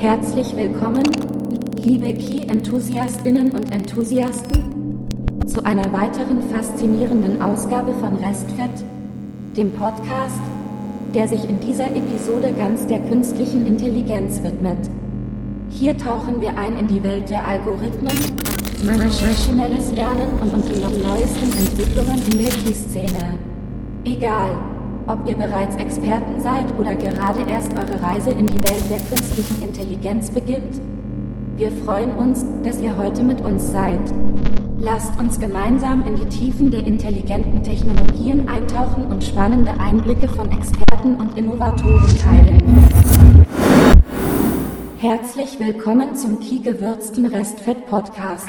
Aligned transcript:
Herzlich 0.00 0.56
willkommen, 0.56 1.02
liebe 1.76 2.14
Key-Enthusiastinnen 2.14 3.50
und 3.50 3.70
Enthusiasten, 3.70 5.06
zu 5.46 5.62
einer 5.62 5.92
weiteren 5.92 6.40
faszinierenden 6.50 7.42
Ausgabe 7.42 7.92
von 7.92 8.16
Restfett, 8.16 8.82
dem 9.58 9.70
Podcast, 9.72 10.40
der 11.14 11.28
sich 11.28 11.46
in 11.46 11.60
dieser 11.60 11.94
Episode 11.94 12.54
ganz 12.56 12.86
der 12.86 13.00
künstlichen 13.00 13.66
Intelligenz 13.66 14.42
widmet. 14.42 14.88
Hier 15.68 15.94
tauchen 15.98 16.40
wir 16.40 16.56
ein 16.56 16.78
in 16.78 16.88
die 16.88 17.04
Welt 17.04 17.28
der 17.28 17.46
Algorithmen, 17.46 18.16
maschinelles 18.82 19.92
Lernen 19.92 20.30
und 20.40 20.64
die 20.64 20.80
neuesten 20.80 21.52
Entwicklungen 21.58 22.22
in 22.32 22.38
der 22.38 22.52
Key-Szene. 22.52 23.38
Egal, 24.06 24.56
ob 25.10 25.28
ihr 25.28 25.36
bereits 25.36 25.74
Experten 25.76 26.40
seid 26.40 26.66
oder 26.78 26.94
gerade 26.94 27.40
erst 27.50 27.72
eure 27.72 28.00
Reise 28.00 28.30
in 28.30 28.46
die 28.46 28.62
Welt 28.62 28.88
der 28.88 28.98
künstlichen 28.98 29.62
Intelligenz 29.62 30.30
beginnt, 30.30 30.80
wir 31.56 31.72
freuen 31.84 32.12
uns, 32.12 32.44
dass 32.62 32.80
ihr 32.80 32.96
heute 32.96 33.24
mit 33.24 33.40
uns 33.40 33.72
seid. 33.72 34.00
Lasst 34.78 35.18
uns 35.18 35.38
gemeinsam 35.40 36.06
in 36.06 36.14
die 36.14 36.26
Tiefen 36.26 36.70
der 36.70 36.86
intelligenten 36.86 37.62
Technologien 37.62 38.48
eintauchen 38.48 39.06
und 39.06 39.22
spannende 39.24 39.72
Einblicke 39.78 40.28
von 40.28 40.50
Experten 40.52 41.16
und 41.16 41.36
Innovatoren 41.36 42.16
teilen. 42.16 42.88
Herzlich 44.98 45.58
willkommen 45.58 46.14
zum 46.14 46.38
Kie 46.38 46.62
gewürzten 46.62 47.26
Restfett 47.26 47.86
Podcast. 47.86 48.46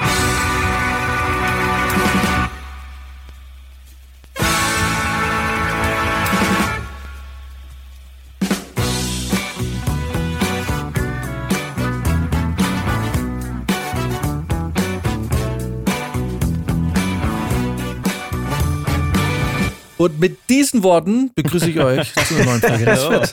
Und 20.02 20.20
mit 20.20 20.50
diesen 20.50 20.82
Worten 20.82 21.32
begrüße 21.36 21.70
ich 21.70 21.80
euch 21.80 22.12
zu 22.26 22.34
einer 22.34 22.46
neuen 22.46 22.62
Folge. 22.62 23.30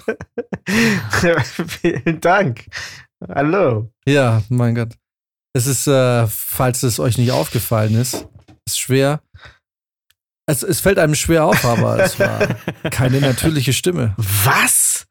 Vielen 1.80 2.20
Dank. 2.20 2.66
Hallo. 3.26 3.90
Ja, 4.06 4.42
mein 4.50 4.74
Gott. 4.74 4.92
Es 5.54 5.66
ist, 5.66 5.86
äh, 5.86 6.26
falls 6.26 6.82
es 6.82 7.00
euch 7.00 7.16
nicht 7.16 7.30
aufgefallen 7.30 7.94
ist, 7.94 8.28
ist 8.66 8.78
schwer. 8.78 9.22
Es, 10.44 10.62
es 10.62 10.80
fällt 10.80 10.98
einem 10.98 11.14
schwer 11.14 11.46
auf, 11.46 11.64
aber 11.64 12.00
es 12.00 12.20
war 12.20 12.38
keine 12.90 13.22
natürliche 13.22 13.72
Stimme. 13.72 14.14
Was? 14.18 15.06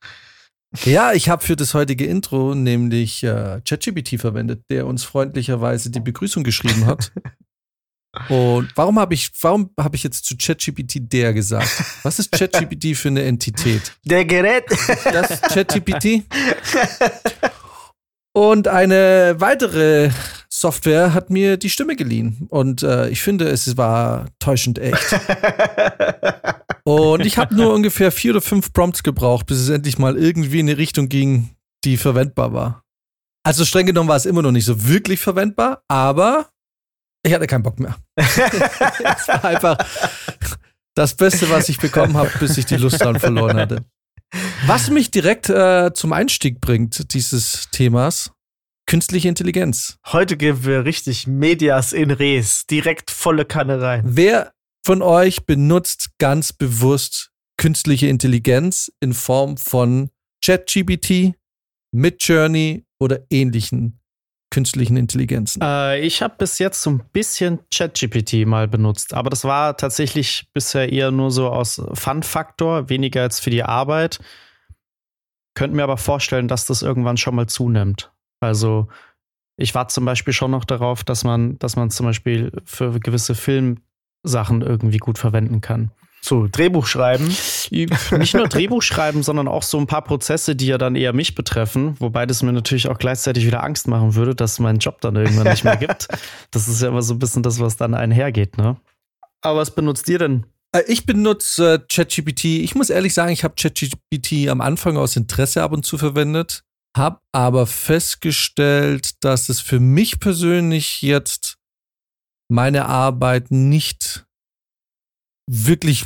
Ja, 0.85 1.13
ich 1.13 1.27
habe 1.27 1.43
für 1.43 1.55
das 1.55 1.73
heutige 1.73 2.05
Intro 2.05 2.53
nämlich 2.53 3.23
äh, 3.23 3.61
ChatGPT 3.67 4.21
verwendet, 4.21 4.61
der 4.69 4.85
uns 4.85 5.03
freundlicherweise 5.05 5.89
die 5.89 6.01
Begrüßung 6.01 6.43
geschrieben 6.43 6.85
hat. 6.85 7.11
Und 8.29 8.71
warum 8.75 8.99
habe 8.99 9.13
ich, 9.13 9.31
warum 9.41 9.71
habe 9.79 9.95
ich 9.95 10.03
jetzt 10.03 10.25
zu 10.25 10.35
ChatGPT 10.37 11.11
der 11.11 11.33
gesagt? 11.33 11.69
Was 12.03 12.19
ist 12.19 12.31
ChatGPT 12.31 12.95
für 12.95 13.09
eine 13.09 13.23
Entität? 13.23 13.93
Der 14.05 14.25
Gerät. 14.25 14.65
Das 15.03 15.41
ChatGPT. 15.41 16.23
Und 18.33 18.67
eine 18.67 19.35
weitere 19.39 20.11
Software 20.47 21.13
hat 21.13 21.31
mir 21.31 21.57
die 21.57 21.71
Stimme 21.71 21.95
geliehen. 21.95 22.45
Und 22.49 22.83
äh, 22.83 23.09
ich 23.09 23.21
finde, 23.21 23.47
es 23.47 23.77
war 23.77 24.27
täuschend 24.37 24.77
echt. 24.77 25.03
Und 26.83 27.25
ich 27.25 27.37
habe 27.37 27.55
nur 27.55 27.73
ungefähr 27.73 28.11
vier 28.11 28.31
oder 28.31 28.41
fünf 28.41 28.73
Prompts 28.73 29.03
gebraucht, 29.03 29.47
bis 29.47 29.57
es 29.57 29.69
endlich 29.69 29.97
mal 29.97 30.17
irgendwie 30.17 30.59
in 30.59 30.69
eine 30.69 30.77
Richtung 30.77 31.09
ging, 31.09 31.49
die 31.83 31.97
verwendbar 31.97 32.53
war. 32.53 32.83
Also 33.43 33.65
streng 33.65 33.87
genommen 33.87 34.09
war 34.09 34.17
es 34.17 34.25
immer 34.25 34.41
noch 34.41 34.51
nicht 34.51 34.65
so 34.65 34.87
wirklich 34.87 35.19
verwendbar, 35.19 35.81
aber 35.87 36.49
ich 37.27 37.33
hatte 37.33 37.47
keinen 37.47 37.63
Bock 37.63 37.79
mehr. 37.79 37.95
Es 38.15 39.27
war 39.27 39.45
einfach 39.45 39.77
das 40.95 41.15
Beste, 41.15 41.49
was 41.49 41.69
ich 41.69 41.77
bekommen 41.77 42.17
habe, 42.17 42.31
bis 42.39 42.57
ich 42.57 42.65
die 42.65 42.77
Lust 42.77 43.01
daran 43.01 43.19
verloren 43.19 43.57
hatte. 43.57 43.85
Was 44.65 44.89
mich 44.89 45.11
direkt 45.11 45.49
äh, 45.49 45.91
zum 45.93 46.11
Einstieg 46.11 46.59
bringt, 46.59 47.13
dieses 47.13 47.69
Themas, 47.71 48.31
künstliche 48.87 49.27
Intelligenz. 49.29 49.97
Heute 50.07 50.37
geben 50.37 50.65
wir 50.65 50.85
richtig 50.85 51.27
Medias 51.27 51.93
in 51.93 52.11
Res, 52.11 52.65
direkt 52.65 53.11
volle 53.11 53.45
Kanne 53.45 53.81
rein. 53.81 54.03
Wer 54.05 54.53
von 54.85 55.01
euch 55.01 55.45
benutzt 55.45 56.11
ganz 56.17 56.53
bewusst 56.53 57.31
künstliche 57.57 58.07
Intelligenz 58.07 58.91
in 58.99 59.13
Form 59.13 59.57
von 59.57 60.09
ChatGPT, 60.43 61.33
Midjourney 61.91 62.85
oder 62.99 63.19
ähnlichen 63.29 63.99
künstlichen 64.49 64.97
Intelligenzen? 64.97 65.61
Äh, 65.61 65.99
ich 65.99 66.21
habe 66.21 66.35
bis 66.37 66.59
jetzt 66.59 66.81
so 66.81 66.89
ein 66.91 67.03
bisschen 67.11 67.59
ChatGPT 67.73 68.45
mal 68.45 68.67
benutzt, 68.67 69.13
aber 69.13 69.29
das 69.29 69.43
war 69.43 69.77
tatsächlich 69.77 70.47
bisher 70.53 70.91
eher 70.91 71.11
nur 71.11 71.31
so 71.31 71.49
aus 71.49 71.81
Fun-Faktor, 71.93 72.89
weniger 72.89 73.21
als 73.21 73.39
für 73.39 73.49
die 73.49 73.63
Arbeit. 73.63 74.19
Könnte 75.55 75.75
mir 75.75 75.83
aber 75.83 75.97
vorstellen, 75.97 76.47
dass 76.47 76.65
das 76.65 76.81
irgendwann 76.81 77.17
schon 77.17 77.35
mal 77.35 77.47
zunimmt. 77.47 78.11
Also 78.39 78.87
ich 79.57 79.73
warte 79.73 79.93
zum 79.93 80.05
Beispiel 80.05 80.33
schon 80.33 80.51
noch 80.51 80.65
darauf, 80.65 81.03
dass 81.03 81.23
man, 81.23 81.57
dass 81.59 81.75
man 81.75 81.89
zum 81.89 82.05
Beispiel 82.05 82.51
für 82.63 82.99
gewisse 82.99 83.33
Filmsachen 83.33 84.61
irgendwie 84.61 84.99
gut 84.99 85.17
verwenden 85.17 85.61
kann. 85.61 85.91
So, 86.27 86.45
Drehbuch 86.51 86.85
schreiben. 86.87 87.25
Nicht 87.27 88.33
nur 88.33 88.49
Drehbuch 88.49 88.81
schreiben, 88.81 89.23
sondern 89.23 89.47
auch 89.47 89.63
so 89.63 89.77
ein 89.77 89.87
paar 89.87 90.01
Prozesse, 90.01 90.57
die 90.57 90.67
ja 90.67 90.77
dann 90.77 90.97
eher 90.97 91.13
mich 91.13 91.35
betreffen, 91.35 91.95
wobei 91.99 92.25
das 92.25 92.43
mir 92.43 92.51
natürlich 92.51 92.89
auch 92.89 92.97
gleichzeitig 92.97 93.45
wieder 93.45 93.63
Angst 93.63 93.87
machen 93.87 94.13
würde, 94.15 94.35
dass 94.35 94.53
es 94.53 94.59
meinen 94.59 94.79
Job 94.79 94.99
dann 94.99 95.15
irgendwann 95.15 95.47
nicht 95.47 95.63
mehr 95.63 95.77
gibt. 95.77 96.07
Das 96.51 96.67
ist 96.67 96.81
ja 96.81 96.89
immer 96.89 97.01
so 97.01 97.13
ein 97.13 97.19
bisschen 97.19 97.43
das, 97.43 97.59
was 97.59 97.77
dann 97.77 97.93
einhergeht, 97.93 98.57
ne? 98.57 98.75
Aber 99.41 99.59
was 99.59 99.73
benutzt 99.73 100.09
ihr 100.09 100.19
denn? 100.19 100.45
Äh, 100.73 100.83
Ich 100.87 101.05
benutze 101.05 101.75
äh, 101.75 101.79
ChatGPT. 101.79 102.45
Ich 102.45 102.75
muss 102.75 102.89
ehrlich 102.89 103.13
sagen, 103.13 103.31
ich 103.31 103.43
habe 103.43 103.55
ChatGPT 103.55 104.49
am 104.49 104.59
Anfang 104.59 104.97
aus 104.97 105.15
Interesse 105.15 105.63
ab 105.63 105.71
und 105.71 105.85
zu 105.85 105.97
verwendet, 105.97 106.63
habe 106.95 107.19
aber 107.31 107.67
festgestellt, 107.67 109.23
dass 109.23 109.47
es 109.47 109.61
für 109.61 109.79
mich 109.79 110.19
persönlich 110.19 111.01
jetzt 111.01 111.57
meine 112.49 112.85
Arbeit 112.85 113.51
nicht 113.51 114.26
wirklich 115.49 116.05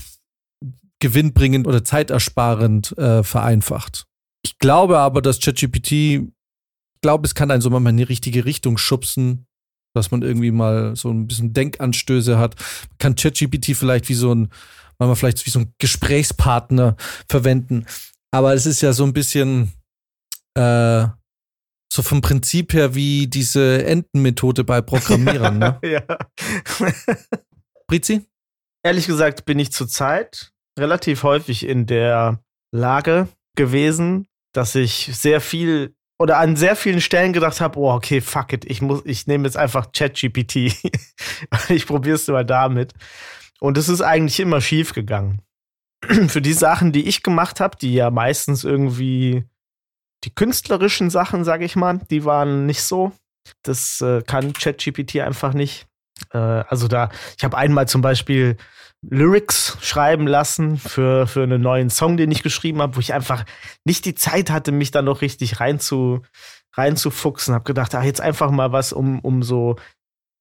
gewinnbringend 0.99 1.67
oder 1.67 1.83
zeitersparend 1.83 2.97
äh, 2.97 3.23
vereinfacht. 3.23 4.05
Ich 4.43 4.57
glaube 4.59 4.99
aber, 4.99 5.21
dass 5.21 5.39
ChatGPT, 5.39 5.91
ich 5.91 6.21
glaube, 7.01 7.25
es 7.25 7.35
kann 7.35 7.51
einen 7.51 7.61
so 7.61 7.69
mal 7.69 7.89
in 7.89 7.97
die 7.97 8.03
richtige 8.03 8.45
Richtung 8.45 8.77
schubsen, 8.77 9.47
dass 9.95 10.11
man 10.11 10.21
irgendwie 10.21 10.51
mal 10.51 10.95
so 10.95 11.09
ein 11.09 11.27
bisschen 11.27 11.53
Denkanstöße 11.53 12.37
hat. 12.37 12.55
Man 12.89 12.97
kann 12.99 13.15
ChatGPT 13.15 13.75
vielleicht 13.75 14.09
wie 14.09 14.13
so 14.13 14.33
ein, 14.33 14.49
manchmal 14.99 15.15
vielleicht 15.15 15.45
wie 15.45 15.49
so 15.49 15.59
ein 15.59 15.73
Gesprächspartner 15.79 16.95
verwenden. 17.27 17.85
Aber 18.31 18.53
es 18.53 18.65
ist 18.65 18.81
ja 18.81 18.93
so 18.93 19.03
ein 19.03 19.13
bisschen 19.13 19.73
äh, 20.55 21.07
so 21.91 22.01
vom 22.01 22.21
Prinzip 22.21 22.73
her 22.73 22.95
wie 22.95 23.27
diese 23.27 23.85
Entenmethode 23.85 24.63
bei 24.63 24.81
Programmierern. 24.81 25.59
ne? 25.59 25.79
ja. 25.83 26.03
Brizi? 27.87 28.30
Ehrlich 28.83 29.07
gesagt 29.07 29.45
bin 29.45 29.59
ich 29.59 29.71
zurzeit 29.71 30.51
relativ 30.77 31.23
häufig 31.23 31.65
in 31.67 31.85
der 31.85 32.43
Lage 32.71 33.27
gewesen, 33.55 34.27
dass 34.53 34.75
ich 34.75 35.09
sehr 35.13 35.41
viel 35.41 35.95
oder 36.19 36.37
an 36.37 36.55
sehr 36.55 36.75
vielen 36.75 37.01
Stellen 37.01 37.33
gedacht 37.33 37.61
habe, 37.61 37.79
oh, 37.79 37.91
okay, 37.91 38.21
fuck 38.21 38.53
it, 38.53 38.65
ich 38.65 38.81
muss, 38.81 39.01
ich 39.05 39.25
nehme 39.25 39.45
jetzt 39.45 39.57
einfach 39.57 39.91
ChatGPT. 39.91 40.55
ich 41.69 41.87
probiere 41.87 42.15
es 42.15 42.27
mal 42.27 42.45
damit. 42.45 42.93
Und 43.59 43.77
es 43.77 43.89
ist 43.89 44.01
eigentlich 44.01 44.39
immer 44.39 44.61
schief 44.61 44.93
gegangen. 44.93 45.41
Für 46.27 46.41
die 46.41 46.53
Sachen, 46.53 46.91
die 46.91 47.07
ich 47.07 47.23
gemacht 47.23 47.59
habe, 47.59 47.77
die 47.77 47.93
ja 47.93 48.11
meistens 48.11 48.63
irgendwie 48.63 49.45
die 50.23 50.33
künstlerischen 50.33 51.09
Sachen, 51.09 51.43
sage 51.43 51.65
ich 51.65 51.75
mal, 51.75 51.99
die 52.11 52.23
waren 52.23 52.67
nicht 52.67 52.83
so. 52.83 53.11
Das 53.63 54.01
äh, 54.01 54.21
kann 54.21 54.53
ChatGPT 54.53 55.17
einfach 55.21 55.53
nicht. 55.53 55.87
Äh, 56.33 56.37
also 56.37 56.87
da, 56.87 57.09
ich 57.37 57.43
habe 57.43 57.57
einmal 57.57 57.87
zum 57.87 58.01
Beispiel 58.01 58.57
Lyrics 59.01 59.77
schreiben 59.81 60.27
lassen 60.27 60.77
für, 60.77 61.25
für 61.25 61.43
einen 61.43 61.61
neuen 61.61 61.89
Song, 61.89 62.17
den 62.17 62.31
ich 62.31 62.43
geschrieben 62.43 62.81
habe, 62.81 62.95
wo 62.95 62.99
ich 62.99 63.13
einfach 63.13 63.45
nicht 63.83 64.05
die 64.05 64.15
Zeit 64.15 64.51
hatte, 64.51 64.71
mich 64.71 64.91
da 64.91 65.01
noch 65.01 65.21
richtig 65.21 65.59
rein 65.59 65.79
zu, 65.79 66.21
reinzufuchsen. 66.73 67.53
Hab 67.53 67.65
gedacht, 67.65 67.95
ah, 67.95 68.03
jetzt 68.03 68.21
einfach 68.21 68.51
mal 68.51 68.71
was, 68.71 68.93
um, 68.93 69.19
um 69.19 69.41
so 69.41 69.75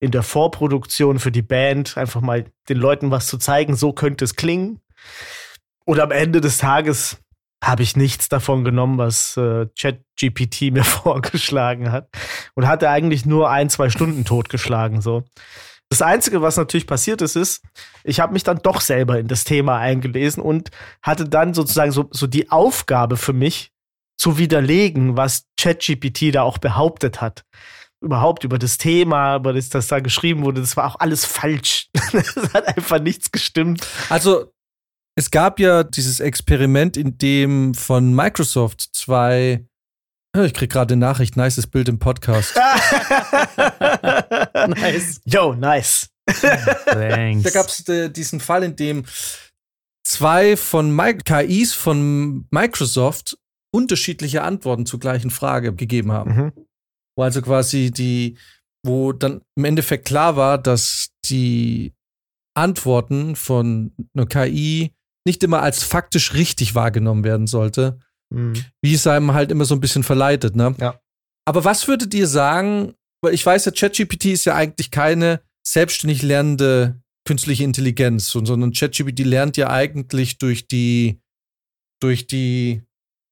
in 0.00 0.11
der 0.11 0.23
Vorproduktion 0.23 1.19
für 1.19 1.32
die 1.32 1.43
Band 1.43 1.97
einfach 1.97 2.21
mal 2.21 2.44
den 2.69 2.79
Leuten 2.79 3.11
was 3.11 3.27
zu 3.27 3.38
zeigen, 3.38 3.77
so 3.77 3.93
könnte 3.93 4.25
es 4.25 4.37
klingen. 4.37 4.81
Und 5.85 6.00
am 6.00 6.11
Ende 6.11 6.41
des 6.41 6.59
Tages 6.59 7.19
habe 7.62 7.82
ich 7.82 7.97
nichts 7.97 8.29
davon 8.29 8.65
genommen, 8.65 8.99
was 8.99 9.37
äh, 9.37 9.67
ChatGPT 9.79 10.62
mir 10.73 10.85
vorgeschlagen 10.85 11.93
hat. 11.93 12.09
Und 12.55 12.67
hatte 12.67 12.88
eigentlich 12.91 13.27
nur 13.27 13.50
ein, 13.50 13.71
zwei 13.71 13.91
Stunden 13.91 14.25
totgeschlagen. 14.25 15.00
So. 15.00 15.25
Das 15.91 16.03
Einzige, 16.03 16.41
was 16.41 16.57
natürlich 16.57 16.87
passiert 16.87 17.21
ist, 17.21 17.37
ist, 17.37 17.63
ich 18.05 18.21
habe 18.21 18.33
mich 18.33 18.45
dann 18.45 18.61
doch 18.63 18.81
selber 18.81 19.19
in 19.19 19.27
das 19.27 19.45
Thema 19.45 19.79
eingelesen 19.79 20.43
und 20.43 20.71
hatte 21.03 21.29
dann 21.29 21.53
sozusagen 21.53 21.91
so, 21.91 22.09
so 22.13 22.29
die 22.29 22.51
Aufgabe 22.51 23.17
für 23.17 23.33
mich, 23.33 23.73
zu 24.21 24.37
widerlegen, 24.37 25.17
was 25.17 25.47
ChatGPT 25.59 26.35
da 26.35 26.43
auch 26.43 26.59
behauptet 26.59 27.23
hat. 27.23 27.45
Überhaupt 28.03 28.45
über 28.45 28.59
das 28.59 28.77
Thema, 28.77 29.37
über 29.37 29.55
das, 29.55 29.71
das 29.71 29.89
da 29.89 30.01
geschrieben 30.01 30.45
wurde, 30.45 30.61
das 30.61 30.77
war 30.77 30.87
auch 30.87 31.01
alles 31.01 31.25
falsch. 31.25 31.89
das 32.13 32.53
hat 32.53 32.69
einfach 32.69 33.01
nichts 33.01 33.33
gestimmt. 33.33 33.87
Also, 34.11 34.53
es 35.17 35.31
gab 35.31 35.59
ja 35.59 35.85
dieses 35.85 36.21
Experiment, 36.21 36.99
in 36.99 37.17
dem 37.17 37.73
von 37.73 38.15
Microsoft 38.15 38.91
zwei 38.93 39.67
ich 40.37 40.55
krieg 40.55 40.71
gerade 40.71 40.94
eine 40.94 41.00
Nachricht, 41.00 41.37
nices 41.37 41.67
Bild 41.67 41.88
im 41.88 41.99
Podcast. 41.99 42.55
nice. 44.55 45.21
Yo, 45.25 45.55
nice. 45.55 46.09
Thanks. 46.87 47.43
Da 47.43 47.50
gab 47.50 47.67
es 47.67 47.88
äh, 47.88 48.11
diesen 48.11 48.41
Fall, 48.41 48.62
in 48.62 48.77
dem 48.77 49.05
zwei 50.05 50.56
von 50.56 50.94
My 50.94 51.17
KIs 51.17 51.73
von 51.75 52.47
Microsoft 52.50 53.37
unterschiedliche 53.75 54.43
Antworten 54.43 54.87
zur 54.87 55.00
gleichen 55.00 55.31
Frage 55.31 55.75
gegeben 55.75 56.12
haben. 56.12 56.35
Mhm. 56.35 56.53
Wo 57.17 57.25
also 57.25 57.43
quasi 57.43 57.91
die, 57.91 58.37
wo 58.85 59.12
dann 59.12 59.43
im 59.56 59.65
Endeffekt 59.65 60.06
klar 60.06 60.37
war, 60.37 60.59
dass 60.59 61.11
die 61.27 61.93
Antworten 62.56 63.37
von 63.37 63.93
einer 64.15 64.27
KI 64.27 64.93
nicht 65.27 65.43
immer 65.43 65.62
als 65.62 65.82
faktisch 65.82 66.35
richtig 66.35 66.75
wahrgenommen 66.75 67.25
werden 67.25 67.47
sollte, 67.47 67.99
mhm. 68.31 68.65
wie 68.82 68.94
es 68.94 69.06
einem 69.06 69.32
halt 69.35 69.50
immer 69.50 69.65
so 69.65 69.75
ein 69.75 69.81
bisschen 69.81 70.03
verleitet, 70.03 70.56
ne? 70.56 70.75
Ja. 70.81 71.00
Aber 71.47 71.65
was 71.65 71.88
würdet 71.88 72.15
ihr 72.15 72.27
sagen, 72.27 72.94
weil 73.23 73.35
ich 73.35 73.44
weiß 73.44 73.65
ja, 73.67 73.73
ChatGPT 73.73 74.27
ist 74.27 74.44
ja 74.44 74.55
eigentlich 74.55 74.91
keine 74.91 75.41
selbstständig 75.67 76.23
lernende 76.23 77.00
künstliche 77.27 77.65
Intelligenz, 77.65 78.31
sondern 78.31 78.73
ChatGPT 78.73 79.21
lernt 79.21 79.56
ja 79.56 79.71
eigentlich 79.71 80.38
durch 80.38 80.69
die, 80.69 81.21
durch 82.00 82.27
die 82.27 82.82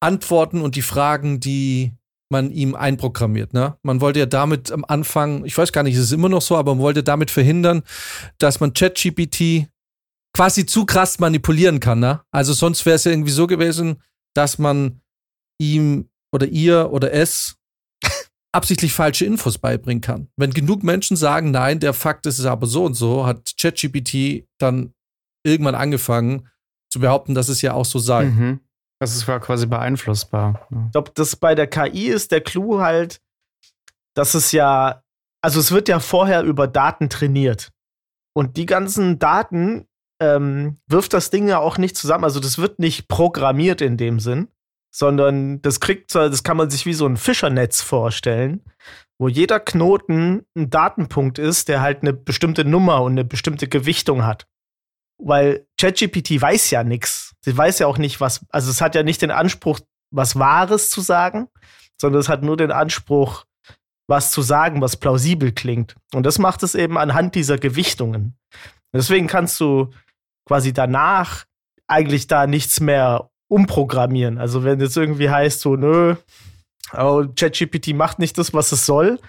Antworten 0.00 0.60
und 0.60 0.76
die 0.76 0.82
Fragen, 0.82 1.40
die 1.40 1.92
man 2.30 2.50
ihm 2.50 2.74
einprogrammiert. 2.74 3.54
Ne? 3.54 3.76
Man 3.82 4.00
wollte 4.00 4.20
ja 4.20 4.26
damit 4.26 4.70
am 4.70 4.84
Anfang, 4.86 5.44
ich 5.44 5.56
weiß 5.56 5.72
gar 5.72 5.82
nicht, 5.82 5.94
ist 5.94 6.02
es 6.02 6.12
immer 6.12 6.28
noch 6.28 6.42
so, 6.42 6.56
aber 6.56 6.74
man 6.74 6.82
wollte 6.82 7.02
damit 7.02 7.30
verhindern, 7.30 7.82
dass 8.36 8.60
man 8.60 8.74
ChatGPT 8.74 9.68
quasi 10.34 10.66
zu 10.66 10.84
krass 10.84 11.18
manipulieren 11.18 11.80
kann. 11.80 12.00
Ne? 12.00 12.20
Also 12.30 12.52
sonst 12.52 12.84
wäre 12.84 12.96
es 12.96 13.04
ja 13.04 13.12
irgendwie 13.12 13.32
so 13.32 13.46
gewesen, 13.46 14.02
dass 14.34 14.58
man 14.58 15.00
ihm 15.60 16.08
oder 16.32 16.46
ihr 16.46 16.90
oder 16.92 17.12
es 17.12 17.56
absichtlich 18.52 18.92
falsche 18.92 19.24
Infos 19.24 19.58
beibringen 19.58 20.00
kann. 20.00 20.28
Wenn 20.36 20.52
genug 20.52 20.82
Menschen 20.82 21.16
sagen, 21.16 21.50
nein, 21.50 21.80
der 21.80 21.94
Fakt 21.94 22.26
ist 22.26 22.38
es 22.38 22.46
aber 22.46 22.66
so 22.66 22.84
und 22.84 22.94
so, 22.94 23.26
hat 23.26 23.54
ChatGPT 23.60 24.46
dann 24.58 24.94
irgendwann 25.44 25.74
angefangen 25.74 26.48
zu 26.90 27.00
behaupten, 27.00 27.34
dass 27.34 27.48
es 27.48 27.62
ja 27.62 27.74
auch 27.74 27.84
so 27.84 27.98
sei. 27.98 28.26
Mhm. 28.26 28.60
Das 29.00 29.14
ist 29.14 29.26
quasi 29.26 29.66
beeinflussbar. 29.66 30.66
Ich 30.86 30.92
glaube, 30.92 31.12
das 31.14 31.36
bei 31.36 31.54
der 31.54 31.68
KI 31.68 32.08
ist 32.08 32.32
der 32.32 32.40
Clou 32.40 32.80
halt, 32.80 33.20
dass 34.16 34.34
es 34.34 34.50
ja, 34.50 35.02
also 35.40 35.60
es 35.60 35.70
wird 35.70 35.88
ja 35.88 36.00
vorher 36.00 36.42
über 36.42 36.66
Daten 36.66 37.08
trainiert. 37.08 37.70
Und 38.34 38.56
die 38.56 38.66
ganzen 38.66 39.18
Daten 39.18 39.87
ähm, 40.20 40.78
wirft 40.86 41.12
das 41.12 41.30
Ding 41.30 41.48
ja 41.48 41.58
auch 41.58 41.78
nicht 41.78 41.96
zusammen. 41.96 42.24
Also 42.24 42.40
das 42.40 42.58
wird 42.58 42.78
nicht 42.78 43.08
programmiert 43.08 43.80
in 43.80 43.96
dem 43.96 44.20
Sinn, 44.20 44.48
sondern 44.90 45.62
das 45.62 45.80
kriegt, 45.80 46.14
das 46.14 46.42
kann 46.42 46.56
man 46.56 46.70
sich 46.70 46.86
wie 46.86 46.94
so 46.94 47.06
ein 47.06 47.16
Fischernetz 47.16 47.82
vorstellen, 47.82 48.64
wo 49.18 49.28
jeder 49.28 49.60
Knoten 49.60 50.46
ein 50.56 50.70
Datenpunkt 50.70 51.38
ist, 51.38 51.68
der 51.68 51.80
halt 51.80 52.02
eine 52.02 52.12
bestimmte 52.12 52.64
Nummer 52.64 53.02
und 53.02 53.12
eine 53.12 53.24
bestimmte 53.24 53.68
Gewichtung 53.68 54.24
hat. 54.24 54.46
Weil 55.20 55.66
ChatGPT 55.80 56.40
weiß 56.40 56.70
ja 56.70 56.84
nichts. 56.84 57.34
Sie 57.40 57.56
weiß 57.56 57.80
ja 57.80 57.88
auch 57.88 57.98
nicht, 57.98 58.20
was, 58.20 58.44
also 58.50 58.70
es 58.70 58.80
hat 58.80 58.94
ja 58.94 59.02
nicht 59.02 59.22
den 59.22 59.32
Anspruch, 59.32 59.80
was 60.10 60.38
Wahres 60.38 60.90
zu 60.90 61.00
sagen, 61.00 61.48
sondern 62.00 62.20
es 62.20 62.28
hat 62.28 62.42
nur 62.42 62.56
den 62.56 62.70
Anspruch, 62.70 63.44
was 64.08 64.30
zu 64.30 64.42
sagen, 64.42 64.80
was 64.80 64.96
plausibel 64.96 65.52
klingt. 65.52 65.96
Und 66.14 66.24
das 66.24 66.38
macht 66.38 66.62
es 66.62 66.74
eben 66.74 66.96
anhand 66.96 67.34
dieser 67.34 67.58
Gewichtungen. 67.58 68.38
Deswegen 68.92 69.26
kannst 69.26 69.60
du 69.60 69.90
quasi 70.48 70.72
danach 70.72 71.44
eigentlich 71.86 72.26
da 72.26 72.46
nichts 72.46 72.80
mehr 72.80 73.30
umprogrammieren. 73.48 74.38
Also 74.38 74.64
wenn 74.64 74.80
es 74.80 74.96
irgendwie 74.96 75.30
heißt, 75.30 75.60
so, 75.60 75.76
nö, 75.76 76.16
oh, 76.96 77.24
ChatGPT 77.36 77.94
macht 77.94 78.18
nicht 78.18 78.36
das, 78.38 78.52
was 78.54 78.72
es 78.72 78.86
soll, 78.86 79.20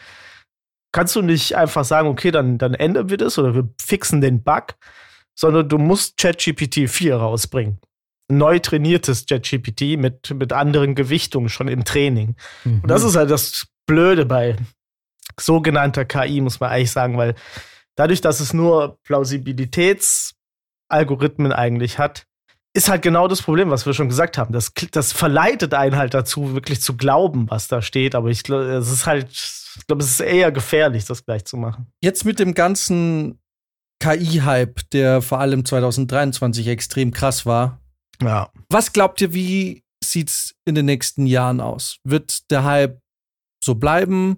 kannst 0.91 1.15
du 1.15 1.21
nicht 1.21 1.55
einfach 1.55 1.83
sagen, 1.83 2.07
okay, 2.07 2.31
dann, 2.31 2.57
dann 2.57 2.73
ändern 2.73 3.09
wir 3.09 3.17
das 3.17 3.37
oder 3.37 3.53
wir 3.53 3.69
fixen 3.81 4.21
den 4.21 4.43
Bug, 4.43 4.75
sondern 5.37 5.69
du 5.69 5.77
musst 5.77 6.17
ChatGPT 6.17 6.89
4 6.89 7.17
rausbringen. 7.17 7.79
Neu 8.31 8.59
trainiertes 8.59 9.25
ChatGPT 9.25 9.97
mit, 9.97 10.33
mit 10.33 10.53
anderen 10.53 10.95
Gewichtungen 10.95 11.49
schon 11.49 11.67
im 11.67 11.83
Training. 11.83 12.35
Mhm. 12.63 12.81
Und 12.81 12.87
das 12.89 13.03
ist 13.03 13.15
halt 13.15 13.29
das 13.29 13.67
Blöde 13.85 14.25
bei 14.25 14.55
sogenannter 15.39 16.05
KI, 16.05 16.41
muss 16.41 16.59
man 16.59 16.69
eigentlich 16.69 16.91
sagen, 16.91 17.17
weil 17.17 17.35
dadurch, 17.95 18.21
dass 18.21 18.39
es 18.39 18.53
nur 18.53 18.99
Plausibilitätsalgorithmen 20.89 21.53
eigentlich 21.53 21.97
hat, 21.97 22.25
ist 22.73 22.89
halt 22.89 23.01
genau 23.01 23.27
das 23.27 23.41
Problem, 23.41 23.69
was 23.71 23.85
wir 23.85 23.93
schon 23.93 24.09
gesagt 24.09 24.37
haben. 24.37 24.53
Das, 24.53 24.71
das 24.91 25.11
verleitet 25.11 25.73
einen 25.73 25.95
halt 25.95 26.13
dazu, 26.13 26.53
wirklich 26.53 26.81
zu 26.81 26.95
glauben, 26.95 27.49
was 27.49 27.67
da 27.67 27.81
steht. 27.81 28.15
Aber 28.15 28.29
ich 28.29 28.43
glaube, 28.43 28.65
es 28.65 28.91
ist 28.91 29.05
halt, 29.05 29.29
ich 29.31 29.87
glaube, 29.87 30.03
es 30.03 30.11
ist 30.11 30.19
eher 30.19 30.51
gefährlich, 30.51 31.05
das 31.05 31.25
gleich 31.25 31.45
zu 31.45 31.57
machen. 31.57 31.87
Jetzt 32.03 32.25
mit 32.25 32.39
dem 32.39 32.53
ganzen 32.53 33.39
KI-Hype, 34.01 34.89
der 34.91 35.21
vor 35.21 35.39
allem 35.39 35.65
2023 35.65 36.67
extrem 36.67 37.11
krass 37.11 37.45
war. 37.45 37.81
Ja. 38.21 38.51
Was 38.69 38.93
glaubt 38.93 39.19
ihr, 39.21 39.33
wie 39.33 39.83
sieht's 40.03 40.55
in 40.65 40.75
den 40.75 40.85
nächsten 40.85 41.25
Jahren 41.25 41.61
aus? 41.61 41.97
Wird 42.03 42.49
der 42.51 42.63
Hype 42.63 42.99
so 43.63 43.75
bleiben? 43.75 44.37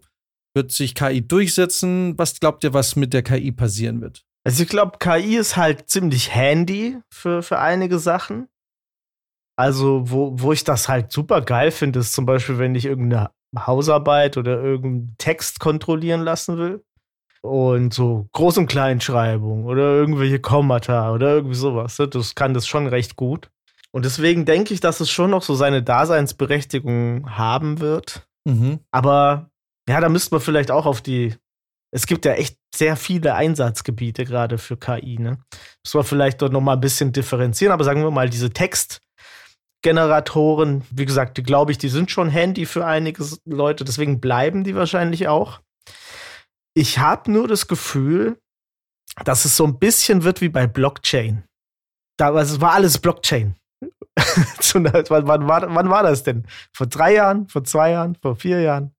Wird 0.55 0.71
sich 0.71 0.95
KI 0.95 1.25
durchsetzen? 1.25 2.17
Was 2.17 2.39
glaubt 2.39 2.63
ihr, 2.63 2.73
was 2.73 2.95
mit 2.95 3.13
der 3.13 3.23
KI 3.23 3.51
passieren 3.51 4.01
wird? 4.01 4.23
Also 4.43 4.63
ich 4.63 4.69
glaube, 4.69 4.97
KI 4.97 5.37
ist 5.37 5.55
halt 5.55 5.89
ziemlich 5.89 6.33
handy 6.33 6.97
für, 7.09 7.43
für 7.43 7.59
einige 7.59 7.99
Sachen. 7.99 8.47
Also, 9.55 10.09
wo, 10.09 10.31
wo 10.39 10.51
ich 10.53 10.63
das 10.63 10.89
halt 10.89 11.11
super 11.11 11.41
geil 11.41 11.71
finde, 11.71 11.99
ist 11.99 12.13
zum 12.13 12.25
Beispiel, 12.25 12.57
wenn 12.57 12.73
ich 12.73 12.85
irgendeine 12.85 13.29
Hausarbeit 13.55 14.37
oder 14.37 14.61
irgendeinen 14.61 15.15
Text 15.17 15.59
kontrollieren 15.59 16.21
lassen 16.21 16.57
will. 16.57 16.83
Und 17.43 17.93
so 17.93 18.27
Groß- 18.33 18.59
und 18.59 18.67
Kleinschreibung 18.67 19.65
oder 19.65 19.95
irgendwelche 19.95 20.39
Kommata 20.39 21.11
oder 21.11 21.35
irgendwie 21.35 21.55
sowas. 21.55 21.97
Ne? 21.97 22.07
Das 22.07 22.35
kann 22.35 22.53
das 22.53 22.67
schon 22.67 22.87
recht 22.87 23.15
gut. 23.15 23.49
Und 23.91 24.05
deswegen 24.05 24.45
denke 24.45 24.73
ich, 24.73 24.79
dass 24.79 24.99
es 24.99 25.09
schon 25.09 25.31
noch 25.31 25.41
so 25.41 25.55
seine 25.55 25.83
Daseinsberechtigung 25.83 27.35
haben 27.35 27.79
wird. 27.79 28.27
Mhm. 28.45 28.79
Aber 28.91 29.49
ja, 29.89 29.99
da 29.99 30.09
müsste 30.09 30.35
man 30.35 30.41
vielleicht 30.41 30.71
auch 30.71 30.85
auf 30.85 31.01
die 31.01 31.35
es 31.91 32.07
gibt 32.07 32.25
ja 32.25 32.33
echt 32.33 32.57
sehr 32.73 32.95
viele 32.95 33.35
Einsatzgebiete 33.35 34.25
gerade 34.25 34.57
für 34.57 34.77
KI. 34.77 35.19
Ne? 35.19 35.37
Muss 35.83 35.93
man 35.93 36.03
vielleicht 36.03 36.41
dort 36.41 36.51
noch 36.53 36.61
mal 36.61 36.73
ein 36.73 36.81
bisschen 36.81 37.11
differenzieren, 37.11 37.73
aber 37.73 37.83
sagen 37.83 38.01
wir 38.01 38.09
mal, 38.11 38.29
diese 38.29 38.51
Textgeneratoren, 38.51 40.83
wie 40.89 41.05
gesagt, 41.05 41.37
die 41.37 41.43
glaube 41.43 41.73
ich, 41.73 41.77
die 41.77 41.89
sind 41.89 42.09
schon 42.09 42.29
handy 42.29 42.65
für 42.65 42.85
einige 42.85 43.25
Leute, 43.45 43.83
deswegen 43.83 44.21
bleiben 44.21 44.63
die 44.63 44.75
wahrscheinlich 44.75 45.27
auch. 45.27 45.59
Ich 46.73 46.99
habe 46.99 47.29
nur 47.29 47.49
das 47.49 47.67
Gefühl, 47.67 48.39
dass 49.25 49.43
es 49.43 49.57
so 49.57 49.65
ein 49.65 49.77
bisschen 49.77 50.23
wird 50.23 50.39
wie 50.39 50.49
bei 50.49 50.67
Blockchain. 50.67 51.43
Da 52.17 52.33
es 52.39 52.61
war 52.61 52.71
alles 52.71 52.97
Blockchain. 52.97 53.57
wann, 54.73 55.27
wann, 55.27 55.47
war, 55.47 55.75
wann 55.75 55.89
war 55.89 56.03
das 56.03 56.23
denn? 56.23 56.47
Vor 56.73 56.87
drei 56.87 57.15
Jahren? 57.15 57.49
Vor 57.49 57.65
zwei 57.65 57.91
Jahren? 57.91 58.15
Vor 58.21 58.37
vier 58.37 58.61
Jahren? 58.61 58.95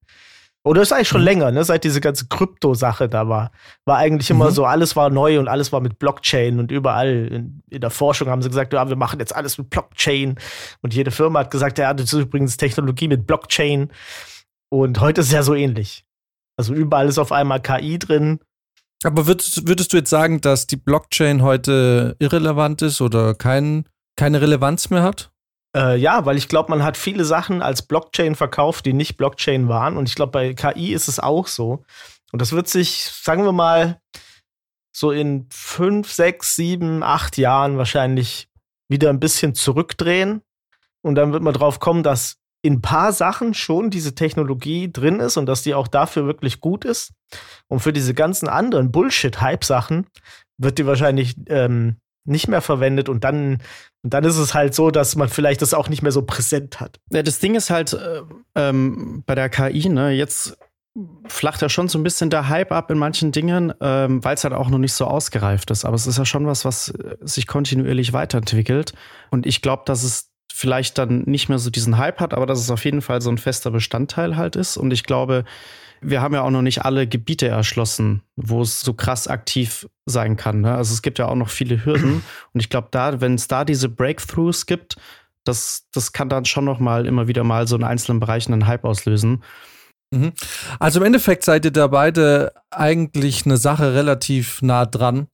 Oder 0.64 0.82
ist 0.82 0.92
eigentlich 0.92 1.08
schon 1.08 1.22
mhm. 1.22 1.26
länger, 1.26 1.50
ne? 1.50 1.64
Seit 1.64 1.82
diese 1.82 2.00
ganze 2.00 2.28
Krypto-Sache 2.28 3.08
da 3.08 3.28
war. 3.28 3.50
War 3.84 3.98
eigentlich 3.98 4.30
immer 4.30 4.50
mhm. 4.50 4.54
so, 4.54 4.64
alles 4.64 4.94
war 4.94 5.10
neu 5.10 5.40
und 5.40 5.48
alles 5.48 5.72
war 5.72 5.80
mit 5.80 5.98
Blockchain 5.98 6.60
und 6.60 6.70
überall 6.70 7.28
in, 7.32 7.62
in, 7.68 7.80
der 7.80 7.90
Forschung 7.90 8.28
haben 8.28 8.42
sie 8.42 8.48
gesagt, 8.48 8.72
ja, 8.72 8.88
wir 8.88 8.96
machen 8.96 9.18
jetzt 9.18 9.34
alles 9.34 9.58
mit 9.58 9.70
Blockchain. 9.70 10.36
Und 10.80 10.94
jede 10.94 11.10
Firma 11.10 11.40
hat 11.40 11.50
gesagt, 11.50 11.78
ja, 11.78 11.92
das 11.92 12.12
ist 12.12 12.20
übrigens 12.20 12.56
Technologie 12.56 13.08
mit 13.08 13.26
Blockchain. 13.26 13.90
Und 14.70 15.00
heute 15.00 15.20
ist 15.20 15.28
es 15.28 15.32
ja 15.32 15.42
so 15.42 15.54
ähnlich. 15.54 16.04
Also 16.56 16.74
überall 16.74 17.08
ist 17.08 17.18
auf 17.18 17.32
einmal 17.32 17.60
KI 17.60 17.98
drin. 17.98 18.38
Aber 19.02 19.26
würdest, 19.26 19.66
würdest 19.66 19.92
du 19.92 19.96
jetzt 19.96 20.10
sagen, 20.10 20.40
dass 20.40 20.68
die 20.68 20.76
Blockchain 20.76 21.42
heute 21.42 22.14
irrelevant 22.20 22.82
ist 22.82 23.00
oder 23.00 23.34
kein, 23.34 23.88
keine 24.16 24.40
Relevanz 24.40 24.90
mehr 24.90 25.02
hat? 25.02 25.31
Äh, 25.76 25.96
ja, 25.96 26.26
weil 26.26 26.36
ich 26.36 26.48
glaube, 26.48 26.70
man 26.70 26.82
hat 26.82 26.96
viele 26.96 27.24
Sachen 27.24 27.62
als 27.62 27.82
Blockchain 27.82 28.34
verkauft, 28.34 28.84
die 28.84 28.92
nicht 28.92 29.16
Blockchain 29.16 29.68
waren. 29.68 29.96
Und 29.96 30.08
ich 30.08 30.14
glaube, 30.14 30.32
bei 30.32 30.54
KI 30.54 30.92
ist 30.92 31.08
es 31.08 31.18
auch 31.18 31.46
so. 31.46 31.84
Und 32.32 32.42
das 32.42 32.52
wird 32.52 32.68
sich, 32.68 33.04
sagen 33.04 33.44
wir 33.44 33.52
mal, 33.52 34.00
so 34.94 35.10
in 35.10 35.46
fünf, 35.50 36.12
sechs, 36.12 36.54
sieben, 36.56 37.02
acht 37.02 37.38
Jahren 37.38 37.78
wahrscheinlich 37.78 38.48
wieder 38.88 39.08
ein 39.08 39.20
bisschen 39.20 39.54
zurückdrehen. 39.54 40.42
Und 41.02 41.14
dann 41.14 41.32
wird 41.32 41.42
man 41.42 41.54
drauf 41.54 41.80
kommen, 41.80 42.02
dass 42.02 42.36
in 42.62 42.74
ein 42.74 42.80
paar 42.80 43.12
Sachen 43.12 43.54
schon 43.54 43.90
diese 43.90 44.14
Technologie 44.14 44.92
drin 44.92 45.18
ist 45.18 45.36
und 45.36 45.46
dass 45.46 45.62
die 45.62 45.74
auch 45.74 45.88
dafür 45.88 46.26
wirklich 46.26 46.60
gut 46.60 46.84
ist. 46.84 47.12
Und 47.68 47.80
für 47.80 47.92
diese 47.92 48.14
ganzen 48.14 48.48
anderen 48.48 48.92
Bullshit-Hype-Sachen 48.92 50.06
wird 50.58 50.78
die 50.78 50.86
wahrscheinlich 50.86 51.34
ähm, 51.48 51.96
nicht 52.24 52.48
mehr 52.48 52.60
verwendet 52.60 53.08
und 53.08 53.24
dann, 53.24 53.58
und 54.02 54.14
dann 54.14 54.24
ist 54.24 54.36
es 54.36 54.54
halt 54.54 54.74
so, 54.74 54.90
dass 54.90 55.16
man 55.16 55.28
vielleicht 55.28 55.62
das 55.62 55.74
auch 55.74 55.88
nicht 55.88 56.02
mehr 56.02 56.12
so 56.12 56.22
präsent 56.22 56.80
hat. 56.80 57.00
Ja, 57.10 57.22
das 57.22 57.38
Ding 57.38 57.54
ist 57.54 57.70
halt 57.70 57.92
äh, 57.92 58.22
ähm, 58.54 59.22
bei 59.26 59.34
der 59.34 59.48
KI, 59.48 59.88
ne, 59.88 60.10
jetzt 60.10 60.56
flacht 61.26 61.62
ja 61.62 61.68
schon 61.68 61.88
so 61.88 61.98
ein 61.98 62.02
bisschen 62.02 62.28
der 62.28 62.48
Hype 62.48 62.70
ab 62.70 62.90
in 62.90 62.98
manchen 62.98 63.32
Dingen, 63.32 63.72
ähm, 63.80 64.22
weil 64.22 64.34
es 64.34 64.44
halt 64.44 64.52
auch 64.52 64.68
noch 64.68 64.78
nicht 64.78 64.92
so 64.92 65.06
ausgereift 65.06 65.70
ist. 65.70 65.84
Aber 65.84 65.94
es 65.94 66.06
ist 66.06 66.18
ja 66.18 66.26
schon 66.26 66.46
was, 66.46 66.64
was 66.64 66.90
äh, 66.90 67.16
sich 67.22 67.46
kontinuierlich 67.46 68.12
weiterentwickelt. 68.12 68.92
Und 69.30 69.46
ich 69.46 69.62
glaube, 69.62 69.84
dass 69.86 70.02
es 70.02 70.30
vielleicht 70.52 70.98
dann 70.98 71.22
nicht 71.22 71.48
mehr 71.48 71.58
so 71.58 71.70
diesen 71.70 71.96
Hype 71.96 72.20
hat, 72.20 72.34
aber 72.34 72.44
dass 72.44 72.60
es 72.60 72.70
auf 72.70 72.84
jeden 72.84 73.00
Fall 73.00 73.22
so 73.22 73.30
ein 73.30 73.38
fester 73.38 73.70
Bestandteil 73.70 74.36
halt 74.36 74.54
ist. 74.54 74.76
Und 74.76 74.92
ich 74.92 75.04
glaube, 75.04 75.44
wir 76.02 76.20
haben 76.20 76.34
ja 76.34 76.42
auch 76.42 76.50
noch 76.50 76.62
nicht 76.62 76.84
alle 76.84 77.06
Gebiete 77.06 77.48
erschlossen, 77.48 78.22
wo 78.36 78.62
es 78.62 78.80
so 78.80 78.94
krass 78.94 79.28
aktiv 79.28 79.88
sein 80.06 80.36
kann. 80.36 80.60
Ne? 80.60 80.74
Also 80.74 80.92
es 80.92 81.02
gibt 81.02 81.18
ja 81.18 81.28
auch 81.28 81.34
noch 81.34 81.48
viele 81.48 81.84
Hürden. 81.84 82.22
Und 82.52 82.60
ich 82.60 82.70
glaube, 82.70 82.88
da, 82.90 83.20
wenn 83.20 83.34
es 83.34 83.48
da 83.48 83.64
diese 83.64 83.88
Breakthroughs 83.88 84.66
gibt, 84.66 84.96
das, 85.44 85.86
das 85.92 86.12
kann 86.12 86.28
dann 86.28 86.44
schon 86.44 86.64
noch 86.64 86.78
mal 86.78 87.06
immer 87.06 87.28
wieder 87.28 87.44
mal 87.44 87.66
so 87.66 87.76
in 87.76 87.84
einzelnen 87.84 88.20
Bereichen 88.20 88.52
einen 88.52 88.66
Hype 88.66 88.84
auslösen. 88.84 89.42
Mhm. 90.12 90.32
Also 90.78 91.00
im 91.00 91.06
Endeffekt 91.06 91.44
seid 91.44 91.64
ihr 91.64 91.70
da 91.70 91.86
beide 91.86 92.52
eigentlich 92.70 93.44
eine 93.44 93.56
Sache 93.56 93.94
relativ 93.94 94.62
nah 94.62 94.86
dran. 94.86 95.26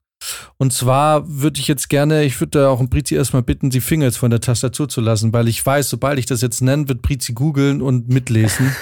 Und 0.56 0.72
zwar 0.72 1.22
würde 1.28 1.60
ich 1.60 1.68
jetzt 1.68 1.88
gerne, 1.88 2.24
ich 2.24 2.40
würde 2.40 2.58
da 2.58 2.68
auch 2.68 2.80
einen 2.80 2.88
Brizi 2.88 3.14
erstmal 3.14 3.42
bitten, 3.42 3.70
die 3.70 3.80
Finger 3.80 4.06
jetzt 4.06 4.18
von 4.18 4.30
der 4.30 4.40
Tastatur 4.40 4.88
zu 4.88 5.00
lassen, 5.00 5.32
weil 5.32 5.48
ich 5.48 5.64
weiß, 5.64 5.88
sobald 5.88 6.18
ich 6.18 6.26
das 6.26 6.40
jetzt 6.40 6.60
nenne, 6.60 6.88
wird 6.88 7.02
Brizi 7.02 7.32
googeln 7.32 7.80
und 7.80 8.08
mitlesen. 8.08 8.74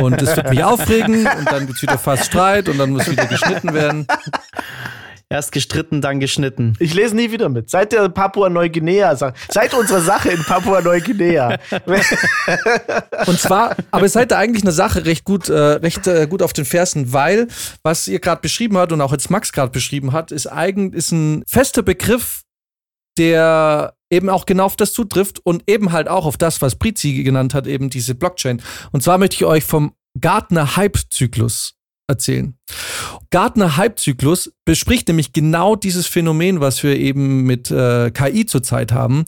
und 0.00 0.20
es 0.20 0.36
wird 0.36 0.50
mich 0.50 0.64
aufregen 0.64 1.26
und 1.26 1.50
dann 1.50 1.66
gibt 1.66 1.76
es 1.76 1.82
wieder 1.82 1.98
fast 1.98 2.26
Streit 2.26 2.68
und 2.68 2.78
dann 2.78 2.90
muss 2.90 3.10
wieder 3.10 3.26
geschnitten 3.26 3.72
werden. 3.72 4.06
Erst 5.32 5.52
gestritten, 5.52 6.00
dann 6.00 6.18
geschnitten. 6.18 6.74
Ich 6.80 6.92
lese 6.92 7.14
nie 7.14 7.30
wieder 7.30 7.48
mit. 7.48 7.70
Seit 7.70 7.92
der 7.92 8.08
Papua-Neuguinea, 8.08 9.14
seit 9.14 9.74
unserer 9.74 10.00
Sache 10.00 10.30
in 10.30 10.42
Papua-Neuguinea. 10.42 11.56
Und 13.26 13.38
zwar, 13.38 13.76
aber 13.92 14.06
es 14.06 14.12
seid 14.14 14.32
da 14.32 14.38
eigentlich 14.38 14.64
eine 14.64 14.72
Sache 14.72 15.06
recht 15.06 15.22
gut, 15.24 15.48
äh, 15.48 15.54
recht 15.54 16.04
äh, 16.08 16.26
gut 16.26 16.42
auf 16.42 16.52
den 16.52 16.64
Fersen, 16.64 17.12
weil 17.12 17.46
was 17.84 18.08
ihr 18.08 18.18
gerade 18.18 18.40
beschrieben 18.40 18.76
habt 18.76 18.90
und 18.90 19.00
auch 19.00 19.12
jetzt 19.12 19.30
Max 19.30 19.52
gerade 19.52 19.70
beschrieben 19.70 20.12
hat, 20.12 20.32
ist 20.32 20.48
eigentlich 20.48 20.98
ist 20.98 21.12
ein 21.12 21.44
fester 21.46 21.84
Begriff, 21.84 22.42
der 23.16 23.94
eben 24.10 24.30
auch 24.30 24.46
genau 24.46 24.64
auf 24.64 24.74
das 24.74 24.92
zutrifft 24.92 25.38
und 25.46 25.62
eben 25.68 25.92
halt 25.92 26.08
auch 26.08 26.26
auf 26.26 26.38
das, 26.38 26.60
was 26.60 26.74
Prizi 26.74 27.22
genannt 27.22 27.54
hat, 27.54 27.68
eben 27.68 27.88
diese 27.88 28.16
Blockchain. 28.16 28.60
Und 28.90 29.04
zwar 29.04 29.18
möchte 29.18 29.36
ich 29.36 29.44
euch 29.44 29.62
vom 29.62 29.94
Gartner 30.20 30.74
Hype-Zyklus 30.76 31.79
erzählen. 32.10 32.54
Gartner 33.30 33.76
Hype-Zyklus 33.76 34.52
bespricht 34.64 35.08
nämlich 35.08 35.32
genau 35.32 35.76
dieses 35.76 36.06
Phänomen, 36.06 36.60
was 36.60 36.82
wir 36.82 36.96
eben 36.96 37.42
mit 37.42 37.70
äh, 37.70 38.10
KI 38.10 38.46
zurzeit 38.46 38.92
haben. 38.92 39.24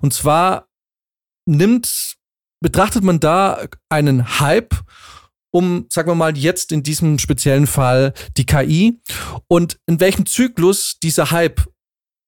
Und 0.00 0.12
zwar 0.12 0.68
nimmt, 1.46 2.16
betrachtet 2.60 3.02
man 3.02 3.20
da 3.20 3.66
einen 3.88 4.40
Hype 4.40 4.74
um, 5.56 5.86
sagen 5.88 6.10
wir 6.10 6.14
mal, 6.14 6.36
jetzt 6.36 6.70
in 6.70 6.82
diesem 6.82 7.18
speziellen 7.18 7.66
Fall 7.66 8.12
die 8.36 8.44
KI 8.44 9.00
und 9.48 9.78
in 9.86 10.00
welchem 10.00 10.26
Zyklus 10.26 10.98
dieser 11.02 11.30
Hype 11.30 11.62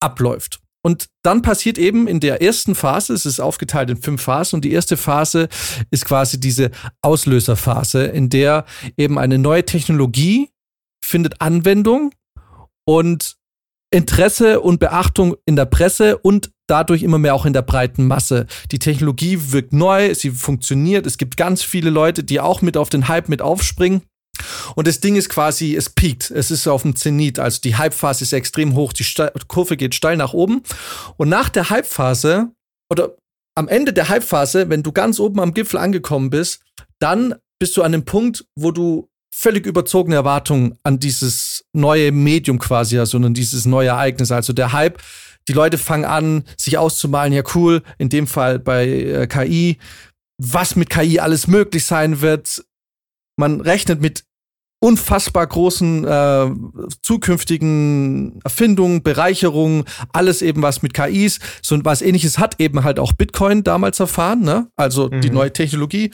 abläuft. 0.00 0.60
Und 0.82 1.08
dann 1.22 1.42
passiert 1.42 1.76
eben 1.76 2.06
in 2.06 2.20
der 2.20 2.40
ersten 2.40 2.74
Phase, 2.74 3.12
es 3.12 3.26
ist 3.26 3.40
aufgeteilt 3.40 3.90
in 3.90 3.96
fünf 3.96 4.22
Phasen, 4.22 4.56
und 4.56 4.64
die 4.64 4.72
erste 4.72 4.96
Phase 4.96 5.48
ist 5.90 6.04
quasi 6.04 6.38
diese 6.38 6.70
Auslöserphase, 7.02 8.04
in 8.04 8.30
der 8.30 8.64
eben 8.96 9.18
eine 9.18 9.38
neue 9.38 9.64
Technologie 9.64 10.50
findet 11.04 11.40
Anwendung 11.40 12.12
und 12.84 13.36
Interesse 13.90 14.60
und 14.60 14.78
Beachtung 14.80 15.36
in 15.46 15.56
der 15.56 15.64
Presse 15.64 16.18
und 16.18 16.50
dadurch 16.66 17.02
immer 17.02 17.18
mehr 17.18 17.34
auch 17.34 17.46
in 17.46 17.54
der 17.54 17.62
breiten 17.62 18.06
Masse. 18.06 18.46
Die 18.70 18.78
Technologie 18.78 19.52
wirkt 19.52 19.72
neu, 19.72 20.14
sie 20.14 20.30
funktioniert, 20.30 21.06
es 21.06 21.16
gibt 21.18 21.36
ganz 21.36 21.62
viele 21.62 21.90
Leute, 21.90 22.22
die 22.22 22.40
auch 22.40 22.60
mit 22.60 22.76
auf 22.76 22.90
den 22.90 23.08
Hype 23.08 23.28
mit 23.28 23.40
aufspringen. 23.40 24.02
Und 24.74 24.86
das 24.86 25.00
Ding 25.00 25.16
ist 25.16 25.28
quasi, 25.28 25.76
es 25.76 25.90
piekt, 25.90 26.30
es 26.30 26.50
ist 26.50 26.66
auf 26.66 26.82
dem 26.82 26.96
Zenit, 26.96 27.38
also 27.38 27.60
die 27.60 27.78
Hypephase 27.78 28.24
ist 28.24 28.32
extrem 28.32 28.74
hoch, 28.74 28.92
die 28.92 29.04
Kurve 29.46 29.76
geht 29.76 29.94
steil 29.94 30.16
nach 30.16 30.32
oben. 30.32 30.62
Und 31.16 31.28
nach 31.28 31.48
der 31.48 31.70
Hypephase 31.70 32.50
oder 32.90 33.16
am 33.54 33.68
Ende 33.68 33.92
der 33.92 34.08
Hypephase, 34.08 34.70
wenn 34.70 34.82
du 34.82 34.92
ganz 34.92 35.18
oben 35.18 35.40
am 35.40 35.52
Gipfel 35.52 35.78
angekommen 35.78 36.30
bist, 36.30 36.60
dann 37.00 37.34
bist 37.58 37.76
du 37.76 37.82
an 37.82 37.92
dem 37.92 38.04
Punkt, 38.04 38.44
wo 38.54 38.70
du 38.70 39.08
völlig 39.34 39.66
überzogene 39.66 40.16
Erwartungen 40.16 40.78
an 40.82 40.98
dieses 40.98 41.64
neue 41.72 42.12
Medium 42.12 42.58
quasi, 42.58 42.98
also 42.98 43.18
an 43.18 43.34
dieses 43.34 43.66
neue 43.66 43.88
Ereignis. 43.88 44.32
Also 44.32 44.52
der 44.52 44.72
Hype, 44.72 45.02
die 45.48 45.52
Leute 45.52 45.78
fangen 45.78 46.04
an, 46.04 46.44
sich 46.56 46.78
auszumalen, 46.78 47.32
ja 47.32 47.42
cool, 47.54 47.82
in 47.98 48.08
dem 48.08 48.26
Fall 48.26 48.58
bei 48.58 48.86
äh, 48.86 49.26
KI, 49.26 49.78
was 50.38 50.76
mit 50.76 50.90
KI 50.90 51.20
alles 51.20 51.46
möglich 51.46 51.84
sein 51.84 52.20
wird. 52.20 52.64
Man 53.36 53.60
rechnet 53.60 54.00
mit 54.00 54.24
unfassbar 54.80 55.46
großen 55.46 56.04
äh, 56.04 56.50
zukünftigen 57.02 58.40
Erfindungen, 58.44 59.02
Bereicherungen, 59.02 59.84
alles 60.12 60.40
eben 60.42 60.62
was 60.62 60.82
mit 60.82 60.94
KIs, 60.94 61.40
so 61.62 61.78
was 61.84 62.02
ähnliches 62.02 62.38
hat 62.38 62.60
eben 62.60 62.84
halt 62.84 63.00
auch 63.00 63.12
Bitcoin 63.12 63.64
damals 63.64 63.98
erfahren, 63.98 64.42
ne? 64.42 64.68
Also 64.76 65.08
mhm. 65.08 65.20
die 65.20 65.30
neue 65.30 65.52
Technologie. 65.52 66.12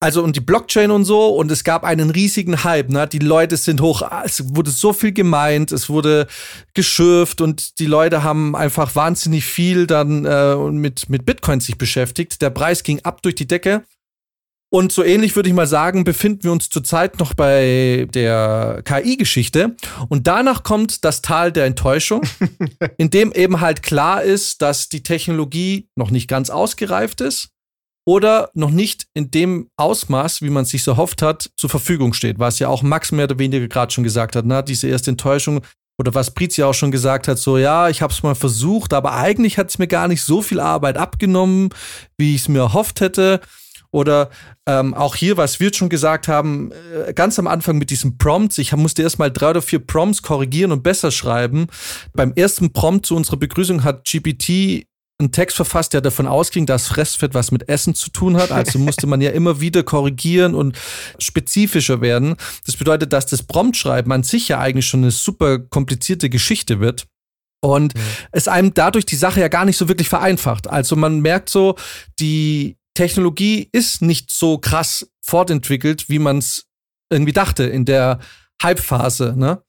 Also 0.00 0.24
und 0.24 0.34
die 0.34 0.40
Blockchain 0.40 0.90
und 0.90 1.04
so 1.04 1.28
und 1.28 1.52
es 1.52 1.62
gab 1.62 1.84
einen 1.84 2.10
riesigen 2.10 2.64
Hype, 2.64 2.88
ne? 2.90 3.06
Die 3.06 3.18
Leute 3.18 3.56
sind 3.58 3.82
hoch, 3.82 4.02
es 4.24 4.56
wurde 4.56 4.70
so 4.70 4.94
viel 4.94 5.12
gemeint, 5.12 5.70
es 5.70 5.90
wurde 5.90 6.26
geschürft 6.74 7.42
und 7.42 7.78
die 7.78 7.86
Leute 7.86 8.22
haben 8.22 8.56
einfach 8.56 8.96
wahnsinnig 8.96 9.44
viel 9.44 9.86
dann 9.86 10.24
äh, 10.24 10.56
mit 10.56 11.10
mit 11.10 11.26
Bitcoin 11.26 11.60
sich 11.60 11.76
beschäftigt. 11.76 12.40
Der 12.40 12.50
Preis 12.50 12.82
ging 12.82 13.00
ab 13.04 13.22
durch 13.22 13.34
die 13.34 13.46
Decke 13.46 13.84
und 14.72 14.90
so 14.90 15.04
ähnlich 15.04 15.36
würde 15.36 15.50
ich 15.50 15.54
mal 15.54 15.66
sagen, 15.66 16.02
befinden 16.02 16.44
wir 16.44 16.52
uns 16.52 16.70
zurzeit 16.70 17.18
noch 17.18 17.34
bei 17.34 18.08
der 18.14 18.80
KI-Geschichte. 18.86 19.76
Und 20.08 20.26
danach 20.26 20.62
kommt 20.62 21.04
das 21.04 21.20
Tal 21.20 21.52
der 21.52 21.66
Enttäuschung, 21.66 22.22
in 22.96 23.10
dem 23.10 23.32
eben 23.32 23.60
halt 23.60 23.82
klar 23.82 24.22
ist, 24.22 24.62
dass 24.62 24.88
die 24.88 25.02
Technologie 25.02 25.90
noch 25.94 26.10
nicht 26.10 26.26
ganz 26.26 26.48
ausgereift 26.48 27.20
ist 27.20 27.50
oder 28.06 28.48
noch 28.54 28.70
nicht 28.70 29.08
in 29.12 29.30
dem 29.30 29.68
Ausmaß, 29.76 30.40
wie 30.40 30.48
man 30.48 30.64
sich 30.64 30.84
so 30.84 30.96
hofft 30.96 31.20
hat, 31.20 31.50
zur 31.58 31.68
Verfügung 31.68 32.14
steht. 32.14 32.38
Was 32.38 32.58
ja 32.58 32.68
auch 32.68 32.82
Max 32.82 33.12
mehr 33.12 33.26
oder 33.26 33.38
weniger 33.38 33.68
gerade 33.68 33.92
schon 33.92 34.04
gesagt 34.04 34.36
hat, 34.36 34.46
ne? 34.46 34.64
diese 34.64 34.88
erste 34.88 35.10
Enttäuschung. 35.10 35.60
Oder 36.00 36.14
was 36.14 36.32
Prizia 36.32 36.64
auch 36.64 36.72
schon 36.72 36.90
gesagt 36.90 37.28
hat, 37.28 37.38
so 37.38 37.58
ja, 37.58 37.90
ich 37.90 38.00
habe 38.00 38.10
es 38.10 38.22
mal 38.22 38.34
versucht, 38.34 38.94
aber 38.94 39.12
eigentlich 39.12 39.58
hat 39.58 39.68
es 39.68 39.78
mir 39.78 39.86
gar 39.86 40.08
nicht 40.08 40.22
so 40.22 40.40
viel 40.40 40.60
Arbeit 40.60 40.96
abgenommen, 40.96 41.68
wie 42.16 42.34
ich 42.34 42.40
es 42.40 42.48
mir 42.48 42.60
erhofft 42.60 43.02
hätte. 43.02 43.42
Oder 43.92 44.30
ähm, 44.66 44.94
auch 44.94 45.14
hier, 45.14 45.36
was 45.36 45.60
wir 45.60 45.72
schon 45.72 45.90
gesagt 45.90 46.26
haben, 46.26 46.72
äh, 47.06 47.12
ganz 47.12 47.38
am 47.38 47.46
Anfang 47.46 47.76
mit 47.76 47.90
diesen 47.90 48.16
Prompts. 48.16 48.58
Ich 48.58 48.74
musste 48.74 49.02
erst 49.02 49.18
mal 49.18 49.30
drei 49.30 49.50
oder 49.50 49.62
vier 49.62 49.80
Prompts 49.80 50.22
korrigieren 50.22 50.72
und 50.72 50.82
besser 50.82 51.10
schreiben. 51.10 51.66
Beim 52.14 52.32
ersten 52.34 52.72
Prompt 52.72 53.06
zu 53.06 53.14
unserer 53.14 53.36
Begrüßung 53.36 53.84
hat 53.84 54.08
GPT 54.10 54.86
einen 55.18 55.30
Text 55.30 55.56
verfasst, 55.56 55.92
der 55.92 56.00
davon 56.00 56.26
ausging, 56.26 56.66
dass 56.66 56.88
Fressfett 56.88 57.34
was 57.34 57.50
mit 57.50 57.68
Essen 57.68 57.94
zu 57.94 58.10
tun 58.10 58.36
hat. 58.38 58.50
Also 58.50 58.78
musste 58.78 59.06
man 59.06 59.20
ja 59.20 59.30
immer 59.30 59.60
wieder 59.60 59.82
korrigieren 59.82 60.54
und 60.54 60.76
spezifischer 61.18 62.00
werden. 62.00 62.36
Das 62.66 62.76
bedeutet, 62.76 63.12
dass 63.12 63.26
das 63.26 63.42
Promptschreiben 63.42 64.10
an 64.10 64.22
sich 64.22 64.48
ja 64.48 64.58
eigentlich 64.58 64.86
schon 64.86 65.02
eine 65.02 65.10
super 65.10 65.58
komplizierte 65.58 66.30
Geschichte 66.30 66.80
wird. 66.80 67.06
Und 67.64 67.94
mhm. 67.94 68.00
es 68.32 68.48
einem 68.48 68.74
dadurch 68.74 69.06
die 69.06 69.16
Sache 69.16 69.40
ja 69.40 69.48
gar 69.48 69.64
nicht 69.64 69.76
so 69.76 69.88
wirklich 69.88 70.08
vereinfacht. 70.08 70.68
Also 70.68 70.96
man 70.96 71.20
merkt 71.20 71.48
so, 71.48 71.76
die 72.18 72.76
Technologie 72.94 73.68
ist 73.72 74.02
nicht 74.02 74.30
so 74.30 74.58
krass 74.58 75.10
fortentwickelt, 75.24 76.08
wie 76.08 76.18
man 76.18 76.38
es 76.38 76.66
irgendwie 77.10 77.32
dachte 77.32 77.64
in 77.64 77.84
der 77.84 78.18
Hype-Phase. 78.62 79.34
Ne? 79.36 79.62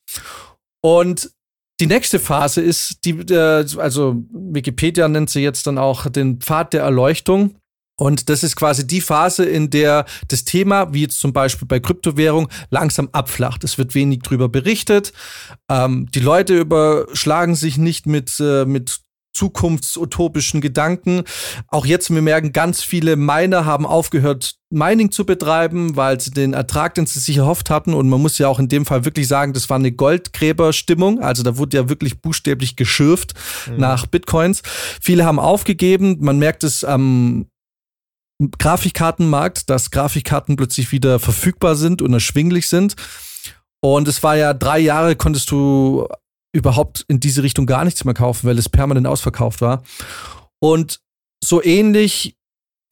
Und 0.82 1.32
die 1.80 1.88
nächste 1.88 2.20
Phase 2.20 2.62
ist 2.62 3.04
die, 3.06 3.12
äh, 3.34 3.66
also 3.78 4.24
Wikipedia 4.32 5.08
nennt 5.08 5.30
sie 5.30 5.42
jetzt 5.42 5.66
dann 5.68 5.78
auch 5.78 6.10
den 6.10 6.40
Pfad 6.40 6.74
der 6.74 6.84
Erleuchtung. 6.84 7.56
Und 7.96 8.30
das 8.30 8.44
ist 8.44 8.56
quasi 8.56 8.88
die 8.88 9.02
Phase, 9.02 9.46
in 9.46 9.70
der 9.70 10.06
das 10.28 10.46
Thema, 10.46 10.94
wie 10.94 11.02
jetzt 11.02 11.20
zum 11.20 11.32
Beispiel 11.32 11.68
bei 11.68 11.80
Kryptowährung, 11.80 12.50
langsam 12.72 13.10
abflacht. 13.12 13.64
Es 13.64 13.78
wird 13.78 13.94
wenig 13.94 14.20
drüber 14.20 14.50
berichtet. 14.50 15.14
Ähm, 15.70 16.08
die 16.14 16.20
Leute 16.20 16.58
überschlagen 16.58 17.56
sich 17.56 17.78
nicht 17.78 18.08
mit, 18.08 18.40
äh, 18.40 18.66
mit 18.66 19.03
zukunftsutopischen 19.34 20.62
Gedanken. 20.62 21.24
Auch 21.68 21.86
jetzt, 21.86 22.14
wir 22.14 22.22
merken, 22.22 22.54
ganz 22.54 22.84
viele 22.84 23.16
Miner 23.16 23.66
haben 23.66 23.86
aufgehört, 23.86 24.56
Mining 24.70 25.12
zu 25.12 25.26
betreiben, 25.26 25.96
weil 25.96 26.20
sie 26.20 26.32
den 26.32 26.54
Ertrag, 26.54 26.96
den 26.96 27.06
sie 27.06 27.20
sich 27.20 27.38
erhofft 27.38 27.70
hatten, 27.70 27.94
und 27.94 28.10
man 28.10 28.22
muss 28.22 28.38
ja 28.38 28.48
auch 28.48 28.60
in 28.60 28.70
dem 28.70 28.86
Fall 28.86 29.06
wirklich 29.06 29.28
sagen, 29.28 29.54
das 29.54 29.70
war 29.70 29.78
eine 29.78 29.92
Goldgräberstimmung. 29.92 31.22
Also 31.22 31.44
da 31.44 31.58
wurde 31.58 31.78
ja 31.78 31.90
wirklich 31.90 32.22
buchstäblich 32.22 32.76
geschürft 32.76 33.34
mhm. 33.68 33.78
nach 33.78 34.06
Bitcoins. 34.06 34.62
Viele 35.02 35.26
haben 35.26 35.40
aufgegeben. 35.40 36.18
Man 36.22 36.40
merkt 36.40 36.64
es 36.64 36.84
am 36.84 37.48
Grafikkartenmarkt, 38.58 39.70
dass 39.70 39.92
Grafikkarten 39.92 40.56
plötzlich 40.56 40.92
wieder 40.92 41.20
verfügbar 41.20 41.76
sind 41.76 42.02
und 42.02 42.14
erschwinglich 42.14 42.68
sind. 42.68 42.96
Und 43.80 44.08
es 44.08 44.24
war 44.24 44.36
ja 44.36 44.54
drei 44.54 44.80
Jahre, 44.80 45.16
konntest 45.16 45.52
du 45.52 46.08
überhaupt 46.54 47.04
in 47.08 47.20
diese 47.20 47.44
Richtung 47.44 47.66
gar 47.66 47.84
nichts 47.84 48.06
mehr 48.06 48.14
kaufen, 48.14 48.48
weil 48.48 48.58
es 48.58 48.70
permanent 48.70 49.08
ausverkauft 49.08 49.62
war. 49.62 49.84
Und 50.62 51.02
so 51.44 51.62
ähnlich 51.64 52.38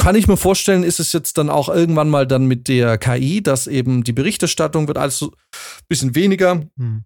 kann 0.01 0.15
ich 0.15 0.27
mir 0.27 0.37
vorstellen, 0.37 0.83
ist 0.83 0.99
es 0.99 1.13
jetzt 1.13 1.37
dann 1.37 1.49
auch 1.49 1.69
irgendwann 1.69 2.09
mal 2.09 2.25
dann 2.25 2.45
mit 2.45 2.67
der 2.67 2.97
KI, 2.97 3.43
dass 3.43 3.67
eben 3.67 4.03
die 4.03 4.13
Berichterstattung 4.13 4.87
wird 4.87 4.97
alles 4.97 5.19
so 5.19 5.27
ein 5.27 5.85
bisschen 5.87 6.15
weniger. 6.15 6.63
Hm. 6.77 7.03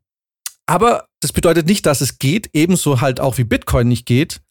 Aber 0.65 1.07
das 1.21 1.33
bedeutet 1.33 1.67
nicht, 1.67 1.85
dass 1.85 2.01
es 2.01 2.19
geht, 2.19 2.49
ebenso 2.53 3.01
halt 3.01 3.19
auch 3.19 3.37
wie 3.37 3.43
Bitcoin 3.43 3.89
nicht 3.89 4.05
geht. 4.05 4.41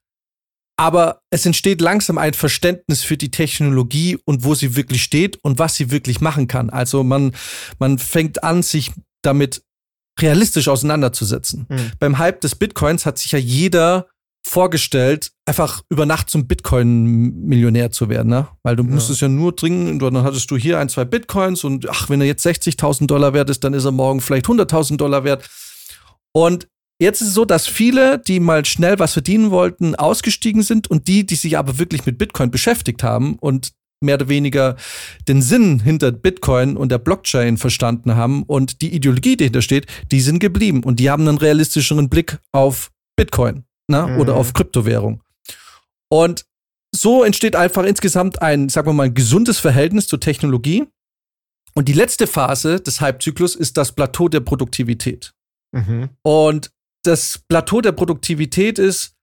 Aber 0.77 1.23
es 1.31 1.47
entsteht 1.47 1.81
langsam 1.81 2.19
ein 2.19 2.35
Verständnis 2.35 3.03
für 3.03 3.17
die 3.17 3.31
Technologie 3.31 4.19
und 4.25 4.45
wo 4.45 4.55
sie 4.55 4.77
wirklich 4.77 5.03
steht 5.03 5.39
und 5.43 5.59
was 5.59 5.77
sie 5.77 5.91
wirklich 5.91 6.21
machen 6.21 6.47
kann. 6.47 6.69
Also 6.69 7.03
man, 7.03 7.35
man 7.79 7.99
fängt 7.99 8.43
an, 8.43 8.63
sich 8.63 8.93
damit 9.23 9.63
realistisch 10.21 10.69
auseinanderzusetzen. 10.69 11.67
Mhm. 11.69 11.93
Beim 11.99 12.19
Hype 12.19 12.41
des 12.41 12.55
Bitcoins 12.55 13.07
hat 13.07 13.19
sich 13.19 13.33
ja 13.33 13.39
jeder 13.39 14.07
vorgestellt, 14.47 15.33
einfach 15.47 15.83
über 15.89 16.05
Nacht 16.07 16.29
zum 16.29 16.47
Bitcoin-Millionär 16.47 17.91
zu 17.91 18.09
werden, 18.09 18.29
ne? 18.29 18.49
Weil 18.63 18.77
du 18.77 18.85
ja. 18.85 18.91
musstest 18.91 19.23
ja 19.23 19.29
nur 19.29 19.53
dringend, 19.53 20.03
und 20.03 20.15
dann 20.15 20.23
hattest 20.23 20.51
du 20.51 20.57
hier 20.57 20.79
ein, 20.79 20.89
zwei 20.89 21.05
Bitcoins 21.05 21.65
und 21.65 21.89
ach, 21.89 22.11
wenn 22.11 22.21
er 22.21 22.27
jetzt 22.27 22.47
60.000 22.47 23.07
Dollar 23.07 23.33
wert 23.33 23.49
ist, 23.49 23.65
dann 23.65 23.73
ist 23.73 23.87
er 23.87 23.93
morgen 23.93 24.21
vielleicht 24.21 24.47
100.000 24.47 24.99
Dollar 24.99 25.25
wert. 25.25 25.49
Und 26.33 26.69
jetzt 27.01 27.23
ist 27.23 27.29
es 27.29 27.35
so, 27.35 27.47
dass 27.47 27.67
viele, 27.67 28.19
die 28.19 28.39
mal 28.39 28.65
schnell 28.67 28.99
was 28.99 29.15
verdienen 29.15 29.51
wollten, 29.51 29.95
ausgestiegen 29.95 30.63
sind 30.63 30.91
und 30.91 31.09
die, 31.09 31.25
die 31.25 31.37
sich 31.37 31.57
aber 31.57 31.79
wirklich 31.79 32.05
mit 32.05 32.19
Bitcoin 32.19 32.51
beschäftigt 32.51 33.03
haben 33.03 33.37
und 33.37 33.73
mehr 34.05 34.17
oder 34.17 34.29
weniger 34.29 34.77
den 35.27 35.43
Sinn 35.43 35.81
hinter 35.81 36.13
Bitcoin 36.13 36.77
und 36.77 36.91
der 36.91 36.99
Blockchain 36.99 37.57
verstanden 37.57 38.15
haben 38.15 38.45
und 38.45 38.81
die 38.81 38.95
Ideologie, 38.95 39.31
die 39.31 39.37
dahinter 39.39 39.63
steht, 39.63 39.87
die 40.13 40.21
sind 40.21 40.39
geblieben 40.39 40.85
und 40.85 41.01
die 41.01 41.11
haben 41.11 41.27
einen 41.27 41.39
realistischeren 41.39 42.09
Blick 42.09 42.39
auf 42.53 42.93
Bitcoin 43.17 43.65
ne? 43.89 44.07
Mhm. 44.07 44.21
oder 44.21 44.37
auf 44.37 44.53
Kryptowährung. 44.53 45.23
Und 46.09 46.45
so 46.95 47.25
entsteht 47.25 47.57
einfach 47.57 47.85
insgesamt 47.85 48.41
ein, 48.41 48.69
sagen 48.69 48.87
wir 48.89 48.93
mal, 48.93 49.05
ein 49.05 49.15
gesundes 49.15 49.59
Verhältnis 49.59 50.07
zur 50.07 50.21
Technologie. 50.21 50.87
Und 51.75 51.89
die 51.89 51.93
letzte 51.93 52.29
Phase 52.29 52.81
des 52.81 53.01
Hype-Zyklus 53.01 53.57
ist 53.57 53.77
das 53.77 53.93
Plateau 53.93 54.29
der 54.29 54.41
Produktivität. 54.41 55.35
Mhm. 55.73 56.11
Und 56.23 56.71
das 57.03 57.41
Plateau 57.49 57.81
der 57.81 57.93
Produktivität 57.93 58.79
ist, 58.79 59.17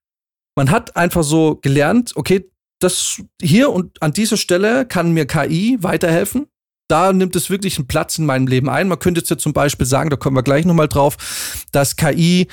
man 0.55 0.69
hat 0.69 0.97
einfach 0.97 1.23
so 1.23 1.55
gelernt, 1.61 2.11
okay, 2.15 2.50
das 2.83 3.21
hier 3.41 3.71
und 3.71 4.01
an 4.01 4.13
dieser 4.13 4.37
Stelle 4.37 4.85
kann 4.85 5.11
mir 5.11 5.25
KI 5.25 5.77
weiterhelfen. 5.81 6.47
Da 6.89 7.13
nimmt 7.13 7.35
es 7.35 7.49
wirklich 7.49 7.77
einen 7.77 7.87
Platz 7.87 8.17
in 8.17 8.25
meinem 8.25 8.47
Leben 8.47 8.69
ein. 8.69 8.87
Man 8.87 8.99
könnte 8.99 9.21
jetzt 9.21 9.29
ja 9.29 9.37
zum 9.37 9.53
Beispiel 9.53 9.85
sagen, 9.85 10.09
da 10.09 10.17
kommen 10.17 10.35
wir 10.35 10.43
gleich 10.43 10.65
nochmal 10.65 10.89
drauf, 10.89 11.63
dass 11.71 11.95
KI, 11.95 12.47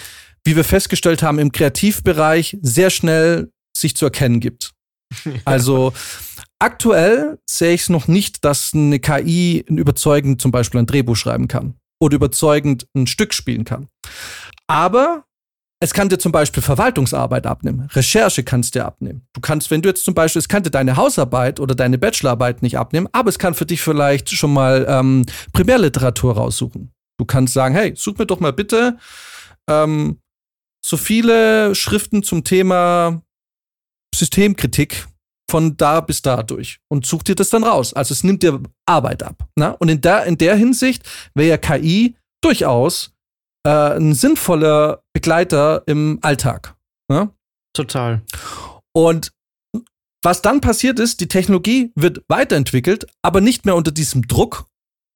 wie 0.45 0.55
wir 0.55 0.65
festgestellt 0.65 1.23
haben, 1.23 1.39
im 1.39 1.51
Kreativbereich 1.51 2.57
sehr 2.63 2.91
schnell 2.91 3.51
sich 3.77 3.97
zu 3.97 4.05
erkennen 4.05 4.41
gibt. 4.41 4.75
Also 5.45 5.93
aktuell 6.59 7.39
sehe 7.49 7.75
ich 7.75 7.83
es 7.83 7.89
noch 7.89 8.09
nicht, 8.09 8.45
dass 8.45 8.73
eine 8.75 9.01
KI 9.01 9.65
überzeugend 9.69 10.41
zum 10.41 10.51
Beispiel 10.51 10.81
ein 10.81 10.87
Drehbuch 10.87 11.17
schreiben 11.17 11.49
kann 11.49 11.75
oder 12.01 12.17
überzeugend 12.17 12.87
ein 12.95 13.07
Stück 13.07 13.35
spielen 13.35 13.65
kann. 13.65 13.89
Aber 14.67 15.25
es 15.81 15.95
kann 15.95 16.09
dir 16.09 16.19
zum 16.19 16.33
Beispiel 16.33 16.63
Verwaltungsarbeit 16.63 17.47
abnehmen. 17.47 17.89
Recherche 17.93 18.43
kannst 18.43 18.75
dir 18.75 18.85
abnehmen. 18.85 19.27
Du 19.33 19.41
kannst, 19.41 19.71
wenn 19.71 19.81
du 19.81 19.89
jetzt 19.89 20.05
zum 20.05 20.15
Beispiel, 20.15 20.41
es 20.41 20.49
kann 20.49 20.65
dir 20.65 20.71
deine 20.71 20.97
Hausarbeit 20.97 21.61
oder 21.61 21.75
deine 21.75 21.99
Bachelorarbeit 21.99 22.63
nicht 22.63 22.77
abnehmen, 22.77 23.09
aber 23.13 23.29
es 23.29 23.39
kann 23.39 23.55
für 23.55 23.67
dich 23.67 23.81
vielleicht 23.81 24.31
schon 24.31 24.53
mal 24.53 24.87
ähm, 24.89 25.25
Primärliteratur 25.53 26.35
raussuchen. 26.35 26.93
Du 27.17 27.25
kannst 27.25 27.55
sagen, 27.55 27.75
hey, 27.75 27.95
such 27.97 28.19
mir 28.19 28.27
doch 28.27 28.41
mal 28.41 28.53
bitte 28.53 28.99
ähm, 29.69 30.19
so 30.85 30.97
viele 30.97 31.75
Schriften 31.75 32.23
zum 32.23 32.45
Thema 32.45 33.23
Systemkritik 34.15 35.07
von 35.51 35.77
da 35.77 36.01
bis 36.01 36.23
da 36.23 36.43
durch 36.43 36.81
und 36.89 37.07
such 37.07 37.23
dir 37.23 37.35
das 37.35 37.51
dann 37.51 37.65
raus. 37.65 37.95
Also 37.95 38.13
es 38.13 38.25
nimmt 38.25 38.43
dir 38.43 38.61
Arbeit 38.87 39.23
ab. 39.23 39.49
Ne? 39.57 39.77
Und 39.79 39.89
in 39.89 40.01
der, 40.01 40.25
in 40.27 40.39
der 40.39 40.57
Hinsicht 40.57 41.09
wäre 41.35 41.51
ja 41.51 41.57
KI 41.57 42.17
durchaus 42.43 43.13
äh, 43.65 43.97
ein 43.97 44.15
sinnvoller 44.15 45.03
Begleiter 45.13 45.83
im 45.87 46.19
Alltag. 46.23 46.77
Ne? 47.11 47.31
Total. 47.75 48.23
Und 48.93 49.33
was 50.23 50.43
dann 50.43 50.61
passiert 50.61 50.99
ist, 50.99 51.21
die 51.21 51.29
Technologie 51.29 51.93
wird 51.95 52.23
weiterentwickelt, 52.29 53.07
aber 53.23 53.41
nicht 53.41 53.65
mehr 53.65 53.77
unter 53.77 53.93
diesem 53.93 54.27
Druck. 54.27 54.67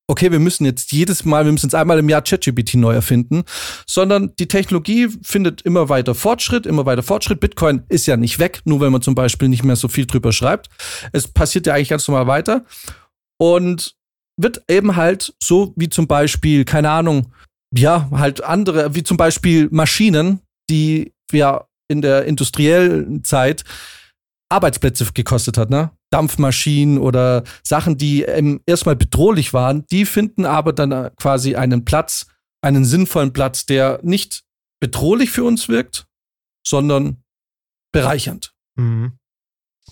Okay, 0.09 0.31
wir 0.31 0.40
müssen 0.40 0.64
jetzt 0.64 0.92
jedes 0.92 1.24
Mal, 1.24 1.44
wir 1.44 1.52
müssen 1.52 1.66
jetzt 1.66 1.74
einmal 1.74 1.98
im 1.98 2.09
Jahr 2.09 2.22
ChatGPT 2.22 2.74
neu 2.74 2.92
erfinden, 2.92 3.44
sondern 3.87 4.35
die 4.38 4.48
Technologie 4.48 5.09
findet 5.22 5.62
immer 5.62 5.88
weiter 5.88 6.14
Fortschritt, 6.14 6.66
immer 6.66 6.87
weiter 6.87 7.02
Fortschritt. 7.02 7.40
Bitcoin 7.40 7.83
ist 7.88 8.07
ja 8.07 8.16
nicht 8.16 8.38
weg, 8.38 8.61
nur 8.64 8.81
wenn 8.81 8.92
man 8.92 9.02
zum 9.02 9.14
Beispiel 9.14 9.48
nicht 9.48 9.64
mehr 9.64 9.76
so 9.76 9.88
viel 9.88 10.07
drüber 10.07 10.33
schreibt. 10.33 10.68
Es 11.12 11.28
passiert 11.28 11.66
ja 11.66 11.74
eigentlich 11.74 11.88
ganz 11.88 12.07
normal 12.07 12.26
weiter 12.26 12.64
und 13.38 13.96
wird 14.37 14.62
eben 14.68 14.96
halt 14.96 15.35
so 15.42 15.72
wie 15.76 15.88
zum 15.88 16.07
Beispiel, 16.07 16.64
keine 16.64 16.90
Ahnung, 16.90 17.33
ja, 17.74 18.08
halt 18.12 18.42
andere, 18.44 18.94
wie 18.94 19.02
zum 19.02 19.16
Beispiel 19.16 19.68
Maschinen, 19.70 20.40
die 20.68 21.12
ja 21.32 21.66
in 21.88 22.02
der 22.02 22.24
industriellen 22.24 23.24
Zeit 23.24 23.64
Arbeitsplätze 24.50 25.06
gekostet 25.12 25.56
hat, 25.56 25.70
ne? 25.70 25.90
Dampfmaschinen 26.11 26.98
oder 26.98 27.42
Sachen, 27.62 27.96
die 27.96 28.26
erstmal 28.66 28.96
bedrohlich 28.96 29.54
waren, 29.54 29.87
die 29.87 30.04
finden 30.04 30.44
aber 30.44 30.74
dann 30.74 30.92
äh, 30.92 31.11
quasi 31.16 31.56
einen 31.56 31.87
Platz, 31.87 32.26
einen 32.61 32.85
sinnvollen 32.85 33.32
Platz, 33.32 33.64
der 33.64 33.98
nicht 34.02 34.42
bedrohlich 34.78 35.30
für 35.30 35.44
uns 35.44 35.68
wirkt, 35.68 36.06
sondern 36.66 37.22
bereichernd. 37.92 38.52
Mhm. 38.76 39.12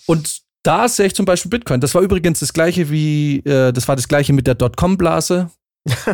Und 0.07 0.43
da 0.63 0.89
sehe 0.89 1.07
ich 1.07 1.15
zum 1.15 1.25
Beispiel 1.25 1.51
Bitcoin. 1.51 1.81
Das 1.81 1.95
war 1.95 2.03
übrigens 2.03 2.41
das 2.41 2.53
gleiche 2.53 2.91
wie, 2.91 3.39
äh, 3.39 3.73
das 3.73 3.89
war 3.89 3.97
das 3.97 4.09
gleiche 4.09 4.35
mit 4.35 4.47
der 4.47 4.57
Dotcom-Blase, 4.57 5.51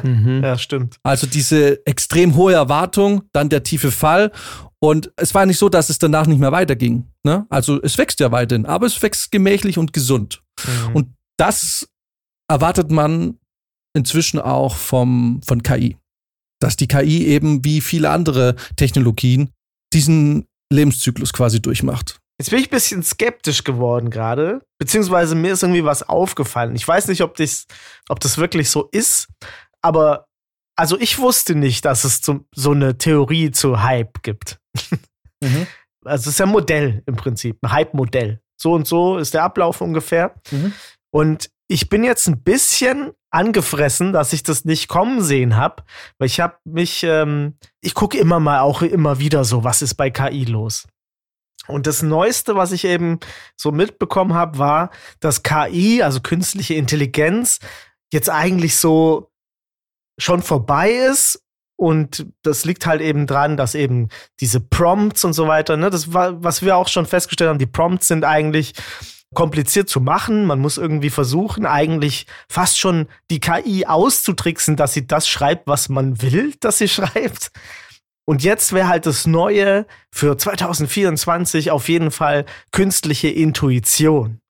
mhm. 0.02 0.42
Ja, 0.42 0.58
stimmt. 0.58 0.96
Also 1.02 1.26
diese 1.26 1.84
extrem 1.86 2.34
hohe 2.36 2.52
Erwartung, 2.52 3.22
dann 3.32 3.48
der 3.48 3.62
tiefe 3.62 3.90
Fall. 3.90 4.32
Und 4.78 5.12
es 5.16 5.34
war 5.34 5.46
nicht 5.46 5.58
so, 5.58 5.68
dass 5.68 5.90
es 5.90 5.98
danach 5.98 6.26
nicht 6.26 6.38
mehr 6.38 6.52
weiterging. 6.52 7.10
Ne? 7.24 7.46
Also 7.48 7.80
es 7.82 7.98
wächst 7.98 8.20
ja 8.20 8.30
weiterhin, 8.30 8.66
aber 8.66 8.86
es 8.86 9.00
wächst 9.02 9.30
gemächlich 9.30 9.78
und 9.78 9.92
gesund. 9.92 10.42
Mhm. 10.64 10.96
Und 10.96 11.14
das 11.38 11.88
erwartet 12.48 12.90
man 12.90 13.38
inzwischen 13.96 14.38
auch 14.38 14.76
vom, 14.76 15.40
von 15.44 15.62
KI. 15.62 15.96
Dass 16.60 16.76
die 16.76 16.88
KI 16.88 17.26
eben 17.26 17.64
wie 17.64 17.80
viele 17.80 18.10
andere 18.10 18.56
Technologien 18.76 19.50
diesen 19.92 20.46
Lebenszyklus 20.72 21.32
quasi 21.32 21.60
durchmacht. 21.60 22.20
Jetzt 22.38 22.50
bin 22.50 22.58
ich 22.58 22.66
ein 22.66 22.70
bisschen 22.70 23.02
skeptisch 23.02 23.64
geworden 23.64 24.10
gerade, 24.10 24.60
beziehungsweise 24.78 25.34
mir 25.34 25.52
ist 25.52 25.62
irgendwie 25.62 25.84
was 25.84 26.02
aufgefallen. 26.02 26.76
Ich 26.76 26.86
weiß 26.86 27.08
nicht, 27.08 27.22
ob 27.22 27.36
das, 27.36 27.66
ob 28.08 28.20
das 28.20 28.36
wirklich 28.36 28.68
so 28.68 28.88
ist, 28.92 29.28
aber 29.80 30.26
also 30.76 30.98
ich 30.98 31.18
wusste 31.18 31.54
nicht, 31.54 31.84
dass 31.86 32.04
es 32.04 32.20
zum, 32.20 32.46
so 32.54 32.72
eine 32.72 32.98
Theorie 32.98 33.50
zu 33.50 33.82
Hype 33.82 34.22
gibt. 34.22 34.60
Mhm. 35.42 35.66
Also 36.04 36.28
es 36.28 36.34
ist 36.34 36.38
ja 36.38 36.46
ein 36.46 36.52
Modell 36.52 37.02
im 37.06 37.16
Prinzip, 37.16 37.58
ein 37.62 37.72
Hype-Modell. 37.72 38.40
So 38.56 38.74
und 38.74 38.86
so 38.86 39.18
ist 39.18 39.34
der 39.34 39.42
Ablauf 39.42 39.80
ungefähr. 39.80 40.36
Mhm. 40.52 40.72
Und 41.10 41.50
ich 41.66 41.88
bin 41.88 42.04
jetzt 42.04 42.28
ein 42.28 42.44
bisschen 42.44 43.12
angefressen, 43.30 44.12
dass 44.12 44.32
ich 44.32 44.44
das 44.44 44.64
nicht 44.64 44.86
kommen 44.86 45.20
sehen 45.20 45.56
habe, 45.56 45.82
weil 46.18 46.26
ich 46.26 46.38
habe 46.38 46.58
mich, 46.64 47.02
ähm, 47.02 47.58
ich 47.80 47.94
gucke 47.94 48.18
immer 48.18 48.38
mal 48.38 48.60
auch 48.60 48.82
immer 48.82 49.18
wieder 49.18 49.44
so, 49.44 49.64
was 49.64 49.82
ist 49.82 49.94
bei 49.94 50.10
KI 50.10 50.44
los. 50.44 50.86
Und 51.68 51.86
das 51.86 52.02
Neueste, 52.02 52.56
was 52.56 52.72
ich 52.72 52.84
eben 52.84 53.18
so 53.56 53.72
mitbekommen 53.72 54.34
habe, 54.34 54.58
war, 54.58 54.90
dass 55.20 55.42
KI, 55.42 56.02
also 56.02 56.20
künstliche 56.20 56.74
Intelligenz, 56.74 57.58
jetzt 58.12 58.30
eigentlich 58.30 58.76
so 58.76 59.30
schon 60.18 60.42
vorbei 60.42 60.90
ist. 60.90 61.42
Und 61.78 62.26
das 62.42 62.64
liegt 62.64 62.86
halt 62.86 63.02
eben 63.02 63.26
dran, 63.26 63.58
dass 63.58 63.74
eben 63.74 64.08
diese 64.40 64.60
Prompts 64.60 65.24
und 65.24 65.34
so 65.34 65.46
weiter, 65.46 65.76
ne, 65.76 65.90
das 65.90 66.14
war, 66.14 66.42
was 66.42 66.62
wir 66.62 66.76
auch 66.76 66.88
schon 66.88 67.04
festgestellt 67.04 67.50
haben, 67.50 67.58
die 67.58 67.66
Prompts 67.66 68.08
sind 68.08 68.24
eigentlich 68.24 68.72
kompliziert 69.34 69.88
zu 69.88 70.00
machen. 70.00 70.46
Man 70.46 70.60
muss 70.60 70.78
irgendwie 70.78 71.10
versuchen, 71.10 71.66
eigentlich 71.66 72.26
fast 72.48 72.78
schon 72.78 73.08
die 73.30 73.40
KI 73.40 73.84
auszutricksen, 73.86 74.76
dass 74.76 74.94
sie 74.94 75.06
das 75.06 75.28
schreibt, 75.28 75.66
was 75.66 75.88
man 75.88 76.22
will, 76.22 76.54
dass 76.60 76.78
sie 76.78 76.88
schreibt. 76.88 77.50
Und 78.28 78.42
jetzt 78.42 78.72
wäre 78.72 78.88
halt 78.88 79.06
das 79.06 79.26
Neue 79.26 79.86
für 80.10 80.36
2024 80.36 81.70
auf 81.70 81.88
jeden 81.88 82.10
Fall 82.10 82.44
künstliche 82.72 83.28
Intuition. 83.28 84.40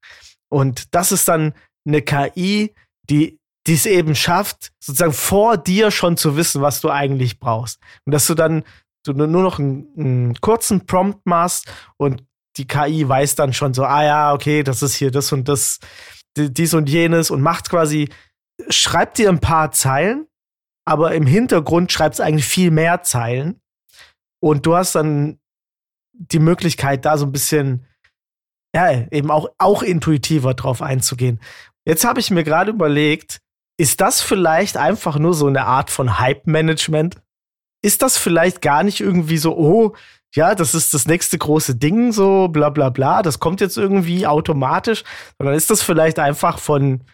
Und 0.49 0.95
das 0.95 1.13
ist 1.13 1.29
dann 1.29 1.55
eine 1.87 2.03
KI, 2.03 2.75
die 3.09 3.39
die 3.67 3.75
es 3.75 3.87
eben 3.87 4.15
schafft, 4.15 4.71
sozusagen 4.79 5.13
vor 5.13 5.57
dir 5.57 5.91
schon 5.91 6.17
zu 6.17 6.37
wissen, 6.37 6.63
was 6.63 6.81
du 6.81 6.89
eigentlich 6.89 7.41
brauchst. 7.41 7.81
Und 8.05 8.13
dass 8.13 8.27
du 8.27 8.35
dann 8.35 8.63
du 9.05 9.13
nur 9.13 9.27
noch 9.43 9.59
einen, 9.59 9.87
einen 9.97 10.41
kurzen 10.41 10.87
Prompt 10.87 11.27
machst 11.27 11.73
und 11.97 12.25
die 12.57 12.67
KI 12.67 13.09
weiß 13.09 13.35
dann 13.35 13.53
schon 13.53 13.75
so, 13.75 13.85
ah 13.85 14.05
ja, 14.05 14.33
okay, 14.33 14.63
das 14.63 14.83
ist 14.83 14.95
hier 14.95 15.11
das 15.11 15.33
und 15.33 15.49
das, 15.49 15.79
dies 16.37 16.75
und 16.75 16.89
jenes 16.89 17.31
und 17.31 17.43
macht 17.43 17.71
quasi, 17.71 18.09
schreibt 18.69 19.19
dir 19.19 19.29
ein 19.29 19.41
paar 19.41 19.71
Zeilen, 19.73 20.27
aber 20.85 21.15
im 21.15 21.27
Hintergrund 21.27 21.93
schreibt 21.93 22.15
es 22.15 22.21
eigentlich 22.21 22.47
viel 22.47 22.71
mehr 22.71 23.03
Zeilen 23.03 23.61
Und 24.41 24.67
du 24.67 24.77
hast 24.77 24.95
dann 24.95 25.39
die 26.13 26.39
Möglichkeit, 26.39 27.05
da 27.05 27.19
so 27.19 27.27
ein 27.27 27.33
bisschen, 27.33 27.87
ja, 28.75 29.07
eben 29.11 29.31
auch, 29.31 29.49
auch 29.59 29.83
intuitiver 29.83 30.55
drauf 30.55 30.83
einzugehen. 30.83 31.41
Jetzt 31.87 32.05
habe 32.05 32.21
ich 32.21 32.31
mir 32.31 32.45
gerade 32.45 32.71
überlegt, 32.71 33.41
ist 33.79 34.01
das 34.01 34.23
vielleicht 34.23 34.77
einfach 34.77 35.19
nur 35.19 35.35
so 35.35 35.47
eine 35.47 35.67
Art 35.67 35.91
von 35.91 36.19
Hype-Management? 36.19 37.17
Ist 37.83 38.03
das 38.03 38.17
vielleicht 38.17 38.63
gar 38.63 38.83
nicht 38.83 39.01
irgendwie 39.01 39.37
so, 39.37 39.57
oh, 39.57 39.95
ja, 40.35 40.55
das 40.55 40.75
ist 40.75 40.93
das 40.93 41.07
nächste 41.07 41.39
große 41.39 41.77
Ding, 41.77 42.13
so 42.13 42.49
bla 42.49 42.71
bla 42.71 42.91
bla, 42.91 43.23
das 43.23 43.39
kommt 43.39 43.61
jetzt 43.61 43.77
irgendwie 43.77 44.27
automatisch, 44.27 45.05
sondern 45.39 45.55
ist 45.55 45.71
das 45.71 45.83
vielleicht 45.83 46.19
einfach 46.19 46.59
von 46.59 47.05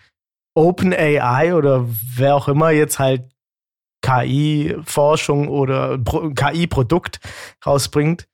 OpenAI 0.55 1.55
oder 1.55 1.87
wer 2.17 2.35
auch 2.35 2.49
immer 2.49 2.71
jetzt 2.71 2.99
halt 2.99 3.32
KI-Forschung 4.03 5.49
oder 5.49 5.99
KI-Produkt 5.99 7.21
rausbringt. 7.65 8.27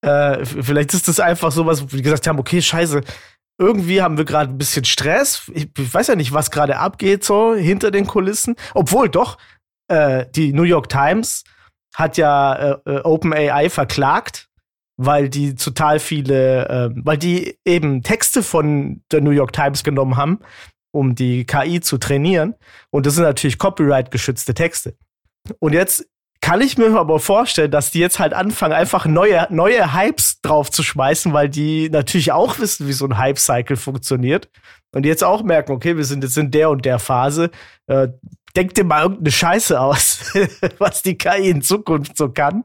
Äh, 0.00 0.44
vielleicht 0.44 0.94
ist 0.94 1.08
das 1.08 1.20
einfach 1.20 1.52
sowas, 1.52 1.82
wo 1.82 1.92
wir 1.92 2.02
gesagt 2.02 2.26
haben, 2.26 2.38
okay, 2.38 2.62
scheiße, 2.62 3.02
irgendwie 3.58 4.00
haben 4.00 4.16
wir 4.16 4.24
gerade 4.24 4.52
ein 4.52 4.58
bisschen 4.58 4.84
Stress. 4.84 5.50
Ich, 5.52 5.68
ich, 5.76 5.92
weiß 5.92 6.06
ja 6.06 6.16
nicht, 6.16 6.32
was 6.32 6.50
gerade 6.50 6.78
abgeht 6.78 7.24
so 7.24 7.54
hinter 7.54 7.90
den 7.90 8.06
Kulissen. 8.06 8.54
Obwohl 8.74 9.08
doch, 9.08 9.36
äh, 9.88 10.26
die 10.34 10.52
New 10.52 10.62
York 10.62 10.88
Times 10.88 11.44
hat 11.94 12.16
ja 12.16 12.54
äh, 12.54 12.78
äh 12.86 13.00
OpenAI 13.00 13.68
verklagt, 13.70 14.48
weil 14.96 15.28
die 15.28 15.56
total 15.56 15.98
viele, 15.98 16.68
äh, 16.68 16.90
weil 16.94 17.18
die 17.18 17.58
eben 17.64 18.02
Texte 18.02 18.44
von 18.44 19.02
der 19.10 19.20
New 19.20 19.30
York 19.30 19.52
Times 19.52 19.82
genommen 19.82 20.16
haben, 20.16 20.38
um 20.92 21.16
die 21.16 21.44
KI 21.44 21.80
zu 21.80 21.98
trainieren. 21.98 22.54
Und 22.90 23.06
das 23.06 23.16
sind 23.16 23.24
natürlich 23.24 23.58
Copyright-geschützte 23.58 24.54
Texte. 24.54 24.96
Und 25.58 25.72
jetzt 25.72 26.06
kann 26.40 26.60
ich 26.60 26.78
mir 26.78 26.96
aber 26.98 27.18
vorstellen, 27.18 27.70
dass 27.70 27.90
die 27.90 27.98
jetzt 27.98 28.18
halt 28.18 28.32
anfangen, 28.32 28.72
einfach 28.72 29.06
neue, 29.06 29.46
neue 29.50 29.92
Hypes 29.92 30.40
drauf 30.40 30.70
zu 30.70 30.82
schmeißen, 30.82 31.32
weil 31.32 31.48
die 31.48 31.90
natürlich 31.90 32.32
auch 32.32 32.58
wissen, 32.58 32.86
wie 32.86 32.92
so 32.92 33.06
ein 33.06 33.18
Hype-Cycle 33.18 33.76
funktioniert. 33.76 34.48
Und 34.94 35.04
jetzt 35.04 35.24
auch 35.24 35.42
merken, 35.42 35.72
okay, 35.72 35.96
wir 35.96 36.04
sind 36.04 36.22
jetzt 36.24 36.38
in 36.38 36.50
der 36.50 36.70
und 36.70 36.84
der 36.84 36.98
Phase. 36.98 37.50
Äh, 37.86 38.08
denk 38.56 38.74
dir 38.74 38.84
mal 38.84 39.02
irgendeine 39.02 39.30
Scheiße 39.30 39.78
aus, 39.80 40.32
was 40.78 41.02
die 41.02 41.18
KI 41.18 41.50
in 41.50 41.62
Zukunft 41.62 42.16
so 42.16 42.30
kann, 42.30 42.64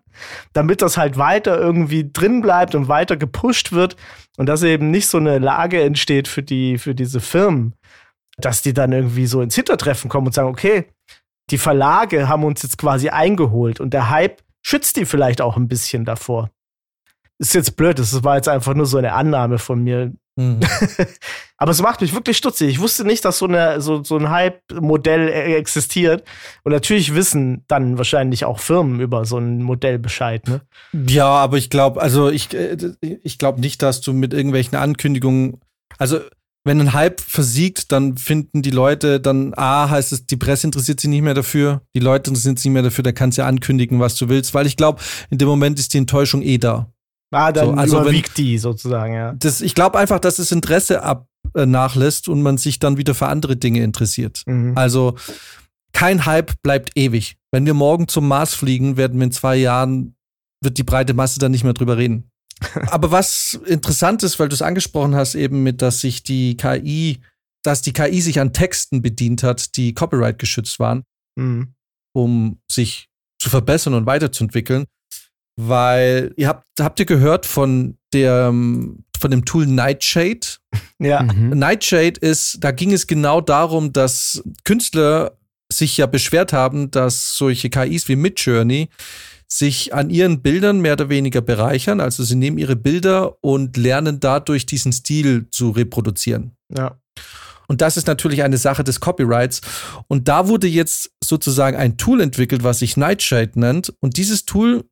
damit 0.53 0.81
das 0.81 0.97
halt 0.97 1.17
weiter 1.17 1.59
irgendwie 1.59 2.09
drin 2.11 2.41
bleibt 2.41 2.75
und 2.75 2.87
weiter 2.87 3.17
gepusht 3.17 3.73
wird 3.73 3.95
und 4.37 4.47
dass 4.47 4.63
eben 4.63 4.91
nicht 4.91 5.07
so 5.07 5.17
eine 5.17 5.39
Lage 5.39 5.81
entsteht 5.81 6.27
für 6.27 6.43
die, 6.43 6.77
für 6.77 6.95
diese 6.95 7.19
Firmen, 7.19 7.75
dass 8.37 8.61
die 8.61 8.73
dann 8.73 8.91
irgendwie 8.91 9.27
so 9.27 9.41
ins 9.41 9.55
Hintertreffen 9.55 10.09
kommen 10.09 10.27
und 10.27 10.33
sagen, 10.33 10.49
okay, 10.49 10.85
die 11.49 11.57
Verlage 11.57 12.27
haben 12.27 12.43
uns 12.43 12.63
jetzt 12.63 12.77
quasi 12.77 13.09
eingeholt 13.09 13.79
und 13.79 13.93
der 13.93 14.09
Hype 14.09 14.41
schützt 14.61 14.95
die 14.95 15.05
vielleicht 15.05 15.41
auch 15.41 15.57
ein 15.57 15.67
bisschen 15.67 16.05
davor. 16.05 16.49
Ist 17.39 17.53
jetzt 17.53 17.75
blöd, 17.75 17.99
das 17.99 18.23
war 18.23 18.37
jetzt 18.37 18.47
einfach 18.47 18.73
nur 18.73 18.85
so 18.85 18.97
eine 18.97 19.13
Annahme 19.13 19.57
von 19.57 19.83
mir. 19.83 20.13
Mhm. 20.35 20.61
Aber 21.57 21.71
es 21.71 21.81
macht 21.81 22.01
mich 22.01 22.13
wirklich 22.13 22.37
stutzig. 22.37 22.69
Ich 22.69 22.79
wusste 22.79 23.05
nicht, 23.05 23.23
dass 23.25 23.37
so, 23.37 23.45
eine, 23.45 23.81
so, 23.81 24.03
so 24.03 24.17
ein 24.17 24.29
Hype-Modell 24.29 25.27
e-, 25.27 25.55
existiert. 25.55 26.23
Und 26.63 26.71
natürlich 26.71 27.13
wissen 27.13 27.63
dann 27.67 27.97
wahrscheinlich 27.97 28.45
auch 28.45 28.59
Firmen 28.59 28.99
über 28.99 29.25
so 29.25 29.37
ein 29.37 29.61
Modell 29.61 29.99
Bescheid, 29.99 30.47
ne? 30.47 30.61
Ja, 31.07 31.27
aber 31.27 31.57
ich 31.57 31.69
glaube, 31.69 32.01
also 32.01 32.29
ich, 32.29 32.53
äh, 32.53 32.77
ich 33.01 33.37
glaube 33.37 33.61
nicht, 33.61 33.81
dass 33.81 34.01
du 34.01 34.13
mit 34.13 34.33
irgendwelchen 34.33 34.77
Ankündigungen, 34.77 35.59
also 35.97 36.19
wenn 36.65 36.79
ein 36.79 36.93
Hype 36.93 37.19
versiegt, 37.19 37.91
dann 37.91 38.17
finden 38.17 38.61
die 38.61 38.71
Leute, 38.71 39.19
dann 39.19 39.53
A, 39.55 39.89
heißt 39.89 40.13
es, 40.13 40.25
die 40.25 40.37
Presse 40.37 40.67
interessiert 40.67 40.99
sich 40.99 41.09
nicht 41.09 41.21
mehr 41.21 41.33
dafür, 41.33 41.81
die 41.95 41.99
Leute 41.99 42.29
interessieren 42.29 42.55
sich 42.55 42.65
nicht 42.65 42.73
mehr 42.73 42.83
dafür, 42.83 43.03
da 43.03 43.11
kannst 43.11 43.37
du 43.37 43.41
ja 43.41 43.47
ankündigen, 43.47 43.99
was 43.99 44.15
du 44.15 44.29
willst, 44.29 44.53
weil 44.53 44.65
ich 44.65 44.77
glaube, 44.77 45.01
in 45.29 45.37
dem 45.37 45.47
Moment 45.47 45.77
ist 45.79 45.93
die 45.93 45.97
Enttäuschung 45.97 46.41
eh 46.41 46.57
da. 46.57 46.89
Ah, 47.31 47.51
dann 47.51 47.69
so, 47.69 47.73
also 47.73 48.01
überwiegt 48.01 48.37
wenn, 48.37 48.45
die 48.45 48.57
sozusagen, 48.57 49.13
ja. 49.13 49.33
Das, 49.33 49.61
ich 49.61 49.75
glaube 49.75 49.97
einfach, 49.97 50.19
dass 50.19 50.35
das 50.37 50.51
Interesse 50.51 51.03
ab 51.03 51.27
äh, 51.55 51.65
nachlässt 51.65 52.29
und 52.29 52.41
man 52.41 52.57
sich 52.57 52.79
dann 52.79 52.97
wieder 52.97 53.13
für 53.13 53.27
andere 53.27 53.57
Dinge 53.57 53.83
interessiert. 53.83 54.43
Mhm. 54.45 54.73
Also 54.75 55.15
kein 55.91 56.25
Hype 56.25 56.61
bleibt 56.61 56.91
ewig. 56.95 57.37
Wenn 57.51 57.65
wir 57.65 57.73
morgen 57.73 58.07
zum 58.07 58.27
Mars 58.27 58.53
fliegen, 58.53 58.97
werden 58.97 59.19
wir 59.19 59.25
in 59.25 59.31
zwei 59.31 59.55
Jahren, 59.55 60.15
wird 60.61 60.77
die 60.77 60.83
breite 60.83 61.13
Masse 61.13 61.39
dann 61.39 61.51
nicht 61.51 61.63
mehr 61.63 61.73
drüber 61.73 61.97
reden. 61.97 62.31
Aber 62.87 63.11
was 63.11 63.59
interessant 63.65 64.23
ist, 64.23 64.39
weil 64.39 64.49
du 64.49 64.55
es 64.55 64.61
angesprochen 64.61 65.15
hast, 65.15 65.35
eben 65.35 65.63
mit, 65.63 65.81
dass 65.81 66.01
sich 66.01 66.23
die 66.23 66.57
KI, 66.57 67.19
dass 67.63 67.81
die 67.81 67.93
KI 67.93 68.21
sich 68.21 68.39
an 68.39 68.53
Texten 68.53 69.01
bedient 69.01 69.43
hat, 69.43 69.75
die 69.77 69.93
Copyright 69.93 70.39
geschützt 70.39 70.79
waren, 70.79 71.03
mhm. 71.35 71.73
um 72.13 72.59
sich 72.69 73.09
zu 73.39 73.49
verbessern 73.49 73.93
und 73.93 74.05
weiterzuentwickeln. 74.05 74.85
Weil 75.55 76.33
ihr 76.35 76.47
habt, 76.47 76.67
habt 76.79 76.99
ihr 76.99 77.05
gehört 77.05 77.45
von 77.45 77.97
der, 78.11 78.49
von 78.49 79.31
dem 79.31 79.45
Tool 79.45 79.67
Nightshade? 79.67 80.47
Ja. 80.99 81.21
Mhm. 81.23 81.49
Nightshade 81.49 82.17
ist, 82.21 82.59
da 82.61 82.71
ging 82.71 82.93
es 82.93 83.07
genau 83.07 83.41
darum, 83.41 83.91
dass 83.91 84.41
Künstler 84.63 85.37
sich 85.69 85.97
ja 85.97 86.05
beschwert 86.05 86.53
haben, 86.53 86.91
dass 86.91 87.35
solche 87.35 87.69
KIs 87.69 88.07
wie 88.07 88.15
Midjourney 88.15 88.89
sich 89.57 89.93
an 89.93 90.09
ihren 90.09 90.41
Bildern 90.41 90.79
mehr 90.81 90.93
oder 90.93 91.09
weniger 91.09 91.41
bereichern. 91.41 91.99
Also 91.99 92.23
sie 92.23 92.35
nehmen 92.35 92.57
ihre 92.57 92.75
Bilder 92.75 93.37
und 93.43 93.77
lernen 93.77 94.19
dadurch 94.19 94.65
diesen 94.65 94.91
Stil 94.91 95.47
zu 95.51 95.69
reproduzieren. 95.69 96.57
Ja. 96.75 96.97
Und 97.67 97.81
das 97.81 97.95
ist 97.95 98.07
natürlich 98.07 98.41
eine 98.41 98.57
Sache 98.57 98.83
des 98.83 98.99
Copyrights. 98.99 99.61
Und 100.07 100.27
da 100.27 100.47
wurde 100.47 100.67
jetzt 100.67 101.11
sozusagen 101.23 101.77
ein 101.77 101.97
Tool 101.97 102.19
entwickelt, 102.21 102.63
was 102.63 102.79
sich 102.79 102.97
Nightshade 102.97 103.51
nennt. 103.59 103.93
Und 103.99 104.17
dieses 104.17 104.45
Tool 104.45 104.85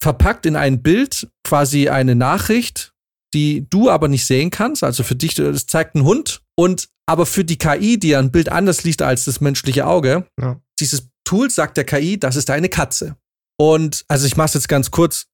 verpackt 0.00 0.46
in 0.46 0.56
ein 0.56 0.82
Bild 0.82 1.28
quasi 1.44 1.90
eine 1.90 2.14
Nachricht, 2.14 2.94
die 3.34 3.68
du 3.68 3.90
aber 3.90 4.08
nicht 4.08 4.24
sehen 4.24 4.48
kannst. 4.48 4.82
Also 4.82 5.02
für 5.02 5.14
dich, 5.14 5.38
es 5.38 5.66
zeigt 5.66 5.94
einen 5.94 6.04
Hund. 6.04 6.40
Und 6.54 6.88
aber 7.04 7.26
für 7.26 7.44
die 7.44 7.58
KI, 7.58 7.98
die 7.98 8.16
ein 8.16 8.32
Bild 8.32 8.50
anders 8.50 8.82
liest 8.82 9.02
als 9.02 9.26
das 9.26 9.42
menschliche 9.42 9.86
Auge, 9.86 10.26
ja. 10.40 10.58
dieses 10.80 11.10
Tool 11.24 11.50
sagt 11.50 11.76
der 11.76 11.84
KI, 11.84 12.18
das 12.18 12.36
ist 12.36 12.48
eine 12.48 12.70
Katze. 12.70 13.16
Und 13.58 14.04
also 14.08 14.26
ich 14.26 14.36
mache 14.36 14.46
es 14.46 14.54
jetzt 14.54 14.68
ganz 14.68 14.90
kurz. 14.90 15.26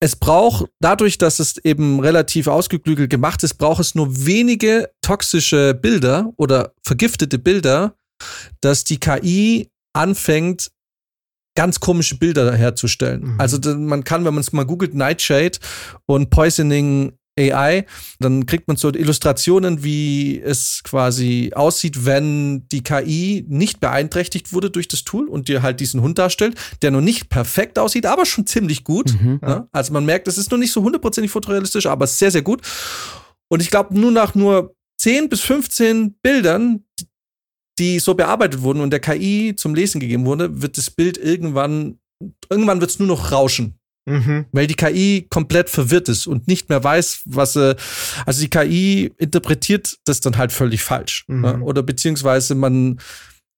Es 0.00 0.14
braucht, 0.14 0.70
dadurch, 0.80 1.18
dass 1.18 1.40
es 1.40 1.56
eben 1.58 1.98
relativ 2.00 2.46
ausgeklügelt 2.46 3.10
gemacht 3.10 3.42
ist, 3.42 3.54
braucht 3.54 3.80
es 3.80 3.96
nur 3.96 4.26
wenige 4.26 4.90
toxische 5.02 5.74
Bilder 5.74 6.32
oder 6.36 6.72
vergiftete 6.84 7.38
Bilder, 7.38 7.96
dass 8.60 8.84
die 8.84 9.00
KI 9.00 9.70
anfängt, 9.92 10.70
ganz 11.56 11.80
komische 11.80 12.16
Bilder 12.16 12.54
herzustellen. 12.54 13.32
Mhm. 13.32 13.40
Also 13.40 13.58
man 13.76 14.04
kann, 14.04 14.24
wenn 14.24 14.34
man 14.34 14.42
es 14.42 14.52
mal 14.52 14.64
googelt, 14.64 14.94
Nightshade 14.94 15.58
und 16.06 16.30
Poisoning 16.30 17.18
AI, 17.38 17.86
dann 18.18 18.46
kriegt 18.46 18.68
man 18.68 18.76
so 18.76 18.92
Illustrationen, 18.92 19.84
wie 19.84 20.40
es 20.40 20.82
quasi 20.84 21.52
aussieht, 21.54 22.04
wenn 22.04 22.68
die 22.68 22.82
KI 22.82 23.44
nicht 23.48 23.80
beeinträchtigt 23.80 24.52
wurde 24.52 24.70
durch 24.70 24.88
das 24.88 25.04
Tool 25.04 25.28
und 25.28 25.48
dir 25.48 25.62
halt 25.62 25.80
diesen 25.80 26.02
Hund 26.02 26.18
darstellt, 26.18 26.58
der 26.82 26.90
noch 26.90 27.00
nicht 27.00 27.28
perfekt 27.28 27.78
aussieht, 27.78 28.06
aber 28.06 28.26
schon 28.26 28.46
ziemlich 28.46 28.84
gut. 28.84 29.14
Mhm, 29.20 29.40
ja. 29.42 29.68
Also 29.72 29.92
man 29.92 30.04
merkt, 30.04 30.28
es 30.28 30.38
ist 30.38 30.50
noch 30.50 30.58
nicht 30.58 30.72
so 30.72 30.82
hundertprozentig 30.82 31.30
fotorealistisch, 31.30 31.86
aber 31.86 32.06
sehr, 32.06 32.30
sehr 32.30 32.42
gut. 32.42 32.62
Und 33.48 33.62
ich 33.62 33.70
glaube, 33.70 33.98
nur 33.98 34.10
nach 34.10 34.34
nur 34.34 34.74
10 35.00 35.28
bis 35.28 35.40
15 35.40 36.16
Bildern, 36.20 36.84
die 37.78 37.98
so 38.00 38.14
bearbeitet 38.14 38.62
wurden 38.62 38.80
und 38.80 38.90
der 38.90 39.00
KI 39.00 39.54
zum 39.56 39.74
Lesen 39.74 40.00
gegeben 40.00 40.26
wurde, 40.26 40.60
wird 40.60 40.76
das 40.76 40.90
Bild 40.90 41.16
irgendwann, 41.16 41.98
irgendwann 42.50 42.80
wird 42.80 42.90
es 42.90 42.98
nur 42.98 43.08
noch 43.08 43.30
rauschen. 43.32 43.77
Mhm. 44.08 44.46
Weil 44.52 44.66
die 44.66 44.74
KI 44.74 45.26
komplett 45.28 45.70
verwirrt 45.70 46.08
ist 46.08 46.26
und 46.26 46.48
nicht 46.48 46.68
mehr 46.68 46.82
weiß, 46.82 47.22
was 47.26 47.52
sie. 47.54 47.76
Also 48.26 48.40
die 48.40 48.50
KI 48.50 49.12
interpretiert 49.18 49.98
das 50.04 50.20
dann 50.20 50.36
halt 50.36 50.52
völlig 50.52 50.82
falsch. 50.82 51.24
Mhm. 51.28 51.40
Ne? 51.40 51.60
Oder 51.60 51.82
beziehungsweise 51.82 52.54
man. 52.54 52.98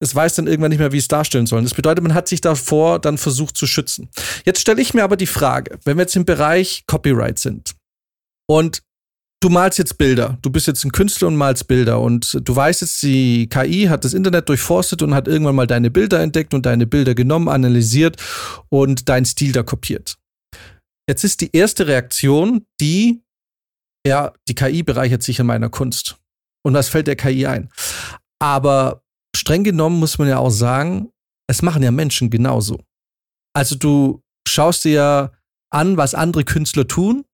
Es 0.02 0.14
weiß 0.14 0.36
dann 0.36 0.46
irgendwann 0.46 0.70
nicht 0.70 0.78
mehr, 0.78 0.92
wie 0.92 0.98
es 0.98 1.08
darstellen 1.08 1.44
soll. 1.44 1.62
Das 1.62 1.74
bedeutet, 1.74 2.02
man 2.02 2.14
hat 2.14 2.26
sich 2.26 2.40
davor 2.40 3.00
dann 3.00 3.18
versucht 3.18 3.54
zu 3.54 3.66
schützen. 3.66 4.08
Jetzt 4.46 4.62
stelle 4.62 4.80
ich 4.80 4.94
mir 4.94 5.04
aber 5.04 5.18
die 5.18 5.26
Frage, 5.26 5.78
wenn 5.84 5.98
wir 5.98 6.04
jetzt 6.04 6.16
im 6.16 6.24
Bereich 6.24 6.84
Copyright 6.86 7.38
sind 7.38 7.74
und 8.48 8.82
du 9.40 9.48
malst 9.48 9.78
jetzt 9.78 9.98
Bilder. 9.98 10.38
Du 10.42 10.50
bist 10.50 10.66
jetzt 10.66 10.84
ein 10.84 10.92
Künstler 10.92 11.28
und 11.28 11.36
malst 11.36 11.66
Bilder. 11.66 12.00
Und 12.00 12.38
du 12.42 12.54
weißt 12.54 12.82
jetzt, 12.82 13.02
die 13.02 13.48
KI 13.48 13.84
hat 13.84 14.04
das 14.04 14.14
Internet 14.14 14.48
durchforstet 14.48 15.02
und 15.02 15.14
hat 15.14 15.28
irgendwann 15.28 15.54
mal 15.54 15.66
deine 15.66 15.90
Bilder 15.90 16.20
entdeckt 16.20 16.54
und 16.54 16.66
deine 16.66 16.86
Bilder 16.86 17.14
genommen, 17.14 17.48
analysiert 17.48 18.16
und 18.68 19.08
deinen 19.08 19.24
Stil 19.24 19.52
da 19.52 19.62
kopiert. 19.62 20.16
Jetzt 21.10 21.24
ist 21.24 21.40
die 21.40 21.50
erste 21.52 21.88
Reaktion 21.88 22.64
die, 22.80 23.24
ja, 24.06 24.32
die 24.46 24.54
KI 24.54 24.84
bereichert 24.84 25.24
sich 25.24 25.40
an 25.40 25.48
meiner 25.48 25.68
Kunst. 25.68 26.20
Und 26.64 26.74
was 26.74 26.88
fällt 26.88 27.08
der 27.08 27.16
KI 27.16 27.46
ein? 27.46 27.68
Aber 28.38 29.02
streng 29.34 29.64
genommen 29.64 29.98
muss 29.98 30.18
man 30.18 30.28
ja 30.28 30.38
auch 30.38 30.50
sagen, 30.50 31.10
es 31.48 31.62
machen 31.62 31.82
ja 31.82 31.90
Menschen 31.90 32.30
genauso. 32.30 32.78
Also 33.56 33.74
du 33.74 34.22
schaust 34.46 34.84
dir 34.84 34.92
ja 34.92 35.32
an, 35.72 35.96
was 35.96 36.14
andere 36.14 36.44
Künstler 36.44 36.86
tun, 36.86 37.24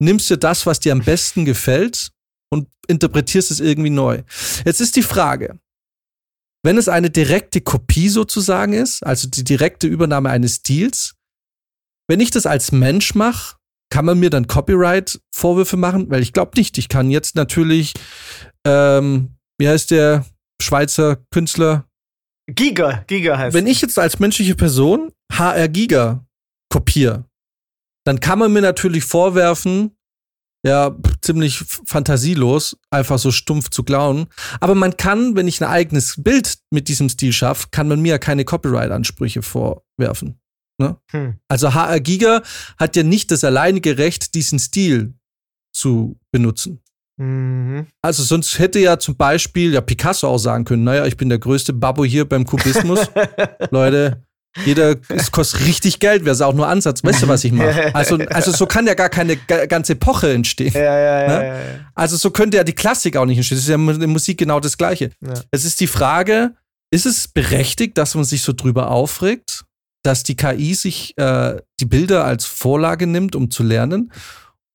nimmst 0.00 0.30
dir 0.30 0.36
das, 0.36 0.64
was 0.64 0.78
dir 0.78 0.92
am 0.92 1.02
besten 1.02 1.44
gefällt 1.44 2.12
und 2.52 2.68
interpretierst 2.86 3.50
es 3.50 3.58
irgendwie 3.58 3.90
neu. 3.90 4.22
Jetzt 4.64 4.80
ist 4.80 4.94
die 4.94 5.02
Frage, 5.02 5.58
wenn 6.62 6.78
es 6.78 6.88
eine 6.88 7.10
direkte 7.10 7.62
Kopie 7.62 8.10
sozusagen 8.10 8.74
ist, 8.74 9.04
also 9.04 9.26
die 9.28 9.42
direkte 9.42 9.88
Übernahme 9.88 10.30
eines 10.30 10.58
Stils, 10.58 11.17
wenn 12.08 12.20
ich 12.20 12.30
das 12.30 12.46
als 12.46 12.72
Mensch 12.72 13.14
mache, 13.14 13.56
kann 13.90 14.04
man 14.04 14.18
mir 14.18 14.30
dann 14.30 14.46
Copyright-Vorwürfe 14.46 15.76
machen? 15.76 16.10
Weil 16.10 16.22
ich 16.22 16.32
glaube 16.32 16.52
nicht. 16.56 16.76
Ich 16.78 16.88
kann 16.88 17.10
jetzt 17.10 17.36
natürlich, 17.36 17.94
ähm, 18.66 19.36
wie 19.58 19.68
heißt 19.68 19.90
der 19.90 20.26
Schweizer 20.60 21.18
Künstler? 21.30 21.86
Giga, 22.48 23.04
Giga 23.06 23.38
heißt. 23.38 23.54
Wenn 23.54 23.66
ich 23.66 23.80
jetzt 23.80 23.98
als 23.98 24.18
menschliche 24.18 24.54
Person 24.54 25.12
HR 25.32 25.68
Giga 25.68 26.26
kopiere, 26.70 27.24
dann 28.04 28.20
kann 28.20 28.38
man 28.38 28.52
mir 28.52 28.62
natürlich 28.62 29.04
vorwerfen, 29.04 29.96
ja, 30.66 30.96
ziemlich 31.20 31.58
fantasielos, 31.58 32.76
einfach 32.90 33.18
so 33.18 33.30
stumpf 33.30 33.70
zu 33.70 33.84
klauen. 33.84 34.26
Aber 34.60 34.74
man 34.74 34.96
kann, 34.96 35.36
wenn 35.36 35.46
ich 35.46 35.62
ein 35.62 35.68
eigenes 35.68 36.22
Bild 36.22 36.58
mit 36.70 36.88
diesem 36.88 37.08
Stil 37.08 37.32
schaffe, 37.32 37.68
kann 37.70 37.86
man 37.86 38.00
mir 38.00 38.12
ja 38.12 38.18
keine 38.18 38.44
Copyright-Ansprüche 38.44 39.42
vorwerfen. 39.42 40.40
Ne? 40.78 40.96
Hm. 41.10 41.34
Also 41.48 41.74
HR 41.74 42.00
Giga 42.00 42.42
hat 42.78 42.96
ja 42.96 43.02
nicht 43.02 43.30
das 43.30 43.44
alleinige 43.44 43.98
Recht, 43.98 44.34
diesen 44.34 44.58
Stil 44.58 45.14
zu 45.72 46.18
benutzen. 46.30 46.80
Mhm. 47.18 47.86
Also 48.00 48.22
sonst 48.22 48.58
hätte 48.58 48.78
ja 48.78 48.98
zum 48.98 49.16
Beispiel 49.16 49.72
ja 49.74 49.80
Picasso 49.80 50.28
auch 50.28 50.38
sagen 50.38 50.64
können, 50.64 50.84
naja, 50.84 51.04
ich 51.06 51.16
bin 51.16 51.28
der 51.28 51.38
größte 51.38 51.72
Babbo 51.72 52.04
hier 52.04 52.28
beim 52.28 52.46
Kubismus. 52.46 53.00
Leute, 53.70 54.22
jeder, 54.64 54.96
es 55.08 55.30
kostet 55.30 55.66
richtig 55.66 55.98
Geld, 55.98 56.24
wäre 56.24 56.32
es 56.32 56.40
auch 56.40 56.54
nur 56.54 56.68
Ansatz. 56.68 57.02
Weißt 57.02 57.22
du, 57.22 57.28
was 57.28 57.44
ich 57.44 57.52
mache? 57.52 57.90
Also, 57.94 58.16
also 58.30 58.52
so 58.52 58.66
kann 58.66 58.86
ja 58.86 58.94
gar 58.94 59.08
keine 59.08 59.36
ganze 59.36 59.94
Epoche 59.94 60.32
entstehen. 60.32 60.72
Ja, 60.74 60.80
ja, 60.80 61.22
ja, 61.22 61.28
ne? 61.28 61.86
Also 61.94 62.16
so 62.16 62.30
könnte 62.30 62.56
ja 62.56 62.64
die 62.64 62.72
Klassik 62.72 63.16
auch 63.16 63.26
nicht 63.26 63.36
entstehen. 63.36 63.56
Das 63.56 63.64
ist 63.64 63.70
ja 63.70 63.76
in 63.76 63.98
der 63.98 64.08
Musik 64.08 64.38
genau 64.38 64.60
das 64.60 64.78
Gleiche. 64.78 65.10
Es 65.50 65.64
ist 65.64 65.80
die 65.80 65.86
Frage, 65.86 66.54
ist 66.90 67.06
es 67.06 67.28
berechtigt, 67.28 67.98
dass 67.98 68.14
man 68.14 68.24
sich 68.24 68.42
so 68.42 68.52
drüber 68.52 68.90
aufregt, 68.90 69.64
dass 70.02 70.22
die 70.22 70.36
KI 70.36 70.74
sich 70.74 71.16
äh, 71.18 71.60
die 71.80 71.86
Bilder 71.86 72.24
als 72.24 72.44
Vorlage 72.44 73.06
nimmt, 73.06 73.36
um 73.36 73.50
zu 73.50 73.62
lernen? 73.62 74.12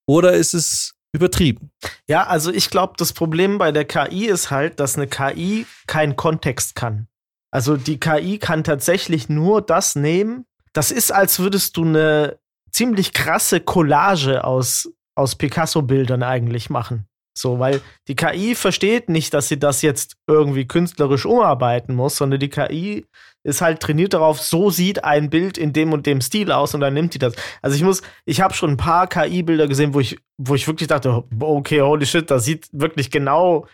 Oder 0.08 0.34
ist 0.34 0.54
es 0.54 0.94
übertrieben? 1.14 1.72
Ja, 2.08 2.28
also 2.28 2.52
ich 2.52 2.70
glaube, 2.70 2.94
das 2.98 3.14
Problem 3.14 3.58
bei 3.58 3.72
der 3.72 3.86
KI 3.86 4.26
ist 4.26 4.52
halt, 4.52 4.80
dass 4.80 4.96
eine 4.96 5.08
KI 5.08 5.66
keinen 5.88 6.16
Kontext 6.16 6.76
kann. 6.76 7.08
Also 7.52 7.78
die 7.78 8.00
KI 8.00 8.40
kann 8.40 8.64
tatsächlich 8.64 9.30
nur 9.30 9.62
das 9.62 9.96
nehmen. 9.96 10.46
Das 10.74 10.92
ist, 10.92 11.12
als 11.12 11.40
würdest 11.40 11.78
du 11.78 11.86
eine 11.86 12.40
ziemlich 12.72 13.14
krasse 13.14 13.60
Collage 13.60 14.44
aus, 14.44 14.92
aus 15.16 15.36
Picasso-Bildern 15.36 16.24
eigentlich 16.24 16.72
machen. 16.72 17.08
So, 17.38 17.60
weil 17.60 17.82
die 18.08 18.16
KI 18.16 18.56
versteht 18.56 19.10
nicht, 19.10 19.34
dass 19.34 19.48
sie 19.48 19.60
das 19.60 19.82
jetzt 19.82 20.18
irgendwie 20.28 20.68
künstlerisch 20.68 21.26
umarbeiten 21.26 21.96
muss, 21.96 22.16
sondern 22.16 22.40
die 22.40 22.50
KI 22.50 23.06
ist 23.44 23.62
halt 23.62 23.82
trainiert 23.82 24.14
darauf, 24.14 24.42
so 24.42 24.70
sieht 24.70 25.04
ein 25.04 25.30
Bild 25.30 25.58
in 25.58 25.74
dem 25.74 25.92
und 25.94 26.06
dem 26.06 26.22
Stil 26.22 26.52
aus 26.52 26.74
und 26.74 26.82
dann 26.82 26.94
nimmt 26.94 27.14
die 27.14 27.20
das. 27.20 27.36
Also 27.62 27.76
ich 27.76 27.84
muss, 27.84 28.02
ich 28.26 28.42
habe 28.42 28.54
schon 28.54 28.72
ein 28.72 28.78
paar 28.78 29.08
KI-Bilder 29.08 29.68
gesehen, 29.68 29.94
wo 29.94 30.00
ich, 30.00 30.18
wo 30.38 30.56
ich 30.56 30.68
wirklich 30.68 30.88
dachte, 30.88 31.24
okay, 31.40 31.82
holy 31.82 32.06
shit, 32.06 32.30
das 32.32 32.46
sieht 32.46 32.70
wirklich 32.72 33.12
genau, 33.12 33.68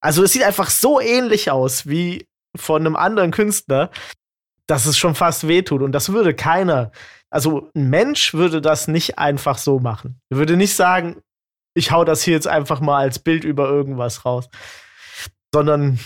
also 0.00 0.22
es 0.22 0.32
sieht 0.32 0.44
einfach 0.44 0.70
so 0.70 1.00
ähnlich 1.00 1.50
aus 1.50 1.88
wie 1.88 2.26
von 2.56 2.86
einem 2.86 2.96
anderen 2.96 3.30
Künstler, 3.30 3.90
dass 4.66 4.86
es 4.86 4.96
schon 4.96 5.14
fast 5.14 5.48
wehtut. 5.48 5.82
Und 5.82 5.92
das 5.92 6.12
würde 6.12 6.34
keiner, 6.34 6.92
also 7.30 7.70
ein 7.74 7.90
Mensch 7.90 8.34
würde 8.34 8.60
das 8.60 8.86
nicht 8.86 9.18
einfach 9.18 9.58
so 9.58 9.80
machen. 9.80 10.20
Er 10.30 10.38
würde 10.38 10.56
nicht 10.56 10.74
sagen, 10.74 11.16
ich 11.74 11.90
hau 11.90 12.04
das 12.04 12.22
hier 12.22 12.34
jetzt 12.34 12.48
einfach 12.48 12.80
mal 12.80 12.98
als 12.98 13.18
Bild 13.18 13.44
über 13.44 13.68
irgendwas 13.68 14.24
raus. 14.24 14.48
Sondern 15.52 15.98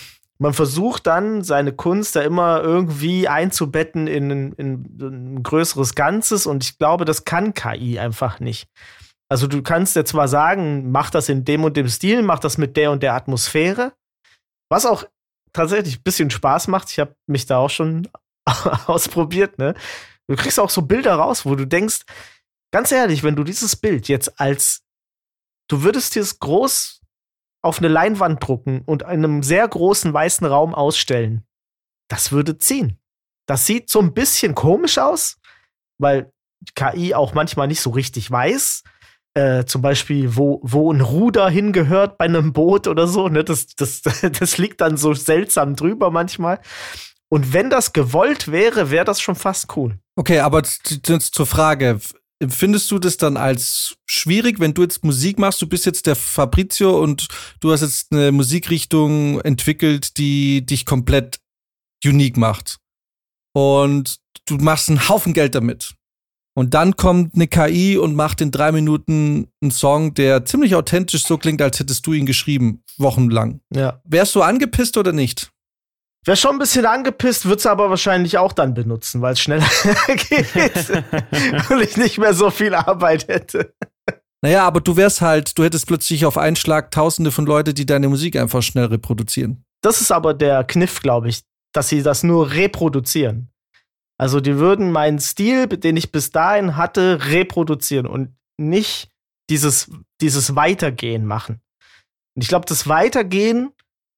man 0.43 0.55
versucht 0.55 1.07
dann, 1.07 1.45
seine 1.45 1.73
Kunst 1.73 2.17
da 2.17 2.23
immer 2.23 2.63
irgendwie 2.63 3.29
einzubetten 3.29 4.09
in 4.09 4.31
ein, 4.31 4.53
in 4.55 4.99
ein 5.01 5.43
größeres 5.45 5.95
Ganzes. 5.95 6.47
Und 6.47 6.65
ich 6.65 6.79
glaube, 6.79 7.05
das 7.05 7.25
kann 7.25 7.55
KI 7.55 8.01
einfach 8.01 8.41
nicht. 8.41 8.69
Also 9.29 9.47
du 9.47 9.63
kannst 9.63 9.95
ja 9.95 10.05
zwar 10.05 10.27
sagen, 10.27 10.91
mach 10.91 11.11
das 11.11 11.29
in 11.29 11.45
dem 11.45 11.63
und 11.63 11.77
dem 11.77 11.89
Stil, 11.89 12.23
mach 12.23 12.41
das 12.41 12.59
mit 12.59 12.77
der 12.77 12.91
und 12.91 13.05
der 13.05 13.15
Atmosphäre, 13.15 13.93
was 14.69 14.85
auch 14.85 15.05
tatsächlich 15.53 15.99
ein 15.99 16.03
bisschen 16.03 16.31
Spaß 16.31 16.67
macht. 16.67 16.91
Ich 16.91 16.99
habe 16.99 17.15
mich 17.29 17.47
da 17.47 17.59
auch 17.59 17.71
schon 17.71 18.09
ausprobiert, 18.87 19.59
ne? 19.59 19.75
Du 20.29 20.35
kriegst 20.35 20.59
auch 20.59 20.71
so 20.71 20.83
Bilder 20.83 21.15
raus, 21.15 21.47
wo 21.47 21.55
du 21.55 21.67
denkst, 21.67 22.01
ganz 22.73 22.91
ehrlich, 22.91 23.23
wenn 23.23 23.37
du 23.37 23.45
dieses 23.45 23.77
Bild 23.77 24.09
jetzt 24.09 24.41
als 24.41 24.83
du 25.69 25.85
würdest 25.85 26.17
dir 26.17 26.23
es 26.23 26.41
groß 26.41 27.02
auf 27.62 27.79
eine 27.79 27.88
Leinwand 27.88 28.46
drucken 28.46 28.83
und 28.85 29.03
in 29.03 29.09
einem 29.09 29.42
sehr 29.42 29.66
großen 29.66 30.12
weißen 30.12 30.46
Raum 30.46 30.75
ausstellen, 30.75 31.44
das 32.09 32.33
würde 32.33 32.59
ziehen. 32.59 32.98
Das 33.46 33.66
sieht 33.66 33.88
so 33.88 34.01
ein 34.01 34.14
bisschen 34.14 34.55
komisch 34.55 34.98
aus, 34.98 35.38
weil 35.98 36.33
KI 36.75 37.14
auch 37.14 37.35
manchmal 37.35 37.68
nicht 37.68 37.81
so 37.81 37.90
richtig 37.90 38.31
weiß, 38.31 38.83
äh, 39.35 39.64
zum 39.64 39.81
Beispiel, 39.81 40.37
wo, 40.37 40.61
wo 40.62 40.92
ein 40.92 41.01
Ruder 41.01 41.48
hingehört 41.48 42.18
bei 42.18 42.27
einem 42.27 42.53
Boot 42.53 42.87
oder 42.87 43.07
so. 43.07 43.29
Ne? 43.29 43.44
Das, 43.44 43.66
das, 43.68 44.03
das 44.38 44.59
liegt 44.59 44.81
dann 44.81 44.96
so 44.96 45.14
seltsam 45.14 45.75
drüber 45.75 46.11
manchmal. 46.11 46.61
Und 47.29 47.55
wenn 47.55 47.70
das 47.70 47.94
gewollt 47.94 48.53
wäre, 48.53 48.90
wäre 48.90 49.07
das 49.07 49.20
schon 49.20 49.35
fast 49.35 49.75
cool. 49.77 49.98
Okay, 50.16 50.40
aber 50.40 50.62
zur 50.64 51.46
Frage. 51.46 51.98
Findest 52.49 52.91
du 52.91 52.99
das 52.99 53.17
dann 53.17 53.37
als 53.37 53.97
schwierig, 54.07 54.59
wenn 54.59 54.75
du 54.75 54.83
jetzt 54.83 55.05
Musik 55.05 55.39
machst? 55.39 55.63
Du 55.63 55.67
bist 55.67 55.87
jetzt 55.87 56.07
der 56.07 56.17
Fabrizio 56.17 57.01
und 57.01 57.29
du 57.61 57.73
hast 57.73 57.83
jetzt 57.83 58.13
eine 58.13 58.33
Musikrichtung 58.33 59.41
entwickelt, 59.43 60.17
die 60.19 60.65
dich 60.67 60.87
komplett 60.87 61.41
unique 62.05 62.37
macht. 62.37 62.79
Und 63.55 64.19
du 64.47 64.57
machst 64.57 64.89
einen 64.89 65.09
Haufen 65.09 65.35
Geld 65.35 65.55
damit. 65.55 65.95
Und 66.55 66.75
dann 66.75 66.97
kommt 66.97 67.35
eine 67.35 67.49
KI 67.49 67.97
und 67.97 68.15
macht 68.15 68.41
in 68.41 68.51
drei 68.51 68.73
Minuten 68.73 69.49
einen 69.63 69.71
Song, 69.71 70.13
der 70.15 70.45
ziemlich 70.45 70.75
authentisch 70.75 71.25
so 71.25 71.39
klingt, 71.39 71.63
als 71.63 71.81
hättest 71.81 72.07
du 72.07 72.13
ihn 72.13 72.27
geschrieben, 72.27 72.83
wochenlang. 72.99 73.61
Ja. 73.75 74.03
Wärst 74.05 74.35
du 74.35 74.43
angepisst 74.43 74.97
oder 74.99 75.13
nicht? 75.13 75.52
Wär 76.25 76.37
schon 76.37 76.53
ein 76.53 76.59
bisschen 76.59 76.87
angepisst, 76.87 77.47
würd's 77.47 77.67
aber 77.67 77.91
wahrscheinlich 77.91 78.39
auch 78.39 78.53
dann 78.53 78.75
benutzen, 78.75 79.23
weil 79.23 79.33
es 79.33 79.41
schneller 79.41 79.67
geht 80.29 80.91
und 81.71 81.83
ich 81.83 81.97
nicht 81.97 82.19
mehr 82.19 82.33
so 82.33 82.51
viel 82.51 82.75
Arbeit 82.75 83.27
hätte. 83.27 83.75
Naja, 84.41 84.65
aber 84.65 84.81
du 84.81 84.97
wärst 84.97 85.21
halt, 85.21 85.59
du 85.59 85.65
hättest 85.65 85.87
plötzlich 85.87 86.25
auf 86.25 86.39
einen 86.39 86.57
Schlag 86.57 86.91
tausende 86.91 87.31
von 87.31 87.47
Leute, 87.47 87.75
die 87.75 87.87
deine 87.87 88.09
Musik 88.09 88.37
einfach 88.37 88.63
schnell 88.63 88.87
reproduzieren. 88.87 89.65
Das 89.83 90.01
ist 90.01 90.13
aber 90.13 90.35
der 90.35 90.63
Kniff, 90.65 91.01
glaube 91.01 91.29
ich, 91.29 91.43
dass 91.73 91.89
sie 91.89 92.03
das 92.03 92.23
nur 92.23 92.53
reproduzieren. 92.53 93.51
Also 94.19 94.41
die 94.41 94.57
würden 94.57 94.93
meinen 94.93 95.19
Stil, 95.19 95.67
den 95.67 95.97
ich 95.97 96.13
bis 96.13 96.31
dahin 96.31 96.77
hatte, 96.77 97.27
reproduzieren 97.31 98.07
und 98.07 98.37
nicht 98.59 99.11
dieses, 99.51 99.91
dieses 100.21 100.55
Weitergehen 100.55 101.27
machen. 101.27 101.61
Und 102.37 102.43
ich 102.43 102.49
glaube, 102.49 102.67
das 102.67 102.89
Weitergehen, 102.89 103.73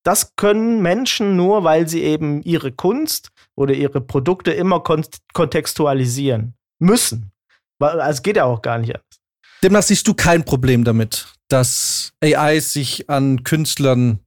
das 0.05 0.37
können 0.37 0.83
Menschen 0.83 1.37
nur, 1.37 1.65
weil 1.65 1.89
sie 1.89 2.03
eben 2.03 2.43
ihre 2.43 2.73
Kunst 2.73 3.31
oder 3.57 3.75
ihre 3.75 4.01
Produkte 4.01 4.53
immer 4.53 4.81
kon 4.81 5.05
kontextualisieren 5.33 6.55
müssen. 6.79 7.33
Weil 7.79 8.01
also 8.01 8.19
es 8.19 8.23
geht 8.23 8.37
ja 8.37 8.45
auch 8.45 8.63
gar 8.63 8.79
nicht 8.79 8.95
anders. 8.95 9.21
Demnach 9.63 9.83
siehst 9.83 10.07
du 10.07 10.15
kein 10.15 10.45
Problem 10.45 10.85
damit, 10.85 11.27
dass 11.49 12.13
AI 12.23 12.61
sich 12.61 13.09
an 13.09 13.43
Künstlern 13.45 14.21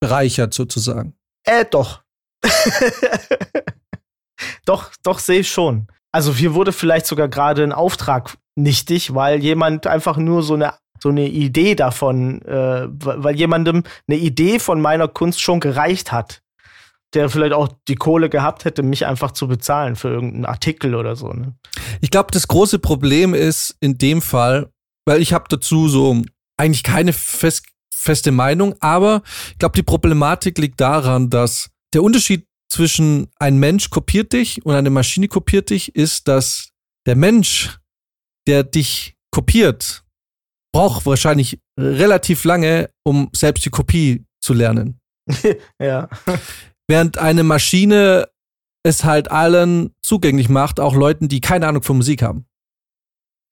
bereichert, 0.00 0.52
sozusagen. 0.52 1.14
Äh, 1.44 1.64
doch. 1.64 2.02
Doch, 4.64 4.90
doch, 5.02 5.18
sehe 5.18 5.40
ich 5.40 5.50
schon. 5.50 5.86
Also 6.12 6.34
hier 6.34 6.54
wurde 6.54 6.72
vielleicht 6.72 7.06
sogar 7.06 7.28
gerade 7.28 7.62
ein 7.62 7.72
Auftrag 7.72 8.36
nichtig, 8.56 9.14
weil 9.14 9.42
jemand 9.42 9.86
einfach 9.86 10.16
nur 10.16 10.42
so 10.42 10.54
eine 10.54 10.74
so 11.02 11.08
eine 11.08 11.28
Idee 11.28 11.74
davon, 11.74 12.42
äh, 12.42 12.86
weil 12.88 13.34
jemandem 13.34 13.82
eine 14.06 14.18
Idee 14.18 14.60
von 14.60 14.80
meiner 14.80 15.08
Kunst 15.08 15.40
schon 15.40 15.58
gereicht 15.58 16.12
hat, 16.12 16.42
der 17.12 17.28
vielleicht 17.28 17.54
auch 17.54 17.70
die 17.88 17.96
Kohle 17.96 18.30
gehabt 18.30 18.64
hätte, 18.64 18.84
mich 18.84 19.04
einfach 19.04 19.32
zu 19.32 19.48
bezahlen 19.48 19.96
für 19.96 20.10
irgendeinen 20.10 20.44
Artikel 20.44 20.94
oder 20.94 21.16
so. 21.16 21.32
Ne? 21.32 21.56
Ich 22.00 22.10
glaube, 22.10 22.28
das 22.30 22.46
große 22.46 22.78
Problem 22.78 23.34
ist 23.34 23.76
in 23.80 23.98
dem 23.98 24.22
Fall, 24.22 24.70
weil 25.04 25.20
ich 25.20 25.32
habe 25.32 25.46
dazu 25.48 25.88
so 25.88 26.22
eigentlich 26.56 26.84
keine 26.84 27.12
fest, 27.12 27.66
feste 27.92 28.30
Meinung, 28.30 28.76
aber 28.78 29.22
ich 29.50 29.58
glaube, 29.58 29.74
die 29.74 29.82
Problematik 29.82 30.56
liegt 30.58 30.80
daran, 30.80 31.30
dass 31.30 31.70
der 31.94 32.04
Unterschied 32.04 32.46
zwischen 32.70 33.26
ein 33.40 33.58
Mensch 33.58 33.90
kopiert 33.90 34.32
dich 34.32 34.64
und 34.64 34.76
eine 34.76 34.90
Maschine 34.90 35.26
kopiert 35.26 35.70
dich, 35.70 35.96
ist, 35.96 36.28
dass 36.28 36.70
der 37.06 37.16
Mensch, 37.16 37.80
der 38.46 38.62
dich 38.62 39.16
kopiert, 39.32 40.04
braucht 40.72 41.06
wahrscheinlich 41.06 41.58
relativ 41.78 42.44
lange, 42.44 42.90
um 43.04 43.28
selbst 43.34 43.64
die 43.64 43.70
Kopie 43.70 44.24
zu 44.40 44.54
lernen. 44.54 45.00
ja. 45.80 46.08
Während 46.88 47.18
eine 47.18 47.44
Maschine 47.44 48.28
es 48.82 49.04
halt 49.04 49.30
allen 49.30 49.94
zugänglich 50.02 50.48
macht, 50.48 50.80
auch 50.80 50.94
Leuten, 50.94 51.28
die 51.28 51.40
keine 51.40 51.68
Ahnung 51.68 51.82
von 51.82 51.96
Musik 51.96 52.22
haben. 52.22 52.46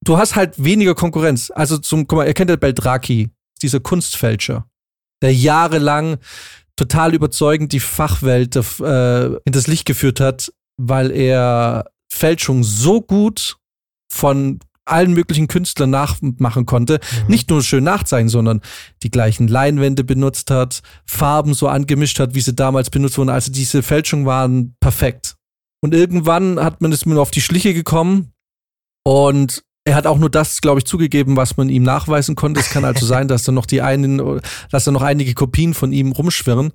Du 0.03 0.19
hast 0.19 0.35
halt 0.35 0.63
weniger 0.63 0.95
Konkurrenz. 0.95 1.53
Also 1.55 1.79
zum, 1.79 2.07
guck 2.07 2.19
mal, 2.19 2.27
ihr 2.27 2.35
kennt 2.35 2.51
ja 2.51 2.57
Beldraki, 2.57 3.31
dieser 3.63 3.81
Kunstfälscher, 3.81 4.69
der 5.23 5.35
jahrelang 5.35 6.19
total 6.77 7.15
überzeugend 7.15 7.73
die 7.73 7.81
Fachwelt 7.81 8.57
äh, 8.57 9.27
in 9.27 9.53
das 9.53 9.67
Licht 9.67 9.85
geführt 9.85 10.19
hat, 10.19 10.53
weil 10.79 11.11
er 11.11 11.91
Fälschung 12.11 12.65
so 12.65 13.03
gut 13.03 13.59
von 14.11 14.59
allen 14.85 15.13
möglichen 15.13 15.49
Künstlern 15.49 15.91
nachmachen 15.91 16.67
konnte. 16.67 17.01
Mhm. 17.23 17.29
Nicht 17.29 17.51
nur 17.51 17.63
schön 17.63 17.85
nachzeichnen, 17.85 18.29
sondern 18.29 18.61
die 19.03 19.11
gleichen 19.11 19.49
Leinwände 19.49 20.05
benutzt 20.05 20.51
hat, 20.51 20.81
Farben 21.07 21.55
so 21.55 21.69
angemischt 21.69 22.19
hat, 22.19 22.35
wie 22.35 22.41
sie 22.41 22.55
damals 22.55 22.91
benutzt 22.91 23.19
wurden. 23.19 23.31
Also 23.31 23.53
diese 23.53 23.83
Fälschungen 23.83 24.27
waren 24.27 24.75
perfekt. 24.81 25.37
Und 25.83 25.95
irgendwann 25.95 26.63
hat 26.63 26.83
man 26.83 26.93
es 26.93 27.07
mir 27.07 27.21
auf 27.21 27.31
die 27.31 27.41
Schliche 27.41 27.73
gekommen 27.73 28.33
und 29.05 29.63
er 29.91 29.97
hat 29.97 30.07
auch 30.07 30.19
nur 30.19 30.31
das, 30.31 30.61
glaube 30.61 30.79
ich, 30.79 30.85
zugegeben, 30.85 31.37
was 31.37 31.57
man 31.57 31.69
ihm 31.69 31.83
nachweisen 31.83 32.37
konnte. 32.37 32.61
Es 32.61 32.71
kann 32.71 32.85
also 32.85 33.05
sein, 33.05 33.27
dass 33.27 33.43
da 33.43 33.51
noch 33.51 33.67
die 33.67 33.83
einen, 33.83 34.41
dass 34.71 34.85
da 34.85 34.93
noch 34.93 35.03
einige 35.03 35.35
Kopien 35.35 35.75
von 35.75 35.93
ihm 35.93 36.13
rumschwirren. 36.13 36.71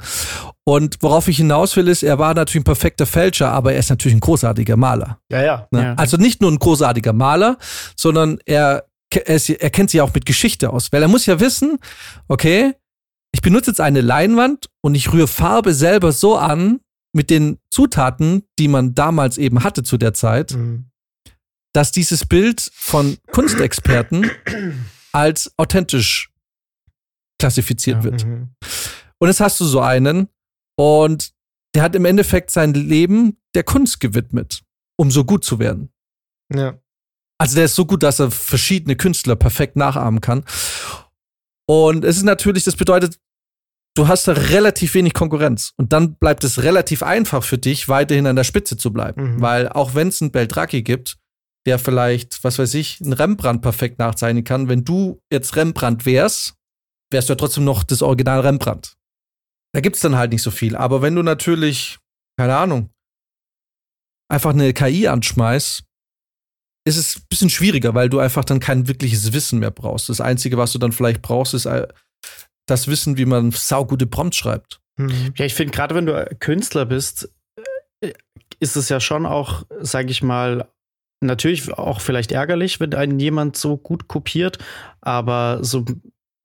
Und 0.65 0.97
worauf 0.99 1.29
ich 1.29 1.37
hinaus 1.37 1.77
will, 1.77 1.87
ist, 1.87 2.03
er 2.03 2.19
war 2.19 2.33
natürlich 2.33 2.61
ein 2.61 2.65
perfekter 2.65 3.05
Fälscher, 3.05 3.51
aber 3.51 3.71
er 3.71 3.79
ist 3.79 3.89
natürlich 3.89 4.17
ein 4.17 4.19
großartiger 4.19 4.75
Maler. 4.75 5.19
Ja, 5.31 5.41
ja. 5.41 5.67
Ne? 5.71 5.81
Ja. 5.81 5.93
Also 5.95 6.17
nicht 6.17 6.41
nur 6.41 6.51
ein 6.51 6.59
großartiger 6.59 7.13
Maler, 7.13 7.57
sondern 7.95 8.39
er, 8.45 8.83
er, 9.09 9.35
ist, 9.35 9.49
er 9.49 9.69
kennt 9.69 9.91
sich 9.91 10.01
auch 10.01 10.13
mit 10.13 10.25
Geschichte 10.25 10.71
aus. 10.71 10.91
Weil 10.91 11.01
er 11.01 11.07
muss 11.07 11.25
ja 11.25 11.39
wissen, 11.39 11.77
okay, 12.27 12.73
ich 13.31 13.41
benutze 13.41 13.71
jetzt 13.71 13.79
eine 13.79 14.01
Leinwand 14.01 14.67
und 14.81 14.93
ich 14.93 15.13
rühre 15.13 15.27
Farbe 15.27 15.73
selber 15.73 16.11
so 16.11 16.35
an 16.35 16.81
mit 17.13 17.29
den 17.29 17.59
Zutaten, 17.69 18.43
die 18.59 18.67
man 18.67 18.93
damals 18.93 19.37
eben 19.37 19.63
hatte 19.63 19.83
zu 19.83 19.97
der 19.97 20.13
Zeit, 20.13 20.53
Mhm. 20.53 20.87
Dass 21.75 21.91
dieses 21.91 22.25
Bild 22.25 22.71
von 22.73 23.17
Kunstexperten 23.31 24.31
als 25.11 25.51
authentisch 25.57 26.31
klassifiziert 27.39 27.97
Ja. 27.97 28.03
wird. 28.03 28.25
Mhm. 28.25 28.49
Und 29.19 29.27
jetzt 29.27 29.41
hast 29.41 29.59
du 29.59 29.65
so 29.65 29.81
einen 29.81 30.29
und 30.77 31.33
der 31.73 31.83
hat 31.83 31.95
im 31.95 32.05
Endeffekt 32.05 32.51
sein 32.51 32.73
Leben 32.73 33.37
der 33.55 33.63
Kunst 33.63 33.99
gewidmet, 33.99 34.63
um 34.97 35.11
so 35.11 35.25
gut 35.25 35.43
zu 35.43 35.59
werden. 35.59 35.91
Ja. 36.53 36.79
Also 37.37 37.55
der 37.55 37.65
ist 37.65 37.75
so 37.75 37.85
gut, 37.85 38.03
dass 38.03 38.19
er 38.19 38.31
verschiedene 38.31 38.95
Künstler 38.95 39.35
perfekt 39.35 39.75
nachahmen 39.75 40.21
kann. 40.21 40.45
Und 41.67 42.05
es 42.05 42.15
ist 42.15 42.23
natürlich, 42.23 42.63
das 42.63 42.77
bedeutet, 42.77 43.19
du 43.95 44.07
hast 44.07 44.29
da 44.29 44.31
relativ 44.33 44.93
wenig 44.93 45.13
Konkurrenz. 45.13 45.73
Und 45.75 45.91
dann 45.91 46.15
bleibt 46.15 46.45
es 46.45 46.63
relativ 46.63 47.03
einfach 47.03 47.43
für 47.43 47.57
dich, 47.57 47.89
weiterhin 47.89 48.27
an 48.27 48.37
der 48.37 48.45
Spitze 48.45 48.77
zu 48.77 48.93
bleiben. 48.93 49.35
Mhm. 49.35 49.41
Weil 49.41 49.67
auch 49.67 49.93
wenn 49.95 50.07
es 50.07 50.21
einen 50.21 50.31
Beltracchi 50.31 50.81
gibt, 50.81 51.17
der 51.65 51.79
vielleicht, 51.79 52.43
was 52.43 52.59
weiß 52.59 52.73
ich, 52.75 53.01
einen 53.01 53.13
Rembrandt 53.13 53.61
perfekt 53.61 53.99
nachzeichnen 53.99 54.43
kann, 54.43 54.69
wenn 54.69 54.85
du 54.85 55.19
jetzt 55.31 55.55
Rembrandt 55.55 56.05
wärst, 56.05 56.55
wärst 57.11 57.29
du 57.29 57.33
ja 57.33 57.37
trotzdem 57.37 57.63
noch 57.63 57.83
das 57.83 58.01
Original 58.01 58.41
Rembrandt. 58.41 58.97
Da 59.73 59.81
gibt's 59.81 59.99
dann 59.99 60.15
halt 60.15 60.31
nicht 60.31 60.43
so 60.43 60.51
viel. 60.51 60.75
Aber 60.75 61.01
wenn 61.01 61.15
du 61.15 61.23
natürlich, 61.23 61.97
keine 62.37 62.55
Ahnung, 62.55 62.89
einfach 64.31 64.51
eine 64.51 64.73
KI 64.73 65.07
anschmeißt, 65.07 65.83
ist 66.87 66.97
es 66.97 67.17
ein 67.17 67.23
bisschen 67.29 67.49
schwieriger, 67.49 67.95
weil 67.95 68.09
du 68.09 68.19
einfach 68.19 68.45
dann 68.45 68.59
kein 68.59 68.87
wirkliches 68.87 69.33
Wissen 69.33 69.59
mehr 69.59 69.71
brauchst. 69.71 70.07
Das 70.09 70.21
Einzige, 70.21 70.57
was 70.57 70.71
du 70.71 70.77
dann 70.77 70.91
vielleicht 70.91 71.21
brauchst, 71.21 71.55
ist 71.55 71.65
äh, 71.65 71.87
das 72.67 72.87
Wissen, 72.87 73.17
wie 73.17 73.25
man 73.25 73.51
saugute 73.51 74.05
Prompts 74.05 74.37
schreibt. 74.37 74.81
Mhm. 74.97 75.33
Ja, 75.35 75.45
ich 75.45 75.55
finde, 75.55 75.73
gerade 75.73 75.95
wenn 75.95 76.05
du 76.05 76.25
Künstler 76.39 76.85
bist, 76.85 77.29
äh, 78.01 78.13
ist 78.59 78.75
es 78.75 78.89
ja 78.89 78.99
schon 78.99 79.25
auch, 79.25 79.63
sage 79.79 80.11
ich 80.11 80.21
mal, 80.21 80.69
natürlich 81.25 81.73
auch 81.73 82.01
vielleicht 82.01 82.31
ärgerlich, 82.31 82.79
wenn 82.79 82.93
einen 82.93 83.19
jemand 83.19 83.57
so 83.57 83.77
gut 83.77 84.07
kopiert, 84.07 84.59
aber 85.01 85.59
so 85.61 85.85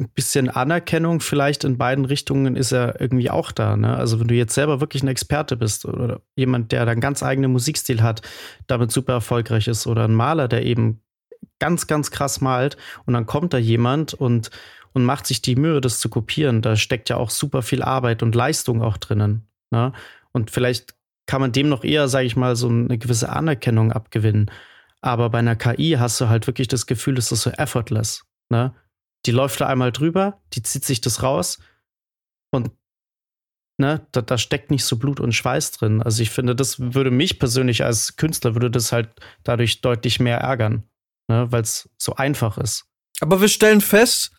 ein 0.00 0.08
bisschen 0.14 0.48
Anerkennung 0.48 1.20
vielleicht 1.20 1.64
in 1.64 1.78
beiden 1.78 2.04
Richtungen 2.04 2.56
ist 2.56 2.72
ja 2.72 2.94
irgendwie 2.98 3.30
auch 3.30 3.52
da. 3.52 3.76
Ne? 3.76 3.96
Also 3.96 4.18
wenn 4.18 4.28
du 4.28 4.34
jetzt 4.34 4.54
selber 4.54 4.80
wirklich 4.80 5.02
ein 5.02 5.08
Experte 5.08 5.56
bist 5.56 5.84
oder 5.84 6.20
jemand, 6.36 6.72
der 6.72 6.86
dann 6.86 7.00
ganz 7.00 7.22
eigenen 7.22 7.52
Musikstil 7.52 8.02
hat, 8.02 8.22
damit 8.66 8.90
super 8.90 9.12
erfolgreich 9.12 9.68
ist 9.68 9.86
oder 9.86 10.04
ein 10.04 10.14
Maler, 10.14 10.48
der 10.48 10.64
eben 10.64 11.02
ganz, 11.58 11.86
ganz 11.86 12.10
krass 12.10 12.40
malt 12.40 12.76
und 13.04 13.14
dann 13.14 13.26
kommt 13.26 13.52
da 13.52 13.58
jemand 13.58 14.14
und, 14.14 14.50
und 14.92 15.04
macht 15.04 15.26
sich 15.26 15.42
die 15.42 15.56
Mühe, 15.56 15.80
das 15.80 16.00
zu 16.00 16.08
kopieren. 16.08 16.62
Da 16.62 16.76
steckt 16.76 17.08
ja 17.10 17.16
auch 17.16 17.30
super 17.30 17.62
viel 17.62 17.82
Arbeit 17.82 18.22
und 18.22 18.34
Leistung 18.34 18.82
auch 18.82 18.96
drinnen. 18.96 19.46
Ne? 19.70 19.92
Und 20.32 20.50
vielleicht 20.50 20.94
kann 21.26 21.40
man 21.40 21.52
dem 21.52 21.68
noch 21.68 21.84
eher, 21.84 22.08
sage 22.08 22.26
ich 22.26 22.36
mal, 22.36 22.56
so 22.56 22.68
eine 22.68 22.98
gewisse 22.98 23.28
Anerkennung 23.28 23.92
abgewinnen. 23.92 24.50
Aber 25.02 25.30
bei 25.30 25.38
einer 25.38 25.56
KI 25.56 25.96
hast 25.98 26.20
du 26.20 26.28
halt 26.28 26.46
wirklich 26.46 26.68
das 26.68 26.86
Gefühl, 26.86 27.18
es 27.18 27.32
ist 27.32 27.42
so 27.42 27.50
effortless. 27.50 28.24
Ne? 28.50 28.74
Die 29.26 29.30
läuft 29.30 29.60
da 29.60 29.66
einmal 29.66 29.92
drüber, 29.92 30.40
die 30.52 30.62
zieht 30.62 30.84
sich 30.84 31.00
das 31.00 31.22
raus 31.22 31.58
und 32.52 32.70
ne, 33.78 34.06
da, 34.12 34.22
da 34.22 34.38
steckt 34.38 34.70
nicht 34.70 34.84
so 34.84 34.96
Blut 34.98 35.20
und 35.20 35.32
Schweiß 35.32 35.72
drin. 35.72 36.02
Also 36.02 36.22
ich 36.22 36.30
finde, 36.30 36.54
das 36.54 36.78
würde 36.78 37.10
mich 37.10 37.38
persönlich 37.38 37.84
als 37.84 38.16
Künstler, 38.16 38.54
würde 38.54 38.70
das 38.70 38.92
halt 38.92 39.08
dadurch 39.42 39.80
deutlich 39.80 40.20
mehr 40.20 40.38
ärgern, 40.38 40.84
ne, 41.28 41.50
weil 41.50 41.62
es 41.62 41.88
so 41.96 42.14
einfach 42.14 42.58
ist. 42.58 42.89
Aber 43.20 43.40
wir 43.40 43.48
stellen 43.48 43.80
fest, 43.80 44.32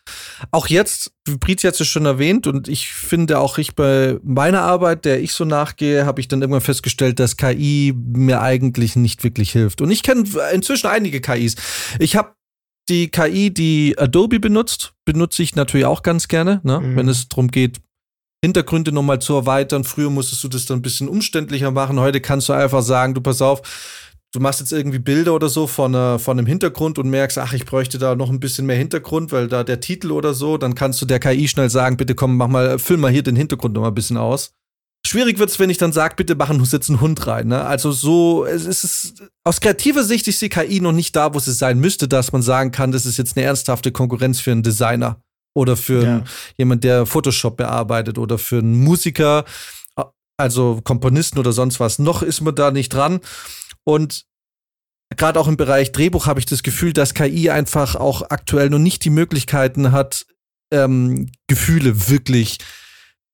auch 0.50 0.66
jetzt, 0.66 1.12
wie 1.24 1.36
Brit 1.36 1.62
jetzt 1.62 1.84
schon 1.86 2.04
erwähnt, 2.04 2.46
und 2.46 2.68
ich 2.68 2.92
finde 2.92 3.38
auch 3.38 3.58
ich 3.58 3.74
bei 3.74 4.18
meiner 4.22 4.62
Arbeit, 4.62 5.04
der 5.04 5.20
ich 5.22 5.32
so 5.32 5.44
nachgehe, 5.44 6.04
habe 6.04 6.20
ich 6.20 6.28
dann 6.28 6.40
irgendwann 6.40 6.60
festgestellt, 6.60 7.20
dass 7.20 7.36
KI 7.36 7.94
mir 7.96 8.42
eigentlich 8.42 8.96
nicht 8.96 9.22
wirklich 9.24 9.52
hilft. 9.52 9.80
Und 9.80 9.90
ich 9.90 10.02
kenne 10.02 10.24
inzwischen 10.52 10.88
einige 10.88 11.20
KIs. 11.20 11.54
Ich 11.98 12.16
habe 12.16 12.34
die 12.88 13.08
KI, 13.08 13.54
die 13.54 13.96
Adobe 13.96 14.40
benutzt, 14.40 14.94
benutze 15.04 15.42
ich 15.42 15.54
natürlich 15.54 15.86
auch 15.86 16.02
ganz 16.02 16.26
gerne, 16.26 16.60
ne? 16.64 16.80
Mhm. 16.80 16.96
wenn 16.96 17.08
es 17.08 17.28
darum 17.28 17.48
geht, 17.48 17.80
Hintergründe 18.44 18.90
nochmal 18.90 19.20
zu 19.20 19.34
erweitern. 19.34 19.84
Früher 19.84 20.10
musstest 20.10 20.42
du 20.42 20.48
das 20.48 20.66
dann 20.66 20.78
ein 20.78 20.82
bisschen 20.82 21.08
umständlicher 21.08 21.70
machen. 21.70 22.00
Heute 22.00 22.20
kannst 22.20 22.48
du 22.48 22.52
einfach 22.52 22.82
sagen, 22.82 23.14
du 23.14 23.20
pass 23.20 23.40
auf, 23.40 23.62
du 24.32 24.40
machst 24.40 24.60
jetzt 24.60 24.72
irgendwie 24.72 24.98
Bilder 24.98 25.34
oder 25.34 25.48
so 25.48 25.66
von, 25.66 25.94
äh, 25.94 26.18
von 26.18 26.38
einem 26.38 26.46
Hintergrund 26.46 26.98
und 26.98 27.08
merkst, 27.10 27.38
ach, 27.38 27.52
ich 27.52 27.64
bräuchte 27.66 27.98
da 27.98 28.14
noch 28.14 28.30
ein 28.30 28.40
bisschen 28.40 28.66
mehr 28.66 28.76
Hintergrund, 28.76 29.30
weil 29.30 29.48
da 29.48 29.62
der 29.62 29.80
Titel 29.80 30.10
oder 30.10 30.34
so, 30.34 30.56
dann 30.58 30.74
kannst 30.74 31.00
du 31.02 31.06
der 31.06 31.20
KI 31.20 31.48
schnell 31.48 31.70
sagen, 31.70 31.96
bitte 31.96 32.14
komm, 32.14 32.36
mach 32.36 32.48
mal, 32.48 32.78
füll 32.78 32.96
mal 32.96 33.10
hier 33.10 33.22
den 33.22 33.36
Hintergrund 33.36 33.74
noch 33.74 33.82
mal 33.82 33.88
ein 33.88 33.94
bisschen 33.94 34.16
aus. 34.16 34.54
Schwierig 35.04 35.38
wird's, 35.38 35.58
wenn 35.58 35.68
ich 35.68 35.78
dann 35.78 35.92
sage, 35.92 36.14
bitte 36.16 36.36
machen 36.36 36.64
jetzt 36.70 36.88
einen 36.88 37.00
Hund 37.00 37.26
rein. 37.26 37.48
Ne? 37.48 37.62
Also 37.64 37.90
so, 37.90 38.46
es 38.46 38.64
ist 38.66 39.22
aus 39.44 39.60
kreativer 39.60 40.04
Sicht 40.04 40.28
ist 40.28 40.40
die 40.40 40.48
KI 40.48 40.80
noch 40.80 40.92
nicht 40.92 41.14
da, 41.16 41.34
wo 41.34 41.40
sie 41.40 41.52
sein 41.52 41.80
müsste, 41.80 42.06
dass 42.06 42.30
man 42.32 42.40
sagen 42.40 42.70
kann, 42.70 42.92
das 42.92 43.04
ist 43.04 43.18
jetzt 43.18 43.36
eine 43.36 43.44
ernsthafte 43.44 43.90
Konkurrenz 43.90 44.40
für 44.40 44.52
einen 44.52 44.62
Designer 44.62 45.20
oder 45.54 45.76
für 45.76 46.02
Ja. 46.04 46.08
einen, 46.18 46.24
jemand, 46.56 46.84
der 46.84 47.04
Photoshop 47.04 47.56
bearbeitet 47.56 48.16
oder 48.16 48.38
für 48.38 48.58
einen 48.58 48.78
Musiker, 48.78 49.44
also 50.38 50.80
Komponisten 50.82 51.38
oder 51.38 51.52
sonst 51.52 51.80
was. 51.80 51.98
Noch 51.98 52.22
ist 52.22 52.40
man 52.40 52.54
da 52.54 52.70
nicht 52.70 52.88
dran. 52.94 53.20
Und 53.84 54.24
gerade 55.16 55.38
auch 55.38 55.48
im 55.48 55.56
Bereich 55.56 55.92
Drehbuch 55.92 56.26
habe 56.26 56.40
ich 56.40 56.46
das 56.46 56.62
Gefühl, 56.62 56.92
dass 56.92 57.14
KI 57.14 57.50
einfach 57.50 57.96
auch 57.96 58.22
aktuell 58.30 58.70
noch 58.70 58.78
nicht 58.78 59.04
die 59.04 59.10
Möglichkeiten 59.10 59.92
hat, 59.92 60.26
ähm, 60.72 61.30
Gefühle 61.48 62.08
wirklich. 62.08 62.58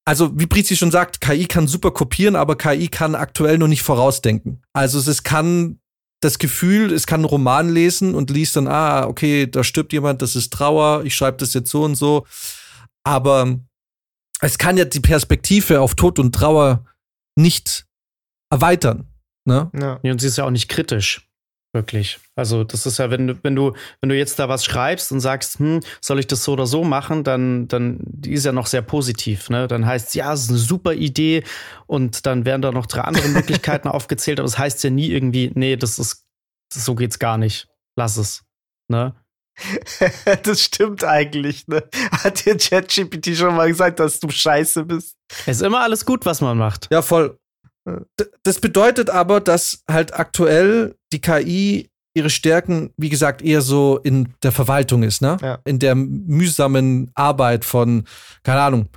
Also, 0.05 0.39
wie 0.39 0.47
Brizi 0.47 0.77
schon 0.77 0.91
sagt, 0.91 1.21
KI 1.21 1.47
kann 1.47 1.69
super 1.69 1.91
kopieren, 1.91 2.35
aber 2.35 2.57
KI 2.57 2.89
kann 2.89 3.15
aktuell 3.15 3.59
noch 3.59 3.69
nicht 3.69 3.83
vorausdenken. 3.83 4.63
Also, 4.73 4.99
es, 4.99 5.23
kann 5.23 5.81
das 6.21 6.39
Gefühl, 6.39 6.93
es 6.93 7.07
kann 7.07 7.21
einen 7.21 7.27
Roman 7.27 7.69
lesen 7.73 8.15
und 8.15 8.31
liest 8.31 8.57
dann, 8.57 8.69
ah, 8.69 9.07
okay, 9.07 9.47
da 9.47 9.63
stirbt 9.63 9.93
jemand, 9.93 10.23
das 10.23 10.35
ist 10.35 10.53
Trauer, 10.53 11.05
ich 11.05 11.15
schreibe 11.15 11.37
das 11.37 11.55
jetzt 11.55 11.71
so 11.71 11.85
und 11.85 11.95
so. 11.95 12.27
Aber 13.05 13.59
es 14.41 14.59
kann 14.59 14.77
ja 14.77 14.85
die 14.85 15.01
Perspektive 15.01 15.81
auf 15.81 15.95
Tod 15.95 16.19
und 16.19 16.35
Trauer 16.35 16.85
nicht 17.37 17.87
erweitern. 18.51 19.07
Ne? 19.49 19.71
Ja. 19.75 19.99
Und 20.03 20.21
sie 20.21 20.27
ist 20.27 20.37
ja 20.37 20.45
auch 20.45 20.51
nicht 20.51 20.69
kritisch. 20.69 21.29
Wirklich. 21.75 22.19
Also, 22.35 22.65
das 22.65 22.87
ist 22.87 22.99
ja, 22.99 23.11
wenn 23.11 23.27
du, 23.27 23.39
wenn 23.43 23.55
du, 23.55 23.75
wenn 24.01 24.09
du 24.09 24.17
jetzt 24.17 24.39
da 24.39 24.49
was 24.49 24.65
schreibst 24.65 25.13
und 25.13 25.21
sagst, 25.21 25.59
hm, 25.59 25.81
soll 26.01 26.19
ich 26.19 26.27
das 26.27 26.45
so 26.45 26.53
oder 26.53 26.67
so 26.67 26.83
machen, 26.83 27.25
dann, 27.25 27.69
dann 27.69 27.99
die 28.03 28.33
ist 28.33 28.47
ja 28.47 28.53
noch 28.53 28.67
sehr 28.67 28.81
positiv. 28.81 29.51
Ne? 29.51 29.69
Dann 29.69 29.85
heißt 29.85 30.09
es, 30.09 30.15
ja, 30.15 30.33
es 30.33 30.45
ist 30.45 30.49
eine 30.51 30.59
super 30.59 30.95
Idee 30.95 31.45
und 31.87 32.25
dann 32.25 32.47
werden 32.47 32.63
da 32.63 32.73
noch 32.73 32.87
drei 32.87 33.03
andere 33.03 33.29
Möglichkeiten 33.29 33.89
aufgezählt, 33.89 34.39
aber 34.41 34.47
es 34.47 34.59
heißt 34.59 34.83
ja 34.85 34.91
nie 34.91 35.11
irgendwie, 35.11 35.51
nee, 35.55 35.77
das 35.77 35.99
ist, 35.99 36.25
das, 36.73 36.85
so 36.85 36.95
geht's 36.95 37.19
gar 37.19 37.37
nicht. 37.37 37.69
Lass 37.97 38.17
es. 38.17 38.45
Ne? 38.89 39.15
das 40.45 40.63
stimmt 40.63 41.05
eigentlich, 41.05 41.69
ne? 41.69 41.85
Hat 42.13 42.47
dir 42.47 42.57
ChatGPT 42.57 43.37
schon 43.37 43.57
mal 43.57 43.69
gesagt, 43.69 43.99
dass 43.99 44.21
du 44.21 44.31
scheiße 44.31 44.85
bist? 44.85 45.17
Es 45.47 45.59
ist 45.59 45.63
immer 45.63 45.81
alles 45.81 46.07
gut, 46.07 46.25
was 46.25 46.41
man 46.41 46.57
macht. 46.57 46.89
Ja, 46.91 47.03
voll. 47.03 47.39
D- 47.87 48.27
Das 48.43 48.61
bedeutet 48.61 49.11
aber, 49.11 49.41
dass 49.41 49.83
halt 49.91 50.15
aktuell 50.15 50.97
die 51.13 51.21
KI 51.21 51.91
ihre 52.15 52.31
Stärken, 52.31 52.91
wie 52.97 53.11
gesagt, 53.11 53.43
eher 53.43 53.61
so 53.61 53.99
in 54.03 54.35
der 54.43 54.51
Verwaltung 54.53 55.03
ist, 55.05 55.23
ne? 55.23 55.37
Ja. 55.41 55.59
In 55.65 55.79
der 55.79 55.95
mühsamen 55.95 57.11
Arbeit 57.15 57.65
von, 57.65 58.05
keine 58.43 58.61
Ahnung, 58.61 58.89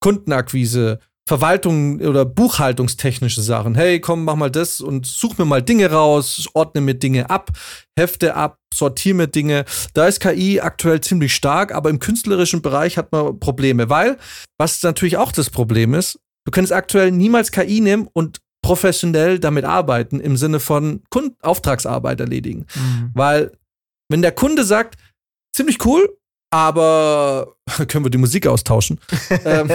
Kundenakquise, 0.00 0.98
Verwaltung 1.28 2.00
oder 2.00 2.24
buchhaltungstechnische 2.24 3.42
Sachen. 3.42 3.74
Hey, 3.74 4.00
komm, 4.00 4.24
mach 4.24 4.34
mal 4.36 4.50
das 4.50 4.80
und 4.80 5.04
such 5.06 5.36
mir 5.36 5.44
mal 5.44 5.62
Dinge 5.62 5.90
raus, 5.90 6.48
ordne 6.54 6.80
mir 6.80 6.94
Dinge 6.94 7.28
ab, 7.28 7.50
hefte 7.98 8.34
ab, 8.34 8.56
sortiere 8.72 9.14
mir 9.16 9.26
Dinge. 9.26 9.66
Da 9.92 10.06
ist 10.06 10.20
KI 10.20 10.60
aktuell 10.60 11.02
ziemlich 11.02 11.34
stark, 11.34 11.74
aber 11.74 11.90
im 11.90 11.98
künstlerischen 11.98 12.62
Bereich 12.62 12.96
hat 12.96 13.12
man 13.12 13.38
Probleme, 13.38 13.90
weil, 13.90 14.16
was 14.58 14.82
natürlich 14.82 15.18
auch 15.18 15.30
das 15.30 15.50
Problem 15.50 15.92
ist, 15.92 16.18
du 16.48 16.50
kannst 16.50 16.72
aktuell 16.72 17.12
niemals 17.12 17.52
KI 17.52 17.82
nehmen 17.82 18.08
und 18.10 18.40
professionell 18.62 19.38
damit 19.38 19.66
arbeiten 19.66 20.18
im 20.18 20.38
Sinne 20.38 20.60
von 20.60 21.02
Kund 21.10 21.34
Auftragsarbeit 21.42 22.20
erledigen. 22.20 22.64
Mhm. 22.74 23.10
Weil, 23.12 23.52
wenn 24.08 24.22
der 24.22 24.32
Kunde 24.32 24.64
sagt, 24.64 24.96
ziemlich 25.54 25.84
cool, 25.84 26.08
aber 26.50 27.54
können 27.88 28.06
wir 28.06 28.10
die 28.10 28.16
Musik 28.16 28.46
austauschen? 28.46 28.98
ähm, 29.44 29.70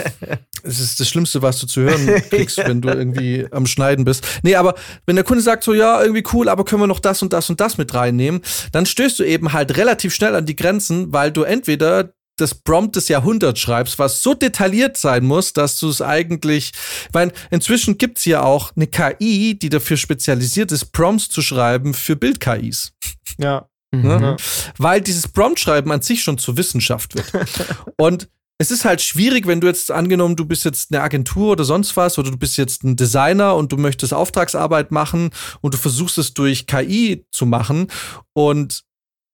es 0.64 0.80
ist 0.80 1.00
das 1.00 1.08
Schlimmste, 1.08 1.44
was 1.44 1.60
du 1.60 1.68
zu 1.68 1.82
hören 1.82 2.08
kriegst, 2.32 2.58
wenn 2.58 2.82
du 2.82 2.90
irgendwie 2.90 3.46
am 3.52 3.68
Schneiden 3.68 4.04
bist. 4.04 4.26
Nee, 4.42 4.56
aber 4.56 4.74
wenn 5.06 5.16
der 5.16 5.26
Kunde 5.26 5.44
sagt 5.44 5.64
so, 5.64 5.76
ja, 5.76 6.02
irgendwie 6.02 6.24
cool, 6.34 6.50
aber 6.50 6.66
können 6.66 6.82
wir 6.82 6.88
noch 6.88 7.02
das 7.02 7.22
und 7.22 7.34
das 7.34 7.52
und 7.52 7.62
das 7.62 7.78
mit 7.78 7.94
reinnehmen, 7.94 8.42
dann 8.72 8.88
stößt 8.88 9.20
du 9.20 9.24
eben 9.24 9.54
halt 9.54 9.78
relativ 9.78 10.16
schnell 10.16 10.34
an 10.34 10.48
die 10.48 10.56
Grenzen, 10.56 11.14
weil 11.14 11.32
du 11.32 11.44
entweder 11.44 12.16
das 12.38 12.56
Prompt 12.56 12.96
des 12.96 13.08
Jahrhunderts 13.10 13.60
schreibst, 13.60 14.00
was 14.00 14.22
so 14.22 14.34
detailliert 14.34 14.98
sein 14.98 15.26
muss, 15.26 15.54
dass 15.54 15.80
du 15.80 15.90
es 15.90 16.02
eigentlich, 16.02 16.72
weil 17.12 17.32
inzwischen 17.52 17.98
gibt 17.98 18.18
es 18.18 18.26
ja 18.26 18.42
auch 18.44 18.72
eine 18.76 18.88
KI, 18.88 19.58
die 19.58 19.70
dafür 19.70 19.98
spezialisiert 19.98 20.72
ist, 20.72 20.92
Prompts 20.92 21.30
zu 21.30 21.42
schreiben 21.42 21.94
für 21.94 22.16
Bild-KIs. 22.16 22.94
Ja. 23.38 23.68
Ne? 23.92 24.20
Mhm. 24.20 24.36
Weil 24.80 25.02
dieses 25.02 25.28
Prompt-Schreiben 25.28 25.92
an 25.92 26.02
sich 26.02 26.24
schon 26.24 26.40
zur 26.40 26.58
Wissenschaft 26.58 27.14
wird. 27.14 27.32
Und 27.98 28.28
es 28.58 28.72
ist 28.72 28.86
halt 28.86 29.02
schwierig, 29.02 29.46
wenn 29.46 29.62
du 29.62 29.68
jetzt 29.68 29.92
angenommen, 29.92 30.36
du 30.36 30.46
bist 30.46 30.64
jetzt 30.66 30.92
eine 30.92 31.02
Agentur 31.02 31.52
oder 31.52 31.64
sonst 31.64 31.98
was 31.98 32.18
oder 32.18 32.32
du 32.32 32.38
bist 32.38 32.58
jetzt 32.58 32.84
ein 32.84 32.96
Designer 32.96 33.56
und 33.56 33.72
du 33.72 33.78
möchtest 33.78 34.14
Auftragsarbeit 34.14 34.92
machen 34.92 35.32
und 35.62 35.74
du 35.74 35.78
versuchst 35.78 36.18
es 36.18 36.34
durch 36.34 36.66
KI 36.66 37.26
zu 37.32 37.46
machen 37.46 37.88
und 38.34 38.84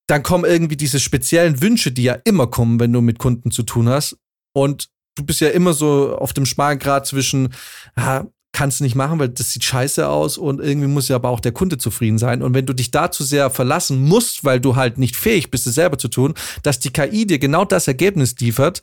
dann 0.09 0.23
kommen 0.23 0.45
irgendwie 0.45 0.77
diese 0.77 0.99
speziellen 0.99 1.61
Wünsche, 1.61 1.91
die 1.91 2.03
ja 2.03 2.13
immer 2.25 2.47
kommen, 2.47 2.79
wenn 2.79 2.91
du 2.91 3.01
mit 3.01 3.19
Kunden 3.19 3.51
zu 3.51 3.63
tun 3.63 3.87
hast 3.89 4.17
und 4.53 4.89
du 5.15 5.23
bist 5.23 5.41
ja 5.41 5.49
immer 5.49 5.73
so 5.73 6.17
auf 6.17 6.33
dem 6.33 6.45
schmalen 6.45 6.79
Grad 6.79 7.05
zwischen, 7.05 7.53
ah, 7.95 8.23
kannst 8.51 8.79
du 8.79 8.83
nicht 8.83 8.95
machen, 8.95 9.19
weil 9.19 9.29
das 9.29 9.51
sieht 9.51 9.63
scheiße 9.63 10.07
aus 10.07 10.37
und 10.37 10.59
irgendwie 10.59 10.87
muss 10.87 11.07
ja 11.07 11.17
aber 11.17 11.29
auch 11.29 11.39
der 11.39 11.51
Kunde 11.51 11.77
zufrieden 11.77 12.17
sein. 12.17 12.41
Und 12.41 12.55
wenn 12.55 12.65
du 12.65 12.73
dich 12.73 12.89
da 12.89 13.11
zu 13.11 13.23
sehr 13.23 13.51
verlassen 13.51 14.03
musst, 14.03 14.43
weil 14.43 14.59
du 14.59 14.75
halt 14.75 14.97
nicht 14.97 15.15
fähig 15.15 15.51
bist, 15.51 15.67
es 15.67 15.75
selber 15.75 15.99
zu 15.99 16.07
tun, 16.07 16.33
dass 16.63 16.79
die 16.79 16.89
KI 16.91 17.27
dir 17.27 17.37
genau 17.37 17.63
das 17.63 17.87
Ergebnis 17.87 18.35
liefert 18.39 18.81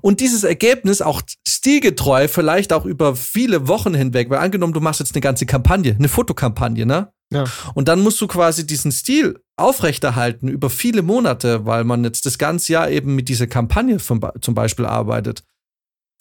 und 0.00 0.20
dieses 0.20 0.44
Ergebnis 0.44 1.02
auch 1.02 1.22
stilgetreu, 1.46 2.28
vielleicht 2.28 2.72
auch 2.72 2.86
über 2.86 3.16
viele 3.16 3.66
Wochen 3.66 3.94
hinweg, 3.94 4.30
weil 4.30 4.38
angenommen, 4.38 4.72
du 4.72 4.80
machst 4.80 5.00
jetzt 5.00 5.14
eine 5.14 5.20
ganze 5.20 5.46
Kampagne, 5.46 5.96
eine 5.98 6.08
Fotokampagne, 6.08 6.86
ne? 6.86 7.12
Ja. 7.34 7.44
Und 7.74 7.88
dann 7.88 8.00
musst 8.00 8.20
du 8.20 8.26
quasi 8.26 8.66
diesen 8.66 8.92
Stil 8.92 9.40
aufrechterhalten 9.56 10.48
über 10.48 10.70
viele 10.70 11.02
Monate, 11.02 11.66
weil 11.66 11.84
man 11.84 12.04
jetzt 12.04 12.26
das 12.26 12.38
ganze 12.38 12.72
Jahr 12.72 12.90
eben 12.90 13.14
mit 13.14 13.28
dieser 13.28 13.46
Kampagne 13.46 13.98
zum 13.98 14.54
Beispiel 14.54 14.86
arbeitet 14.86 15.44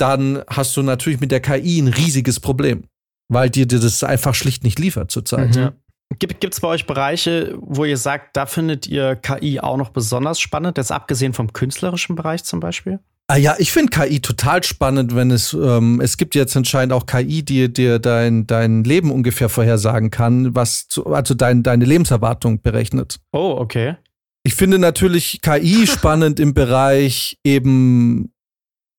dann 0.02 0.44
hast 0.48 0.76
du 0.76 0.82
natürlich 0.82 1.20
mit 1.20 1.32
der 1.32 1.42
KI 1.42 1.80
ein 1.80 1.88
riesiges 1.88 2.40
Problem, 2.40 2.86
weil 3.30 3.52
dir 3.52 3.68
das 3.68 4.04
einfach 4.04 4.34
schlicht 4.34 4.64
nicht 4.64 4.80
liefert 4.80 5.12
zurzeit. 5.12 5.56
Mhm. 5.56 5.72
Gibt 6.18 6.44
es 6.44 6.60
bei 6.60 6.68
euch 6.68 6.88
Bereiche, 6.88 7.58
wo 7.62 7.86
ihr 7.86 7.98
sagt, 7.98 8.36
da 8.36 8.46
findet 8.46 8.88
ihr 8.88 9.16
KI 9.16 9.62
auch 9.62 9.78
noch 9.78 9.90
besonders 9.90 10.42
spannend, 10.42 10.78
jetzt 10.78 10.92
abgesehen 10.92 11.34
vom 11.34 11.54
künstlerischen 11.54 12.16
Bereich 12.16 12.44
zum 12.44 12.60
Beispiel? 12.60 13.00
Ah 13.32 13.38
ja, 13.38 13.56
ich 13.60 13.72
finde 13.72 13.98
KI 13.98 14.20
total 14.20 14.62
spannend, 14.62 15.16
wenn 15.16 15.32
es, 15.32 15.54
ähm, 15.54 16.02
es 16.02 16.18
gibt 16.18 16.36
jetzt 16.36 16.58
anscheinend 16.58 16.92
auch 16.92 17.06
KI, 17.06 17.44
die 17.44 17.72
dir 17.72 17.98
dein, 17.98 18.46
dein 18.46 18.84
Leben 18.84 19.10
ungefähr 19.10 19.48
vorhersagen 19.48 20.12
kann, 20.12 20.54
was 20.54 20.90
zu, 20.90 21.06
also 21.06 21.34
dein, 21.34 21.64
deine 21.64 21.86
Lebenserwartung 21.86 22.62
berechnet. 22.62 23.22
Oh, 23.32 23.56
okay. 23.58 23.96
Ich 24.44 24.54
finde 24.56 24.80
natürlich 24.80 25.40
KI 25.42 25.88
spannend 25.94 26.42
im 26.42 26.54
Bereich 26.54 27.40
eben 27.46 28.34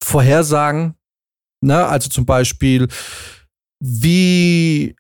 Vorhersagen. 0.03 0.95
Ne? 1.61 1.85
Also 1.85 2.09
zum 2.09 2.25
Beispiel, 2.25 2.89
wie 3.81 4.97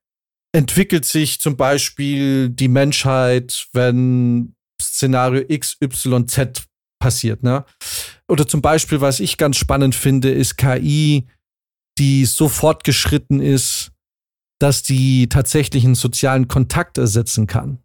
entwickelt 0.55 1.07
sich 1.07 1.41
zum 1.41 1.57
Beispiel 1.57 2.51
die 2.51 2.68
Menschheit, 2.68 3.66
wenn 3.72 4.55
Szenario 4.78 5.43
X, 5.49 5.78
Y, 5.80 6.28
Z 6.28 6.64
passiert, 7.01 7.43
ne? 7.43 7.64
Oder 8.33 8.47
zum 8.47 8.62
Beispiel, 8.62 9.01
was 9.01 9.20
ich 9.20 9.37
ganz 9.37 9.57
spannend 9.57 9.95
finde, 9.95 10.30
ist 10.30 10.57
KI, 10.57 11.26
die 11.99 12.24
so 12.24 12.49
fortgeschritten 12.49 13.41
ist, 13.41 13.93
dass 14.59 14.83
die 14.83 15.28
tatsächlichen 15.28 15.95
sozialen 15.95 16.49
Kontakt 16.49 16.97
ersetzen 16.97 17.47
kann. 17.47 17.78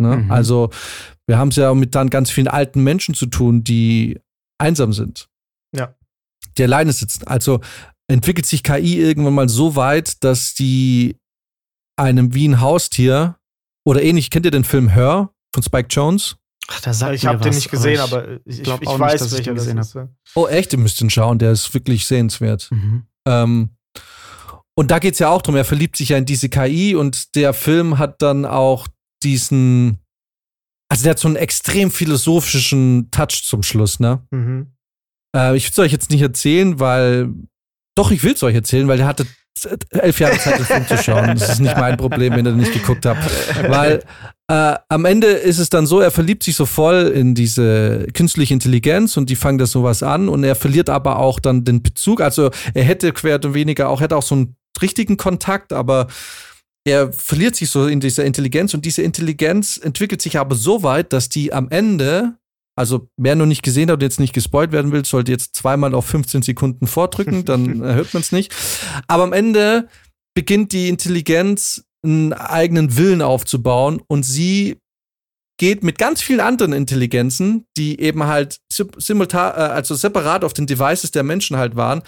Ne? 0.00 0.18
Mhm. 0.18 0.30
Also, 0.30 0.70
wir 1.26 1.38
haben 1.38 1.48
es 1.48 1.56
ja 1.56 1.74
mit 1.74 1.94
dann 1.94 2.10
ganz 2.10 2.30
vielen 2.30 2.48
alten 2.48 2.82
Menschen 2.82 3.14
zu 3.14 3.26
tun, 3.26 3.64
die 3.64 4.20
einsam 4.58 4.92
sind. 4.92 5.28
Ja 5.74 5.94
die 6.58 6.64
alleine 6.64 6.92
sitzen. 6.92 7.26
Also 7.26 7.60
entwickelt 8.08 8.46
sich 8.46 8.62
KI 8.62 9.00
irgendwann 9.00 9.34
mal 9.34 9.48
so 9.48 9.76
weit, 9.76 10.22
dass 10.24 10.54
die 10.54 11.16
einem 11.96 12.34
wie 12.34 12.48
ein 12.48 12.60
Haustier 12.60 13.36
oder 13.84 14.02
ähnlich, 14.02 14.30
kennt 14.30 14.46
ihr 14.46 14.50
den 14.50 14.64
Film 14.64 14.88
Her 14.88 15.30
von 15.54 15.62
Spike 15.62 15.88
Jones? 15.90 16.36
Ach, 16.68 16.80
da 16.80 16.92
sagt 16.92 17.14
ich 17.14 17.26
habe 17.26 17.42
den 17.42 17.54
nicht 17.54 17.70
gesehen, 17.70 17.94
ich 17.94 18.00
aber 18.00 18.28
ich, 18.44 18.60
ich, 18.60 18.68
ich 18.68 18.68
weiß, 18.68 19.20
nicht, 19.20 19.32
dass 19.32 19.38
ich 19.38 19.44
den 19.44 19.54
gesehen 19.54 19.78
habe. 19.80 20.08
Oh, 20.34 20.46
echt? 20.46 20.72
Ihr 20.72 20.78
müsst 20.78 21.00
ihn 21.00 21.10
schauen, 21.10 21.38
der 21.38 21.52
ist 21.52 21.74
wirklich 21.74 22.06
sehenswert. 22.06 22.68
Mhm. 22.70 23.06
Ähm, 23.26 23.70
und 24.74 24.90
da 24.90 24.98
geht 24.98 25.14
es 25.14 25.18
ja 25.18 25.28
auch 25.28 25.42
drum, 25.42 25.56
er 25.56 25.64
verliebt 25.64 25.96
sich 25.96 26.10
ja 26.10 26.16
in 26.16 26.24
diese 26.24 26.48
KI 26.48 26.94
und 26.94 27.34
der 27.34 27.52
Film 27.52 27.98
hat 27.98 28.22
dann 28.22 28.46
auch 28.46 28.88
diesen, 29.22 29.98
also 30.88 31.02
der 31.02 31.10
hat 31.10 31.18
so 31.18 31.28
einen 31.28 31.36
extrem 31.36 31.90
philosophischen 31.90 33.10
Touch 33.10 33.44
zum 33.44 33.62
Schluss, 33.62 34.00
ne? 34.00 34.26
Mhm. 34.30 34.72
Äh, 35.36 35.56
ich 35.56 35.64
will 35.64 35.72
es 35.72 35.78
euch 35.78 35.92
jetzt 35.92 36.10
nicht 36.10 36.22
erzählen, 36.22 36.78
weil. 36.80 37.32
Doch, 37.94 38.10
ich 38.10 38.22
will 38.22 38.32
es 38.32 38.42
euch 38.42 38.54
erzählen, 38.54 38.88
weil 38.88 38.96
der 38.96 39.06
hatte 39.06 39.26
elf 39.90 40.18
Jahre 40.18 40.38
Zeit, 40.38 40.58
den 40.58 40.64
Film 40.64 40.86
zu 40.88 40.98
schauen. 40.98 41.36
Das 41.38 41.50
ist 41.50 41.60
nicht 41.60 41.76
mein 41.76 41.96
Problem, 41.96 42.34
wenn 42.34 42.46
ihr 42.46 42.52
nicht 42.52 42.72
geguckt 42.72 43.06
habt. 43.06 43.22
Weil 43.68 44.02
äh, 44.48 44.74
am 44.88 45.04
Ende 45.04 45.28
ist 45.28 45.58
es 45.58 45.70
dann 45.70 45.86
so, 45.86 46.00
er 46.00 46.10
verliebt 46.10 46.42
sich 46.42 46.56
so 46.56 46.66
voll 46.66 47.12
in 47.14 47.34
diese 47.34 48.06
künstliche 48.14 48.54
Intelligenz 48.54 49.16
und 49.16 49.30
die 49.30 49.36
fangen 49.36 49.58
das 49.58 49.70
sowas 49.70 50.02
an 50.02 50.28
und 50.28 50.44
er 50.44 50.54
verliert 50.54 50.90
aber 50.90 51.18
auch 51.18 51.38
dann 51.38 51.64
den 51.64 51.82
Bezug. 51.82 52.20
Also 52.20 52.50
er 52.74 52.84
hätte 52.84 53.12
quer 53.12 53.42
und 53.44 53.54
weniger 53.54 53.88
auch, 53.88 54.00
hätte 54.00 54.16
auch 54.16 54.22
so 54.22 54.34
einen 54.34 54.56
richtigen 54.80 55.16
Kontakt, 55.16 55.72
aber 55.72 56.08
er 56.84 57.12
verliert 57.12 57.54
sich 57.54 57.70
so 57.70 57.86
in 57.86 58.00
dieser 58.00 58.24
Intelligenz 58.24 58.74
und 58.74 58.84
diese 58.84 59.02
Intelligenz 59.02 59.76
entwickelt 59.76 60.20
sich 60.20 60.38
aber 60.38 60.56
so 60.56 60.82
weit, 60.82 61.12
dass 61.12 61.28
die 61.28 61.52
am 61.52 61.68
Ende 61.70 62.34
also, 62.74 63.08
wer 63.16 63.34
noch 63.34 63.46
nicht 63.46 63.62
gesehen 63.62 63.90
hat 63.90 63.96
und 63.96 64.02
jetzt 64.02 64.20
nicht 64.20 64.32
gespoilt 64.32 64.72
werden 64.72 64.92
will, 64.92 65.04
sollte 65.04 65.32
jetzt 65.32 65.54
zweimal 65.54 65.94
auf 65.94 66.06
15 66.06 66.42
Sekunden 66.42 66.86
vordrücken, 66.86 67.44
dann 67.44 67.82
hört 67.82 68.14
man 68.14 68.22
es 68.22 68.32
nicht. 68.32 68.54
Aber 69.08 69.24
am 69.24 69.32
Ende 69.32 69.88
beginnt 70.34 70.72
die 70.72 70.88
Intelligenz 70.88 71.84
einen 72.04 72.32
eigenen 72.32 72.96
Willen 72.96 73.22
aufzubauen 73.22 74.00
und 74.08 74.24
sie 74.24 74.78
geht 75.62 75.84
mit 75.84 75.96
ganz 75.96 76.20
vielen 76.20 76.40
anderen 76.40 76.72
Intelligenzen, 76.72 77.66
die 77.76 78.00
eben 78.00 78.26
halt 78.26 78.58
simultan, 78.68 79.52
äh, 79.52 79.60
also 79.60 79.94
separat 79.94 80.42
auf 80.42 80.54
den 80.54 80.66
Devices 80.66 81.12
der 81.12 81.22
Menschen 81.22 81.56
halt 81.56 81.76
waren, 81.76 82.02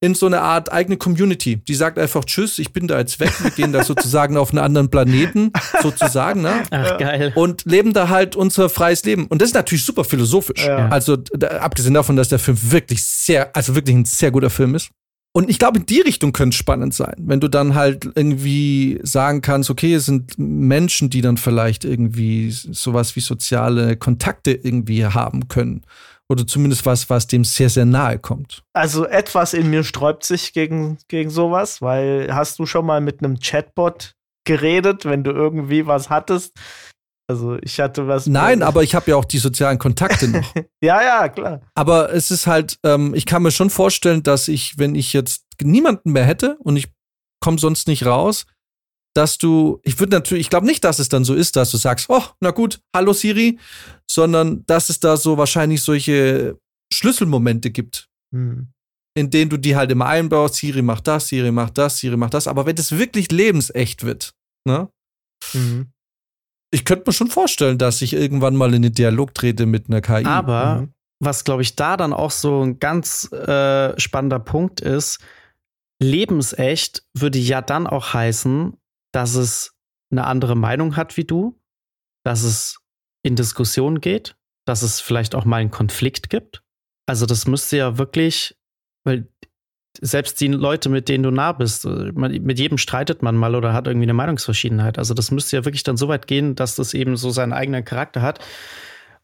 in 0.00 0.16
so 0.16 0.26
eine 0.26 0.40
Art 0.40 0.72
eigene 0.72 0.96
Community. 0.96 1.54
Die 1.54 1.74
sagt 1.76 2.00
einfach 2.00 2.24
Tschüss, 2.24 2.58
ich 2.58 2.72
bin 2.72 2.88
da 2.88 2.98
jetzt 2.98 3.20
weg, 3.20 3.30
wir 3.44 3.52
gehen 3.52 3.72
da 3.72 3.84
sozusagen 3.84 4.36
auf 4.36 4.50
einen 4.50 4.58
anderen 4.58 4.90
Planeten, 4.90 5.52
sozusagen, 5.82 6.42
ne? 6.42 6.64
Ach, 6.72 6.98
geil. 6.98 7.30
Und 7.36 7.64
leben 7.64 7.92
da 7.92 8.08
halt 8.08 8.34
unser 8.34 8.68
freies 8.68 9.04
Leben. 9.04 9.28
Und 9.28 9.40
das 9.40 9.50
ist 9.50 9.54
natürlich 9.54 9.84
super 9.84 10.02
philosophisch. 10.02 10.66
Ja. 10.66 10.88
Also, 10.88 11.14
da, 11.14 11.46
abgesehen 11.58 11.94
davon, 11.94 12.16
dass 12.16 12.28
der 12.28 12.40
Film 12.40 12.58
wirklich 12.72 13.04
sehr, 13.04 13.54
also 13.54 13.76
wirklich 13.76 13.94
ein 13.94 14.04
sehr 14.04 14.32
guter 14.32 14.50
Film 14.50 14.74
ist. 14.74 14.90
Und 15.36 15.50
ich 15.50 15.58
glaube, 15.58 15.80
in 15.80 15.84
die 15.84 16.00
Richtung 16.00 16.32
könnte 16.32 16.54
es 16.54 16.58
spannend 16.58 16.94
sein, 16.94 17.12
wenn 17.18 17.40
du 17.40 17.48
dann 17.48 17.74
halt 17.74 18.08
irgendwie 18.14 18.98
sagen 19.02 19.42
kannst, 19.42 19.68
okay, 19.68 19.92
es 19.92 20.06
sind 20.06 20.38
Menschen, 20.38 21.10
die 21.10 21.20
dann 21.20 21.36
vielleicht 21.36 21.84
irgendwie 21.84 22.50
sowas 22.50 23.16
wie 23.16 23.20
soziale 23.20 23.98
Kontakte 23.98 24.52
irgendwie 24.52 25.04
haben 25.04 25.48
können. 25.48 25.82
Oder 26.30 26.46
zumindest 26.46 26.86
was, 26.86 27.10
was 27.10 27.26
dem 27.26 27.44
sehr, 27.44 27.68
sehr 27.68 27.84
nahe 27.84 28.18
kommt. 28.18 28.62
Also 28.72 29.04
etwas 29.04 29.52
in 29.52 29.68
mir 29.68 29.84
sträubt 29.84 30.24
sich 30.24 30.54
gegen, 30.54 30.96
gegen 31.08 31.28
sowas, 31.28 31.82
weil 31.82 32.34
hast 32.34 32.58
du 32.58 32.64
schon 32.64 32.86
mal 32.86 33.02
mit 33.02 33.22
einem 33.22 33.38
Chatbot 33.38 34.14
geredet, 34.46 35.04
wenn 35.04 35.22
du 35.22 35.32
irgendwie 35.32 35.86
was 35.86 36.08
hattest, 36.08 36.56
also 37.28 37.58
ich 37.60 37.80
hatte 37.80 38.06
was. 38.06 38.26
Nein, 38.26 38.62
aber 38.62 38.82
ich 38.82 38.94
habe 38.94 39.10
ja 39.10 39.16
auch 39.16 39.24
die 39.24 39.38
sozialen 39.38 39.78
Kontakte 39.78 40.28
noch. 40.28 40.54
ja, 40.82 41.02
ja, 41.02 41.28
klar. 41.28 41.60
Aber 41.74 42.12
es 42.12 42.30
ist 42.30 42.46
halt, 42.46 42.78
ähm, 42.84 43.14
ich 43.14 43.26
kann 43.26 43.42
mir 43.42 43.50
schon 43.50 43.70
vorstellen, 43.70 44.22
dass 44.22 44.48
ich, 44.48 44.78
wenn 44.78 44.94
ich 44.94 45.12
jetzt 45.12 45.44
niemanden 45.60 46.12
mehr 46.12 46.24
hätte 46.24 46.56
und 46.60 46.76
ich 46.76 46.88
komme 47.40 47.58
sonst 47.58 47.88
nicht 47.88 48.06
raus, 48.06 48.46
dass 49.14 49.38
du, 49.38 49.80
ich 49.82 49.98
würde 49.98 50.12
natürlich, 50.12 50.42
ich 50.42 50.50
glaube 50.50 50.66
nicht, 50.66 50.84
dass 50.84 50.98
es 50.98 51.08
dann 51.08 51.24
so 51.24 51.34
ist, 51.34 51.56
dass 51.56 51.70
du 51.70 51.78
sagst, 51.78 52.06
oh, 52.10 52.22
na 52.40 52.50
gut, 52.50 52.80
hallo 52.94 53.12
Siri, 53.12 53.58
sondern 54.08 54.64
dass 54.66 54.88
es 54.88 55.00
da 55.00 55.16
so 55.16 55.36
wahrscheinlich 55.36 55.82
solche 55.82 56.58
Schlüsselmomente 56.92 57.70
gibt, 57.70 58.08
hm. 58.32 58.68
in 59.16 59.30
denen 59.30 59.50
du 59.50 59.56
die 59.56 59.74
halt 59.74 59.90
immer 59.90 60.06
einbaust, 60.06 60.56
Siri 60.56 60.82
macht 60.82 61.08
das, 61.08 61.28
Siri 61.28 61.50
macht 61.50 61.78
das, 61.78 61.98
Siri 61.98 62.16
macht 62.16 62.34
das, 62.34 62.46
aber 62.46 62.66
wenn 62.66 62.76
es 62.76 62.92
wirklich 62.92 63.32
lebensecht 63.32 64.04
wird, 64.04 64.34
ne? 64.64 64.90
Mhm 65.54 65.92
ich 66.76 66.84
könnte 66.84 67.04
mir 67.06 67.14
schon 67.14 67.28
vorstellen, 67.28 67.78
dass 67.78 68.02
ich 68.02 68.12
irgendwann 68.12 68.54
mal 68.54 68.74
in 68.74 68.82
den 68.82 68.92
Dialog 68.92 69.34
trete 69.34 69.64
mit 69.64 69.88
einer 69.88 70.02
KI. 70.02 70.26
Aber 70.26 70.82
mhm. 70.82 70.94
was, 71.20 71.42
glaube 71.44 71.62
ich, 71.62 71.74
da 71.74 71.96
dann 71.96 72.12
auch 72.12 72.30
so 72.30 72.62
ein 72.62 72.78
ganz 72.78 73.32
äh, 73.32 73.98
spannender 73.98 74.40
Punkt 74.40 74.82
ist, 74.82 75.18
lebensecht 76.02 77.06
würde 77.14 77.38
ja 77.38 77.62
dann 77.62 77.86
auch 77.86 78.12
heißen, 78.12 78.76
dass 79.10 79.36
es 79.36 79.74
eine 80.10 80.26
andere 80.26 80.54
Meinung 80.54 80.96
hat 80.96 81.16
wie 81.16 81.24
du, 81.24 81.58
dass 82.24 82.42
es 82.42 82.78
in 83.22 83.36
Diskussion 83.36 84.02
geht, 84.02 84.36
dass 84.66 84.82
es 84.82 85.00
vielleicht 85.00 85.34
auch 85.34 85.46
mal 85.46 85.62
einen 85.62 85.70
Konflikt 85.70 86.28
gibt. 86.28 86.62
Also 87.06 87.24
das 87.24 87.46
müsste 87.46 87.78
ja 87.78 87.96
wirklich, 87.96 88.54
weil 89.02 89.32
selbst 90.00 90.40
die 90.40 90.48
Leute, 90.48 90.88
mit 90.88 91.08
denen 91.08 91.24
du 91.24 91.30
nah 91.30 91.52
bist, 91.52 91.84
äh, 91.84 92.12
mit 92.12 92.58
jedem 92.58 92.78
streitet 92.78 93.22
man 93.22 93.36
mal 93.36 93.54
oder 93.54 93.72
hat 93.72 93.86
irgendwie 93.86 94.06
eine 94.06 94.14
Meinungsverschiedenheit. 94.14 94.98
Also 94.98 95.14
das 95.14 95.30
müsste 95.30 95.56
ja 95.56 95.64
wirklich 95.64 95.82
dann 95.82 95.96
so 95.96 96.08
weit 96.08 96.26
gehen, 96.26 96.54
dass 96.54 96.76
das 96.76 96.94
eben 96.94 97.16
so 97.16 97.30
seinen 97.30 97.52
eigenen 97.52 97.84
Charakter 97.84 98.22
hat. 98.22 98.40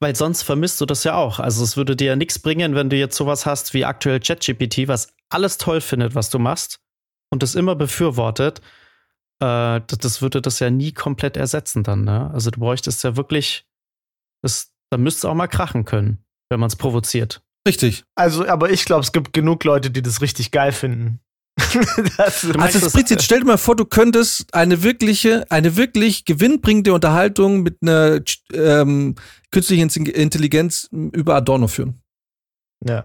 Weil 0.00 0.16
sonst 0.16 0.42
vermisst 0.42 0.80
du 0.80 0.86
das 0.86 1.04
ja 1.04 1.14
auch. 1.14 1.38
Also 1.38 1.62
es 1.62 1.76
würde 1.76 1.94
dir 1.94 2.08
ja 2.08 2.16
nichts 2.16 2.38
bringen, 2.38 2.74
wenn 2.74 2.90
du 2.90 2.96
jetzt 2.96 3.16
sowas 3.16 3.46
hast 3.46 3.72
wie 3.72 3.84
aktuell 3.84 4.18
ChatGPT, 4.18 4.88
was 4.88 5.14
alles 5.28 5.58
toll 5.58 5.80
findet, 5.80 6.14
was 6.14 6.28
du 6.28 6.38
machst 6.38 6.80
und 7.30 7.42
das 7.42 7.54
immer 7.54 7.76
befürwortet. 7.76 8.60
Äh, 9.40 9.80
das, 9.86 10.20
würde 10.20 10.42
das 10.42 10.58
ja 10.58 10.70
nie 10.70 10.92
komplett 10.92 11.36
ersetzen 11.36 11.82
dann. 11.82 12.04
Ne? 12.04 12.30
Also 12.32 12.50
du 12.50 12.60
bräuchtest 12.60 13.04
ja 13.04 13.16
wirklich, 13.16 13.66
das, 14.42 14.72
da 14.90 14.98
müsste 14.98 15.18
es 15.18 15.24
auch 15.24 15.34
mal 15.34 15.46
krachen 15.46 15.84
können, 15.84 16.24
wenn 16.48 16.60
man 16.60 16.68
es 16.68 16.76
provoziert. 16.76 17.42
Richtig. 17.66 18.04
Also, 18.14 18.46
aber 18.46 18.70
ich 18.70 18.84
glaube, 18.84 19.02
es 19.02 19.12
gibt 19.12 19.32
genug 19.32 19.64
Leute, 19.64 19.90
die 19.90 20.02
das 20.02 20.20
richtig 20.20 20.50
geil 20.50 20.72
finden. 20.72 21.20
das, 22.16 22.46
also 22.46 22.80
das 22.80 22.92
Prinzip, 22.92 23.20
stell 23.20 23.40
dir 23.40 23.46
mal 23.46 23.58
vor, 23.58 23.76
du 23.76 23.84
könntest 23.84 24.52
eine 24.54 24.82
wirkliche, 24.82 25.44
eine 25.50 25.76
wirklich 25.76 26.24
gewinnbringende 26.24 26.94
Unterhaltung 26.94 27.62
mit 27.62 27.78
einer 27.82 28.20
ähm, 28.54 29.16
künstlichen 29.50 29.88
Intelligenz 30.06 30.88
über 30.90 31.34
Adorno 31.36 31.68
führen. 31.68 32.00
Ja. 32.84 33.04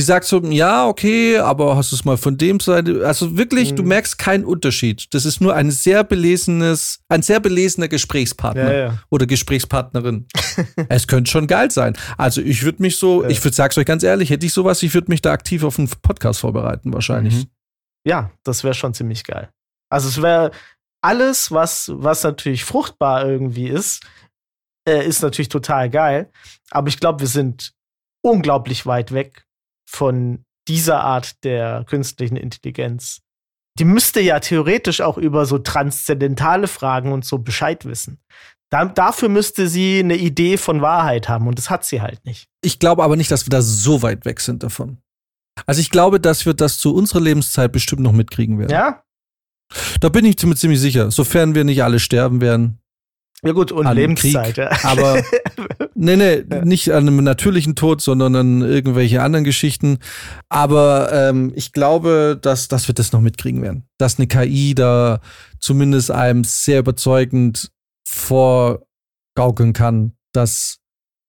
Die 0.00 0.04
sagt 0.04 0.24
so, 0.24 0.42
ja, 0.44 0.88
okay, 0.88 1.36
aber 1.36 1.76
hast 1.76 1.92
du 1.92 1.96
es 1.96 2.06
mal 2.06 2.16
von 2.16 2.38
dem 2.38 2.58
Seite? 2.58 3.06
Also 3.06 3.36
wirklich, 3.36 3.72
mhm. 3.72 3.76
du 3.76 3.82
merkst 3.82 4.16
keinen 4.16 4.46
Unterschied. 4.46 5.12
Das 5.12 5.26
ist 5.26 5.42
nur 5.42 5.54
ein 5.54 5.70
sehr 5.70 6.04
belesenes, 6.04 7.00
ein 7.10 7.20
sehr 7.20 7.38
belesener 7.38 7.86
Gesprächspartner 7.86 8.72
ja, 8.72 8.78
ja. 8.78 8.98
oder 9.10 9.26
Gesprächspartnerin. 9.26 10.26
es 10.88 11.06
könnte 11.06 11.30
schon 11.30 11.46
geil 11.46 11.70
sein. 11.70 11.98
Also 12.16 12.40
ich 12.40 12.62
würde 12.62 12.80
mich 12.80 12.96
so, 12.96 13.24
ja. 13.24 13.28
ich 13.28 13.44
würde 13.44 13.54
sag's 13.54 13.76
euch 13.76 13.84
ganz 13.84 14.02
ehrlich, 14.02 14.30
hätte 14.30 14.46
ich 14.46 14.54
sowas, 14.54 14.82
ich 14.82 14.94
würde 14.94 15.10
mich 15.10 15.20
da 15.20 15.32
aktiv 15.32 15.64
auf 15.64 15.78
einen 15.78 15.90
Podcast 16.00 16.40
vorbereiten 16.40 16.94
wahrscheinlich. 16.94 17.34
Mhm. 17.34 17.50
Ja, 18.06 18.30
das 18.42 18.64
wäre 18.64 18.72
schon 18.72 18.94
ziemlich 18.94 19.22
geil. 19.24 19.50
Also 19.90 20.08
es 20.08 20.22
wäre 20.22 20.50
alles, 21.02 21.52
was 21.52 21.92
was 21.94 22.22
natürlich 22.22 22.64
fruchtbar 22.64 23.26
irgendwie 23.26 23.68
ist, 23.68 24.02
äh, 24.88 25.06
ist 25.06 25.20
natürlich 25.20 25.50
total 25.50 25.90
geil. 25.90 26.30
Aber 26.70 26.88
ich 26.88 26.98
glaube, 26.98 27.20
wir 27.20 27.28
sind 27.28 27.74
unglaublich 28.22 28.86
weit 28.86 29.12
weg 29.12 29.44
von 29.90 30.44
dieser 30.68 31.00
Art 31.00 31.42
der 31.44 31.84
künstlichen 31.84 32.36
Intelligenz. 32.36 33.22
Die 33.78 33.84
müsste 33.84 34.20
ja 34.20 34.40
theoretisch 34.40 35.00
auch 35.00 35.18
über 35.18 35.46
so 35.46 35.58
transzendentale 35.58 36.68
Fragen 36.68 37.12
und 37.12 37.24
so 37.24 37.38
Bescheid 37.38 37.84
wissen. 37.84 38.18
Da, 38.70 38.84
dafür 38.84 39.28
müsste 39.28 39.68
sie 39.68 39.98
eine 39.98 40.16
Idee 40.16 40.56
von 40.56 40.80
Wahrheit 40.80 41.28
haben 41.28 41.48
und 41.48 41.58
das 41.58 41.70
hat 41.70 41.84
sie 41.84 42.00
halt 42.00 42.24
nicht. 42.24 42.48
Ich 42.62 42.78
glaube 42.78 43.02
aber 43.02 43.16
nicht, 43.16 43.30
dass 43.30 43.46
wir 43.46 43.50
da 43.50 43.62
so 43.62 44.02
weit 44.02 44.24
weg 44.24 44.40
sind 44.40 44.62
davon. 44.62 44.98
Also 45.66 45.80
ich 45.80 45.90
glaube, 45.90 46.20
dass 46.20 46.46
wir 46.46 46.54
das 46.54 46.78
zu 46.78 46.94
unserer 46.94 47.20
Lebenszeit 47.20 47.72
bestimmt 47.72 48.02
noch 48.02 48.12
mitkriegen 48.12 48.58
werden. 48.58 48.70
Ja? 48.70 49.02
Da 50.00 50.08
bin 50.08 50.24
ich 50.24 50.40
mir 50.44 50.54
ziemlich 50.54 50.80
sicher. 50.80 51.10
Sofern 51.10 51.54
wir 51.54 51.64
nicht 51.64 51.82
alle 51.82 51.98
sterben 51.98 52.40
werden. 52.40 52.80
Ja 53.42 53.52
gut, 53.52 53.72
und 53.72 53.90
Lebenszeit, 53.92 54.54
Krieg, 54.54 54.58
ja. 54.58 54.70
Aber 54.84 55.22
nee, 55.94 56.16
nee, 56.16 56.44
ja. 56.50 56.64
nicht 56.64 56.92
an 56.92 57.08
einem 57.08 57.24
natürlichen 57.24 57.74
Tod, 57.74 58.02
sondern 58.02 58.36
an 58.36 58.60
irgendwelche 58.60 59.22
anderen 59.22 59.44
Geschichten. 59.44 59.98
Aber 60.48 61.10
ähm, 61.12 61.52
ich 61.54 61.72
glaube, 61.72 62.38
dass, 62.40 62.68
dass 62.68 62.86
wir 62.88 62.94
das 62.94 63.12
noch 63.12 63.20
mitkriegen 63.20 63.62
werden. 63.62 63.84
Dass 63.98 64.18
eine 64.18 64.26
KI 64.26 64.74
da 64.74 65.20
zumindest 65.58 66.10
einem 66.10 66.44
sehr 66.44 66.80
überzeugend 66.80 67.70
vorgaukeln 68.06 69.72
kann, 69.72 70.12
dass 70.32 70.78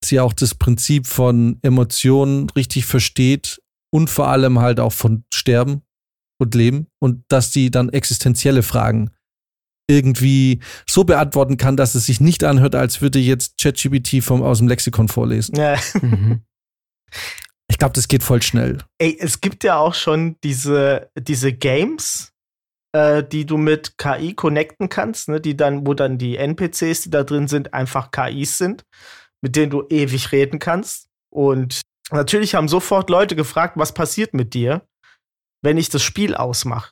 sie 0.03 0.20
auch 0.20 0.34
das 0.34 0.55
Prinzip 0.55 1.07
von 1.07 1.59
Emotionen 1.62 2.49
richtig 2.49 2.86
versteht 2.86 3.62
und 3.91 4.09
vor 4.09 4.28
allem 4.28 4.59
halt 4.59 4.80
auch 4.80 4.93
von 4.93 5.24
Sterben 5.34 5.84
und 6.39 6.55
Leben 6.55 6.88
und 6.99 7.24
dass 7.30 7.51
die 7.51 7.72
dann 7.72 7.89
existenzielle 7.89 8.64
Fragen 8.64 9.12
irgendwie 9.90 10.60
so 10.88 11.04
beantworten 11.04 11.58
kann, 11.58 11.78
dass 11.78 11.96
es 11.96 12.06
sich 12.06 12.22
nicht 12.22 12.44
anhört, 12.44 12.76
als 12.76 13.02
würde 13.02 13.20
jetzt 13.20 13.58
ChatGPT 13.60 14.24
vom 14.24 14.42
aus 14.42 14.60
dem 14.60 14.68
Lexikon 14.68 15.08
vorlesen. 15.08 15.56
Ja. 15.56 15.78
Mhm. 16.02 16.42
Ich 17.70 17.78
glaube, 17.78 17.94
das 17.94 18.10
geht 18.10 18.22
voll 18.22 18.42
schnell. 18.42 18.80
Ey, 19.00 19.18
es 19.18 19.40
gibt 19.40 19.64
ja 19.64 19.78
auch 19.78 19.94
schon 19.94 20.36
diese, 20.44 21.10
diese 21.18 21.54
Games, 21.54 22.34
äh, 22.94 23.24
die 23.24 23.46
du 23.46 23.58
mit 23.58 23.98
KI 23.98 24.34
connecten 24.34 24.90
kannst, 24.90 25.30
ne, 25.30 25.40
die 25.40 25.56
dann, 25.56 25.88
wo 25.88 25.94
dann 25.94 26.18
die 26.18 26.36
NPCs, 26.36 27.04
die 27.04 27.10
da 27.10 27.24
drin 27.24 27.48
sind, 27.48 27.74
einfach 27.74 28.12
KIs 28.12 28.58
sind, 28.58 28.84
mit 29.42 29.56
denen 29.56 29.70
du 29.70 29.86
ewig 29.90 30.34
reden 30.34 30.60
kannst. 30.60 31.08
Und 31.34 31.82
natürlich 32.12 32.56
haben 32.56 32.68
sofort 32.68 33.10
Leute 33.10 33.38
gefragt, 33.38 33.78
was 33.78 33.94
passiert 33.94 34.34
mit 34.34 34.54
dir, 34.54 34.86
wenn 35.64 35.78
ich 35.78 35.88
das 35.88 36.04
Spiel 36.04 36.36
ausmache. 36.36 36.92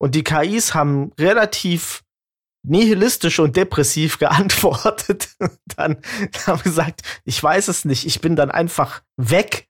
Und 0.00 0.14
die 0.14 0.22
KIs 0.24 0.74
haben 0.74 1.12
relativ 1.18 2.02
nihilistisch 2.66 3.38
und 3.38 3.56
depressiv 3.56 4.18
geantwortet. 4.20 5.28
dann 5.76 5.98
haben 6.46 6.62
gesagt, 6.62 7.02
ich 7.24 7.42
weiß 7.42 7.68
es 7.68 7.84
nicht, 7.84 8.06
ich 8.06 8.20
bin 8.20 8.36
dann 8.36 8.50
einfach 8.50 9.02
weg. 9.16 9.68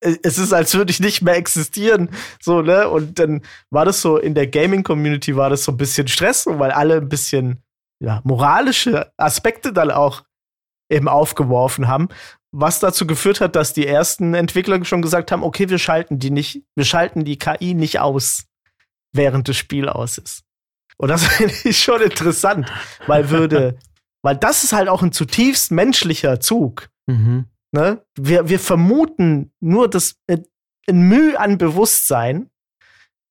Es 0.00 0.36
ist, 0.36 0.52
als 0.52 0.74
würde 0.74 0.90
ich 0.90 0.98
nicht 0.98 1.22
mehr 1.22 1.36
existieren. 1.36 2.10
So, 2.40 2.60
ne? 2.60 2.88
Und 2.88 3.20
dann 3.20 3.42
war 3.70 3.84
das 3.84 4.02
so, 4.02 4.18
in 4.18 4.34
der 4.34 4.48
Gaming-Community 4.48 5.36
war 5.36 5.48
das 5.48 5.62
so 5.62 5.70
ein 5.70 5.76
bisschen 5.76 6.08
Stress, 6.08 6.46
weil 6.46 6.72
alle 6.72 6.96
ein 6.96 7.08
bisschen 7.08 7.62
ja, 8.00 8.20
moralische 8.24 9.12
Aspekte 9.16 9.72
dann 9.72 9.92
auch 9.92 10.24
eben 10.90 11.08
aufgeworfen 11.08 11.86
haben. 11.86 12.08
Was 12.50 12.80
dazu 12.80 13.06
geführt 13.06 13.40
hat, 13.40 13.54
dass 13.54 13.72
die 13.72 13.86
ersten 13.86 14.34
Entwickler 14.34 14.84
schon 14.84 15.02
gesagt 15.02 15.30
haben, 15.30 15.44
okay, 15.44 15.70
wir 15.70 15.78
schalten 15.78 16.18
die 16.18 16.30
nicht, 16.30 16.64
wir 16.74 16.84
schalten 16.84 17.24
die 17.24 17.38
KI 17.38 17.74
nicht 17.74 18.00
aus, 18.00 18.44
während 19.12 19.48
das 19.48 19.56
Spiel 19.56 19.88
aus 19.88 20.18
ist. 20.18 20.44
Und 21.02 21.08
das 21.08 21.26
finde 21.36 21.54
ich 21.64 21.82
schon 21.82 22.00
interessant, 22.00 22.72
weil 23.06 23.28
würde, 23.30 23.76
weil 24.22 24.36
das 24.36 24.62
ist 24.62 24.72
halt 24.72 24.88
auch 24.88 25.02
ein 25.02 25.12
zutiefst 25.12 25.72
menschlicher 25.72 26.40
Zug. 26.40 26.88
Mhm. 27.06 27.46
Ne? 27.72 28.04
Wir, 28.16 28.48
wir 28.48 28.60
vermuten 28.60 29.52
nur 29.60 29.90
das 29.90 30.16
ein 30.28 30.46
Mühe 31.08 31.38
an 31.38 31.58
Bewusstsein 31.58 32.50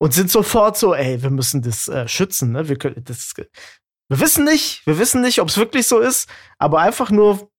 und 0.02 0.14
sind 0.14 0.30
sofort 0.30 0.78
so, 0.78 0.94
ey, 0.94 1.22
wir 1.22 1.30
müssen 1.30 1.62
das 1.62 1.88
äh, 1.88 2.08
schützen. 2.08 2.52
Ne? 2.52 2.68
Wir, 2.68 2.78
können, 2.78 3.04
das, 3.06 3.34
wir 3.36 4.20
wissen 4.20 4.44
nicht, 4.44 4.86
wir 4.86 5.00
wissen 5.00 5.22
nicht, 5.22 5.40
ob 5.40 5.48
es 5.48 5.58
wirklich 5.58 5.88
so 5.88 6.00
ist, 6.00 6.28
aber 6.58 6.80
einfach 6.80 7.10
nur, 7.10 7.50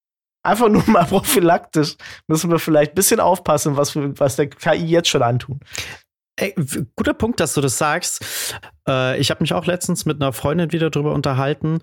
einfach 0.44 0.68
nur 0.68 0.82
mal 0.90 1.06
prophylaktisch 1.06 1.96
müssen 2.26 2.50
wir 2.50 2.58
vielleicht 2.58 2.92
ein 2.92 2.96
bisschen 2.96 3.20
aufpassen, 3.20 3.78
was, 3.78 3.94
wir, 3.94 4.18
was 4.18 4.36
der 4.36 4.50
KI 4.50 4.84
jetzt 4.84 5.08
schon 5.08 5.22
antun. 5.22 5.60
Ey, 6.36 6.54
guter 6.96 7.14
Punkt, 7.14 7.40
dass 7.40 7.54
du 7.54 7.60
das 7.60 7.76
sagst. 7.76 8.24
Äh, 8.88 9.20
ich 9.20 9.30
habe 9.30 9.42
mich 9.42 9.52
auch 9.52 9.66
letztens 9.66 10.06
mit 10.06 10.20
einer 10.20 10.32
Freundin 10.32 10.72
wieder 10.72 10.88
darüber 10.88 11.12
unterhalten, 11.12 11.80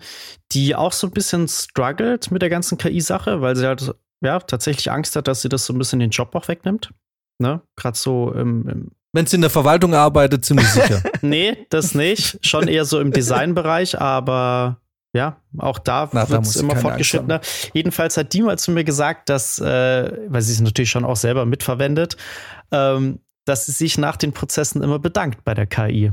die 0.52 0.74
auch 0.74 0.92
so 0.92 1.06
ein 1.06 1.12
bisschen 1.12 1.46
struggelt 1.46 2.30
mit 2.30 2.42
der 2.42 2.50
ganzen 2.50 2.76
KI-Sache, 2.76 3.40
weil 3.40 3.54
sie 3.54 3.66
halt 3.66 3.94
ja 4.22 4.40
tatsächlich 4.40 4.90
Angst 4.90 5.14
hat, 5.16 5.28
dass 5.28 5.42
sie 5.42 5.48
das 5.48 5.66
so 5.66 5.72
ein 5.72 5.78
bisschen 5.78 6.00
den 6.00 6.10
Job 6.10 6.34
auch 6.34 6.48
wegnimmt. 6.48 6.90
Ne? 7.38 7.62
Gerade 7.76 7.96
so 7.96 8.32
im, 8.32 8.68
im 8.68 8.90
wenn 9.12 9.26
sie 9.26 9.36
in 9.36 9.40
der 9.40 9.50
Verwaltung 9.50 9.94
arbeitet, 9.94 10.44
ziemlich 10.44 10.68
sicher. 10.68 11.02
nee, 11.20 11.66
das 11.70 11.94
nicht. 11.94 12.38
Schon 12.46 12.68
eher 12.68 12.84
so 12.84 13.00
im 13.00 13.10
Designbereich, 13.10 14.00
aber 14.00 14.80
ja, 15.12 15.40
auch 15.58 15.80
da 15.80 16.12
wird 16.12 16.46
es 16.46 16.56
immer 16.56 16.76
fortgeschrittener. 16.76 17.40
Jedenfalls 17.72 18.16
hat 18.16 18.32
die 18.32 18.42
mal 18.42 18.58
zu 18.58 18.70
mir 18.70 18.84
gesagt, 18.84 19.28
dass, 19.28 19.58
äh, 19.58 20.28
weil 20.28 20.42
sie 20.42 20.52
es 20.52 20.60
natürlich 20.60 20.90
schon 20.90 21.04
auch 21.04 21.16
selber 21.16 21.44
mitverwendet, 21.44 22.16
ähm, 22.70 23.18
dass 23.50 23.66
sie 23.66 23.72
sich 23.72 23.98
nach 23.98 24.16
den 24.16 24.32
Prozessen 24.32 24.80
immer 24.80 25.00
bedankt 25.00 25.42
bei 25.44 25.54
der 25.54 25.66
KI. 25.66 26.12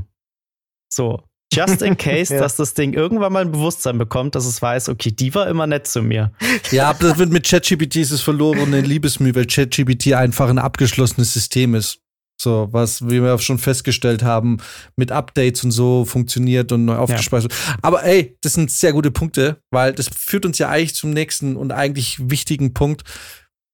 So, 0.92 1.22
just 1.52 1.82
in 1.82 1.96
case, 1.98 2.34
ja. 2.34 2.40
dass 2.40 2.56
das 2.56 2.74
Ding 2.74 2.94
irgendwann 2.94 3.32
mal 3.32 3.44
ein 3.44 3.52
Bewusstsein 3.52 3.96
bekommt, 3.96 4.34
dass 4.34 4.44
es 4.44 4.60
weiß, 4.60 4.88
okay, 4.88 5.12
die 5.12 5.34
war 5.36 5.46
immer 5.46 5.68
nett 5.68 5.86
zu 5.86 6.02
mir. 6.02 6.32
Ja, 6.72 6.90
aber 6.90 7.08
das 7.08 7.18
wird 7.18 7.30
mit 7.30 7.46
ChatGPT 7.46 7.96
ist 7.96 8.10
es 8.10 8.22
verlorene 8.22 8.80
Liebesmühe, 8.80 9.34
weil 9.36 9.46
ChatGPT 9.46 10.14
einfach 10.14 10.48
ein 10.48 10.58
abgeschlossenes 10.58 11.32
System 11.32 11.76
ist. 11.76 12.00
So, 12.40 12.68
was, 12.70 13.04
wie 13.06 13.22
wir 13.22 13.38
schon 13.38 13.58
festgestellt 13.58 14.22
haben, 14.22 14.58
mit 14.96 15.10
Updates 15.10 15.64
und 15.64 15.70
so 15.70 16.04
funktioniert 16.04 16.70
und 16.70 16.84
neu 16.84 16.96
aufgespeichert. 16.96 17.52
Ja. 17.52 17.76
Aber 17.82 18.04
ey, 18.04 18.36
das 18.42 18.52
sind 18.52 18.70
sehr 18.70 18.92
gute 18.92 19.10
Punkte, 19.10 19.60
weil 19.70 19.92
das 19.92 20.08
führt 20.08 20.46
uns 20.46 20.58
ja 20.58 20.68
eigentlich 20.68 20.94
zum 20.94 21.10
nächsten 21.10 21.56
und 21.56 21.72
eigentlich 21.72 22.30
wichtigen 22.30 22.74
Punkt 22.74 23.02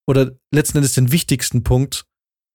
oder 0.06 0.32
letzten 0.50 0.78
Endes 0.78 0.94
den 0.94 1.12
wichtigsten 1.12 1.62
Punkt, 1.62 2.06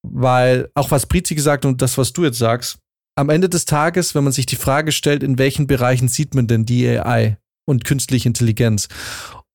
weil 0.03 0.69
auch 0.73 0.91
was 0.91 1.05
Prizi 1.05 1.35
gesagt 1.35 1.65
und 1.65 1.81
das, 1.81 1.97
was 1.97 2.13
du 2.13 2.23
jetzt 2.23 2.37
sagst, 2.37 2.77
am 3.15 3.29
Ende 3.29 3.49
des 3.49 3.65
Tages, 3.65 4.15
wenn 4.15 4.23
man 4.23 4.33
sich 4.33 4.45
die 4.45 4.55
Frage 4.55 4.91
stellt, 4.91 5.23
in 5.23 5.37
welchen 5.37 5.67
Bereichen 5.67 6.07
sieht 6.07 6.35
man 6.35 6.47
denn 6.47 6.65
die 6.65 6.87
AI 6.87 7.37
und 7.65 7.83
künstliche 7.83 8.29
Intelligenz? 8.29 8.87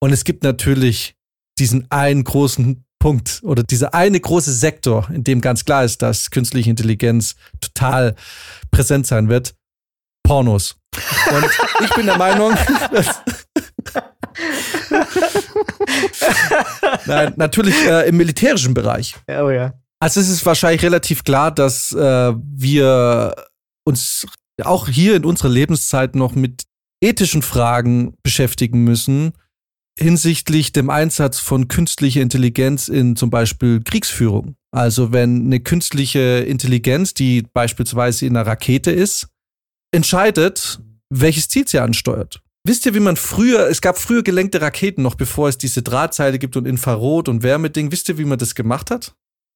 Und 0.00 0.12
es 0.12 0.24
gibt 0.24 0.44
natürlich 0.44 1.16
diesen 1.58 1.90
einen 1.90 2.24
großen 2.24 2.84
Punkt 2.98 3.40
oder 3.42 3.62
dieser 3.62 3.94
eine 3.94 4.20
große 4.20 4.52
Sektor, 4.52 5.08
in 5.10 5.24
dem 5.24 5.40
ganz 5.40 5.64
klar 5.64 5.84
ist, 5.84 6.02
dass 6.02 6.30
künstliche 6.30 6.70
Intelligenz 6.70 7.36
total 7.60 8.14
präsent 8.70 9.06
sein 9.06 9.28
wird. 9.28 9.54
Pornos. 10.26 10.76
Und 11.30 11.44
ich 11.84 11.94
bin 11.94 12.06
der 12.06 12.18
Meinung, 12.18 12.54
dass 12.92 13.16
Nein, 17.06 17.34
natürlich 17.36 17.74
äh, 17.86 18.08
im 18.08 18.16
militärischen 18.16 18.74
Bereich. 18.74 19.14
Oh 19.28 19.50
ja. 19.50 19.74
Also 20.04 20.20
es 20.20 20.28
ist 20.28 20.44
wahrscheinlich 20.44 20.82
relativ 20.82 21.24
klar, 21.24 21.50
dass 21.50 21.90
äh, 21.92 22.34
wir 22.36 23.34
uns 23.86 24.26
auch 24.62 24.86
hier 24.86 25.16
in 25.16 25.24
unserer 25.24 25.48
Lebenszeit 25.48 26.14
noch 26.14 26.34
mit 26.34 26.64
ethischen 27.02 27.40
Fragen 27.40 28.12
beschäftigen 28.22 28.84
müssen 28.84 29.32
hinsichtlich 29.98 30.72
dem 30.72 30.90
Einsatz 30.90 31.38
von 31.38 31.68
künstlicher 31.68 32.20
Intelligenz 32.20 32.88
in 32.88 33.16
zum 33.16 33.30
Beispiel 33.30 33.80
Kriegsführung. 33.82 34.56
Also 34.72 35.10
wenn 35.10 35.46
eine 35.46 35.60
künstliche 35.60 36.44
Intelligenz, 36.46 37.14
die 37.14 37.46
beispielsweise 37.54 38.26
in 38.26 38.36
einer 38.36 38.46
Rakete 38.46 38.90
ist, 38.90 39.28
entscheidet, 39.90 40.80
welches 41.08 41.48
Ziel 41.48 41.66
sie 41.66 41.78
ansteuert. 41.78 42.42
Wisst 42.66 42.84
ihr, 42.84 42.92
wie 42.92 43.00
man 43.00 43.16
früher, 43.16 43.70
es 43.70 43.80
gab 43.80 43.96
früher 43.96 44.22
gelenkte 44.22 44.60
Raketen, 44.60 45.00
noch 45.02 45.14
bevor 45.14 45.48
es 45.48 45.56
diese 45.56 45.82
Drahtseile 45.82 46.38
gibt 46.38 46.58
und 46.58 46.66
Infrarot 46.66 47.30
und 47.30 47.42
Wärmeding. 47.42 47.90
Wisst 47.90 48.10
ihr, 48.10 48.18
wie 48.18 48.26
man 48.26 48.38
das 48.38 48.54
gemacht 48.54 48.90
hat? 48.90 49.14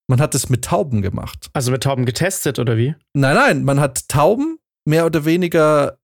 Man 0.08 0.20
hat 0.20 0.34
es 0.34 0.48
mit 0.48 0.64
Tauben 0.64 1.02
gemacht. 1.02 1.50
Also 1.52 1.70
mit 1.70 1.82
Tauben 1.82 2.06
getestet 2.06 2.58
oder 2.58 2.76
wie? 2.76 2.94
Nein, 3.12 3.34
nein, 3.34 3.64
man 3.64 3.78
hat 3.78 4.08
Tauben 4.08 4.58
mehr 4.86 5.04
oder 5.04 5.24
weniger 5.24 5.98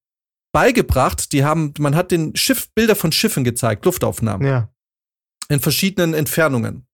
beigebracht. 0.52 1.32
Die 1.32 1.44
haben, 1.44 1.72
man 1.78 1.96
hat 1.96 2.10
den 2.10 2.36
Schiff, 2.36 2.68
Bilder 2.74 2.96
von 2.96 3.12
Schiffen 3.12 3.44
gezeigt, 3.44 3.84
Luftaufnahmen. 3.84 4.46
Ja. 4.46 4.68
In 5.48 5.60
verschiedenen 5.60 6.14
Entfernungen. 6.14 6.86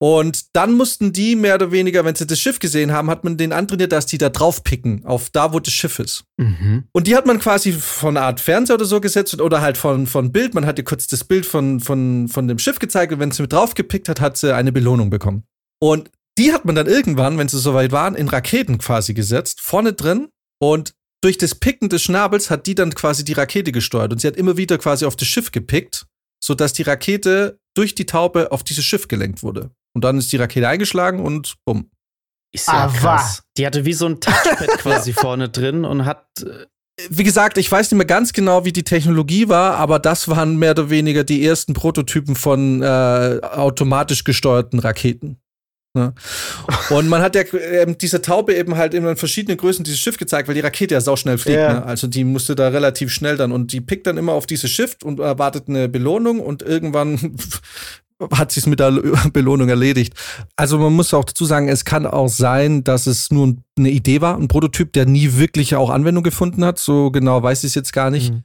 Und 0.00 0.54
dann 0.54 0.74
mussten 0.74 1.12
die 1.12 1.34
mehr 1.34 1.56
oder 1.56 1.72
weniger, 1.72 2.04
wenn 2.04 2.14
sie 2.14 2.26
das 2.26 2.38
Schiff 2.38 2.60
gesehen 2.60 2.92
haben, 2.92 3.10
hat 3.10 3.24
man 3.24 3.36
den 3.36 3.52
antrainiert, 3.52 3.90
dass 3.90 4.06
die 4.06 4.16
da 4.16 4.28
drauf 4.28 4.62
picken, 4.62 5.04
auf 5.04 5.28
da, 5.30 5.52
wo 5.52 5.58
das 5.58 5.74
Schiff 5.74 5.98
ist. 5.98 6.24
Mhm. 6.36 6.84
Und 6.92 7.08
die 7.08 7.16
hat 7.16 7.26
man 7.26 7.40
quasi 7.40 7.72
von 7.72 8.16
einer 8.16 8.26
Art 8.26 8.40
Fernseher 8.40 8.76
oder 8.76 8.84
so 8.84 9.00
gesetzt 9.00 9.40
oder 9.40 9.60
halt 9.60 9.76
von, 9.76 10.06
von 10.06 10.30
Bild. 10.30 10.54
Man 10.54 10.66
hat 10.66 10.78
ihr 10.78 10.84
kurz 10.84 11.08
das 11.08 11.24
Bild 11.24 11.44
von, 11.44 11.80
von, 11.80 12.28
von 12.28 12.46
dem 12.46 12.60
Schiff 12.60 12.78
gezeigt 12.78 13.12
und 13.12 13.18
wenn 13.18 13.32
sie 13.32 13.42
mit 13.42 13.52
draufgepickt 13.52 14.08
hat, 14.08 14.20
hat 14.20 14.36
sie 14.36 14.54
eine 14.54 14.70
Belohnung 14.70 15.10
bekommen. 15.10 15.42
Und 15.80 16.10
die 16.38 16.52
hat 16.52 16.64
man 16.64 16.74
dann 16.74 16.86
irgendwann, 16.86 17.38
wenn 17.38 17.48
sie 17.48 17.58
soweit 17.58 17.92
waren, 17.92 18.14
in 18.14 18.28
Raketen 18.28 18.78
quasi 18.78 19.14
gesetzt, 19.14 19.60
vorne 19.60 19.92
drin. 19.92 20.28
Und 20.60 20.94
durch 21.22 21.36
das 21.38 21.54
Picken 21.56 21.88
des 21.88 22.02
Schnabels 22.02 22.50
hat 22.50 22.66
die 22.66 22.74
dann 22.74 22.94
quasi 22.94 23.24
die 23.24 23.32
Rakete 23.32 23.72
gesteuert. 23.72 24.12
Und 24.12 24.20
sie 24.20 24.26
hat 24.28 24.36
immer 24.36 24.56
wieder 24.56 24.78
quasi 24.78 25.04
auf 25.04 25.16
das 25.16 25.26
Schiff 25.28 25.50
gepickt, 25.52 26.06
sodass 26.42 26.72
die 26.72 26.82
Rakete 26.82 27.58
durch 27.76 27.94
die 27.94 28.06
Taube 28.06 28.52
auf 28.52 28.62
dieses 28.64 28.84
Schiff 28.84 29.08
gelenkt 29.08 29.42
wurde. 29.42 29.70
Und 29.94 30.04
dann 30.04 30.18
ist 30.18 30.32
die 30.32 30.36
Rakete 30.36 30.68
eingeschlagen 30.68 31.20
und 31.24 31.54
bumm. 31.64 31.90
Ist 32.54 32.68
ja 32.68 32.74
Aber- 32.84 32.92
krass. 32.92 33.42
Die 33.56 33.66
hatte 33.66 33.84
wie 33.84 33.92
so 33.92 34.06
ein 34.06 34.20
Touchpad 34.20 34.68
quasi 34.78 35.12
vorne 35.12 35.48
drin 35.48 35.84
und 35.84 36.04
hat. 36.06 36.26
äh, 36.42 36.66
Wie 37.10 37.24
gesagt, 37.24 37.58
ich 37.58 37.70
weiß 37.70 37.90
nicht 37.90 37.98
mehr 37.98 38.06
ganz 38.06 38.32
genau, 38.32 38.64
wie 38.64 38.72
die 38.72 38.84
Technologie 38.84 39.48
war, 39.48 39.74
aber 39.76 39.98
das 39.98 40.28
waren 40.28 40.56
mehr 40.56 40.70
oder 40.70 40.88
weniger 40.88 41.24
die 41.24 41.44
ersten 41.44 41.74
Prototypen 41.74 42.36
von 42.36 42.80
äh, 42.82 43.40
automatisch 43.42 44.22
gesteuerten 44.24 44.78
Raketen. 44.78 45.38
Ne? 45.98 46.14
Und 46.90 47.08
man 47.08 47.22
hat 47.22 47.34
ja 47.34 47.42
ähm, 47.52 47.98
dieser 47.98 48.22
Taube 48.22 48.54
eben 48.54 48.76
halt 48.76 48.94
in 48.94 49.16
verschiedenen 49.16 49.56
Größen 49.56 49.84
dieses 49.84 49.98
Schiff 49.98 50.16
gezeigt, 50.16 50.48
weil 50.48 50.54
die 50.54 50.60
Rakete 50.60 50.94
ja 50.94 51.00
sauschnell 51.00 51.38
fliegt. 51.38 51.58
Ja. 51.58 51.74
Ne? 51.74 51.84
Also 51.84 52.06
die 52.06 52.24
musste 52.24 52.54
da 52.54 52.68
relativ 52.68 53.12
schnell 53.12 53.36
dann 53.36 53.52
und 53.52 53.72
die 53.72 53.80
pickt 53.80 54.06
dann 54.06 54.16
immer 54.16 54.32
auf 54.32 54.46
dieses 54.46 54.70
Schiff 54.70 54.96
und 55.02 55.18
erwartet 55.20 55.64
eine 55.68 55.88
Belohnung 55.88 56.40
und 56.40 56.62
irgendwann 56.62 57.36
hat 58.32 58.52
sie 58.52 58.60
es 58.60 58.66
mit 58.66 58.80
der 58.80 58.90
Belohnung 59.32 59.68
erledigt. 59.68 60.14
Also 60.56 60.78
man 60.78 60.92
muss 60.92 61.14
auch 61.14 61.24
dazu 61.24 61.44
sagen, 61.44 61.68
es 61.68 61.84
kann 61.84 62.06
auch 62.06 62.28
sein, 62.28 62.84
dass 62.84 63.06
es 63.06 63.30
nur 63.30 63.56
eine 63.76 63.90
Idee 63.90 64.20
war, 64.20 64.36
ein 64.36 64.48
Prototyp, 64.48 64.92
der 64.92 65.06
nie 65.06 65.36
wirklich 65.36 65.74
auch 65.76 65.90
Anwendung 65.90 66.24
gefunden 66.24 66.64
hat. 66.64 66.78
So 66.78 67.10
genau 67.10 67.42
weiß 67.42 67.64
ich 67.64 67.68
es 67.68 67.74
jetzt 67.74 67.92
gar 67.92 68.10
nicht. 68.10 68.32
Mhm. 68.32 68.42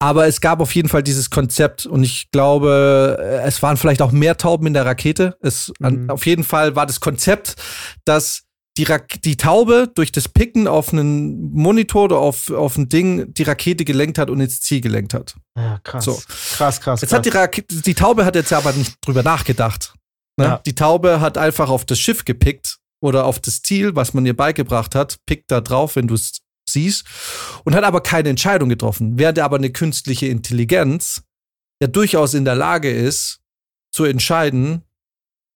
Aber 0.00 0.26
es 0.28 0.40
gab 0.40 0.60
auf 0.60 0.74
jeden 0.74 0.88
Fall 0.88 1.02
dieses 1.02 1.28
Konzept 1.30 1.84
und 1.84 2.04
ich 2.04 2.30
glaube, 2.30 3.16
äh, 3.20 3.46
es 3.46 3.62
waren 3.62 3.76
vielleicht 3.76 4.00
auch 4.00 4.12
mehr 4.12 4.36
Tauben 4.36 4.66
in 4.68 4.74
der 4.74 4.86
Rakete. 4.86 5.36
Es, 5.40 5.72
an, 5.82 6.04
Mhm. 6.04 6.10
auf 6.10 6.24
jeden 6.26 6.44
Fall 6.44 6.76
war 6.76 6.86
das 6.86 7.00
Konzept, 7.00 7.56
dass 8.04 8.44
die, 8.76 8.84
Rak 8.84 9.20
die 9.22 9.36
Taube 9.36 9.90
durch 9.92 10.12
das 10.12 10.28
Picken 10.28 10.68
auf 10.68 10.92
einen 10.92 11.50
Monitor 11.52 12.04
oder 12.04 12.18
auf, 12.18 12.48
auf 12.50 12.76
ein 12.78 12.88
Ding 12.88 13.34
die 13.34 13.42
Rakete 13.42 13.84
gelenkt 13.84 14.18
hat 14.18 14.30
und 14.30 14.40
ins 14.40 14.60
Ziel 14.60 14.80
gelenkt 14.80 15.14
hat. 15.14 15.34
Ja, 15.56 15.80
krass. 15.82 16.04
So. 16.04 16.22
Krass, 16.56 16.80
krass. 16.80 17.00
Jetzt 17.00 17.12
hat 17.12 17.26
die, 17.26 17.30
Rakete, 17.30 17.82
die 17.82 17.94
Taube 17.94 18.24
hat 18.24 18.36
jetzt 18.36 18.52
aber 18.52 18.72
nicht 18.74 18.94
drüber 19.04 19.24
nachgedacht. 19.24 19.94
Ne? 20.36 20.44
Ja. 20.44 20.60
Die 20.64 20.76
Taube 20.76 21.20
hat 21.20 21.36
einfach 21.36 21.70
auf 21.70 21.84
das 21.86 21.98
Schiff 21.98 22.24
gepickt 22.24 22.78
oder 23.02 23.24
auf 23.24 23.40
das 23.40 23.62
Ziel, 23.62 23.96
was 23.96 24.14
man 24.14 24.24
ihr 24.24 24.36
beigebracht 24.36 24.94
hat, 24.94 25.16
pickt 25.26 25.50
da 25.50 25.60
drauf, 25.60 25.96
wenn 25.96 26.06
du 26.06 26.14
es 26.14 26.38
siehst, 26.68 27.04
und 27.64 27.74
hat 27.74 27.84
aber 27.84 28.00
keine 28.00 28.28
Entscheidung 28.28 28.68
getroffen. 28.68 29.18
Während 29.18 29.38
aber 29.38 29.56
eine 29.56 29.70
künstliche 29.70 30.26
Intelligenz 30.26 31.22
ja 31.82 31.88
durchaus 31.88 32.34
in 32.34 32.44
der 32.44 32.54
Lage 32.54 32.90
ist, 32.90 33.40
zu 33.92 34.04
entscheiden, 34.04 34.82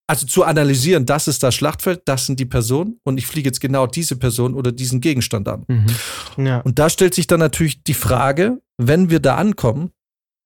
also 0.09 0.27
zu 0.27 0.45
analysieren, 0.45 1.07
das 1.07 1.29
ist 1.29 1.43
das 1.43 1.55
Schlachtfeld, 1.55 2.03
das 2.07 2.27
sind 2.27 2.39
die 2.41 2.47
Personen 2.47 3.01
und 3.05 3.19
ich 3.19 3.27
fliege 3.27 3.49
jetzt 3.49 3.61
genau 3.61 3.87
diese 3.87 4.17
Person 4.17 4.55
oder 4.55 4.73
diesen 4.73 5.01
Gegenstand 5.01 5.49
an. 5.49 5.65
Mhm. 5.69 6.45
ja. 6.45 6.61
Und 6.61 6.79
da 6.79 6.91
stellt 6.91 7.15
sich 7.15 7.27
dann 7.27 7.41
natürlich 7.41 7.83
die 7.83 7.95
Frage, 7.95 8.61
wenn 8.79 9.11
wir 9.11 9.21
da 9.21 9.37
ankommen, 9.37 9.93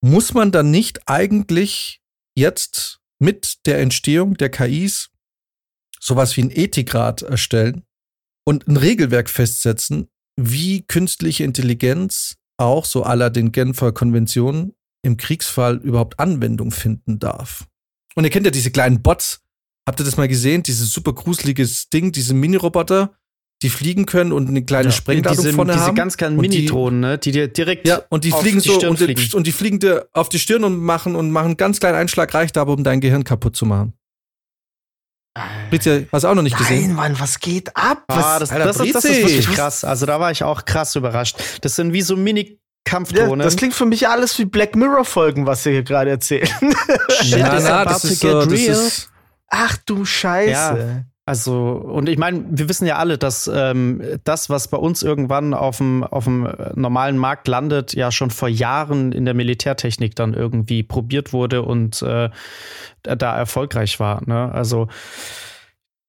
muss 0.02 0.34
man 0.34 0.52
dann 0.52 0.70
nicht 0.70 1.08
eigentlich 1.08 2.00
jetzt 2.36 3.00
mit 3.18 3.66
der 3.66 3.80
Entstehung 3.80 4.36
der 4.36 4.50
KIs 4.50 5.10
sowas 6.00 6.36
wie 6.36 6.42
ein 6.42 6.50
Ethikrat 6.50 7.22
erstellen 7.22 7.82
und 8.44 8.68
ein 8.68 8.76
Regelwerk 8.76 9.28
festsetzen, 9.28 10.08
wie 10.36 10.82
künstliche 10.82 11.44
Intelligenz 11.44 12.36
auch 12.58 12.84
so 12.84 13.02
aller 13.02 13.30
den 13.30 13.52
Genfer 13.52 13.92
Konventionen 13.92 14.74
im 15.02 15.16
Kriegsfall 15.16 15.76
überhaupt 15.76 16.18
Anwendung 16.18 16.70
finden 16.70 17.18
darf. 17.18 17.66
Und 18.14 18.24
ihr 18.24 18.30
kennt 18.30 18.46
ja 18.46 18.50
diese 18.50 18.70
kleinen 18.70 19.02
Bots. 19.02 19.42
Habt 19.86 20.00
ihr 20.00 20.04
das 20.04 20.16
mal 20.16 20.28
gesehen? 20.28 20.62
Dieses 20.62 20.92
super 20.92 21.12
gruseliges 21.12 21.90
Ding, 21.90 22.12
diese 22.12 22.34
Mini-Roboter, 22.34 23.14
die 23.62 23.70
fliegen 23.70 24.04
können 24.04 24.32
und 24.32 24.48
eine 24.48 24.64
kleine 24.64 24.92
Sprengladung 24.92 25.44
diese, 25.44 25.54
vorne 25.54 25.72
diese 25.72 25.84
haben. 25.84 25.94
ganz 25.94 26.16
kleinen 26.16 26.36
Minitronen, 26.36 27.00
ne? 27.00 27.18
die 27.18 27.30
dir 27.30 27.48
direkt 27.48 27.86
Ja, 27.86 28.02
und 28.10 28.24
die 28.24 28.32
auf 28.32 28.40
fliegen 28.40 28.60
die 28.60 28.68
so 28.68 28.74
Stirn 28.74 28.90
und, 28.90 28.98
fliegen. 28.98 29.34
und 29.34 29.46
die 29.46 29.52
fliegen 29.52 29.78
dir 29.78 30.08
auf 30.12 30.28
die 30.28 30.38
Stirn 30.38 30.64
und 30.64 30.78
machen 30.78 31.14
und 31.14 31.30
machen 31.30 31.46
einen 31.46 31.56
ganz 31.56 31.80
kleinen 31.80 31.96
Einschlag 31.96 32.34
reicht 32.34 32.58
aber, 32.58 32.72
um 32.72 32.84
dein 32.84 33.00
Gehirn 33.00 33.24
kaputt 33.24 33.56
zu 33.56 33.64
machen. 33.64 33.94
Brizi, 35.70 36.06
hast 36.12 36.22
du 36.22 36.28
auch 36.28 36.34
noch 36.34 36.42
nicht 36.42 36.56
gesehen? 36.56 36.88
Nein, 36.88 36.96
Mann, 36.96 37.20
was 37.20 37.40
geht 37.40 37.76
ab? 37.76 38.04
Was? 38.08 38.24
Ah, 38.24 38.38
das, 38.38 38.50
Alter, 38.52 38.64
das, 38.66 38.80
ist, 38.80 38.94
das 38.94 39.04
ist 39.04 39.18
wirklich 39.18 39.50
krass. 39.52 39.84
Also 39.84 40.06
da 40.06 40.20
war 40.20 40.30
ich 40.30 40.42
auch 40.42 40.64
krass 40.64 40.94
überrascht. 40.96 41.36
Das 41.62 41.76
sind 41.76 41.92
wie 41.92 42.02
so 42.02 42.14
ja, 42.14 42.20
Mini-Kampfdrohnen. 42.20 43.44
das 43.44 43.56
klingt 43.56 43.74
für 43.74 43.86
mich 43.86 44.08
alles 44.08 44.38
wie 44.38 44.44
Black 44.44 44.76
Mirror-Folgen, 44.76 45.46
was 45.46 45.66
ihr 45.66 45.72
hier 45.72 45.82
gerade 45.82 46.10
erzählt. 46.10 46.48
Shit 47.22 47.38
Na, 47.40 47.60
na, 47.60 47.84
das 47.84 48.04
ist 48.04 48.20
so, 48.20 48.40
das 48.44 48.50
real. 48.50 48.72
ist, 48.72 49.10
Ach 49.48 49.76
du 49.86 50.04
Scheiße. 50.04 50.50
Ja. 50.50 51.04
Also, 51.28 51.72
und 51.72 52.08
ich 52.08 52.18
meine, 52.18 52.44
wir 52.48 52.68
wissen 52.68 52.86
ja 52.86 52.98
alle, 52.98 53.18
dass 53.18 53.50
ähm, 53.52 54.00
das, 54.22 54.48
was 54.48 54.68
bei 54.68 54.76
uns 54.76 55.02
irgendwann 55.02 55.54
auf 55.54 55.78
dem, 55.78 56.04
auf 56.04 56.22
dem 56.22 56.46
äh, 56.46 56.70
normalen 56.76 57.18
Markt 57.18 57.48
landet, 57.48 57.94
ja 57.94 58.12
schon 58.12 58.30
vor 58.30 58.48
Jahren 58.48 59.10
in 59.10 59.24
der 59.24 59.34
Militärtechnik 59.34 60.14
dann 60.14 60.34
irgendwie 60.34 60.84
probiert 60.84 61.32
wurde 61.32 61.62
und 61.62 62.00
äh, 62.02 62.30
da 63.02 63.36
erfolgreich 63.36 63.98
war. 63.98 64.22
Ne? 64.24 64.52
Also, 64.52 64.86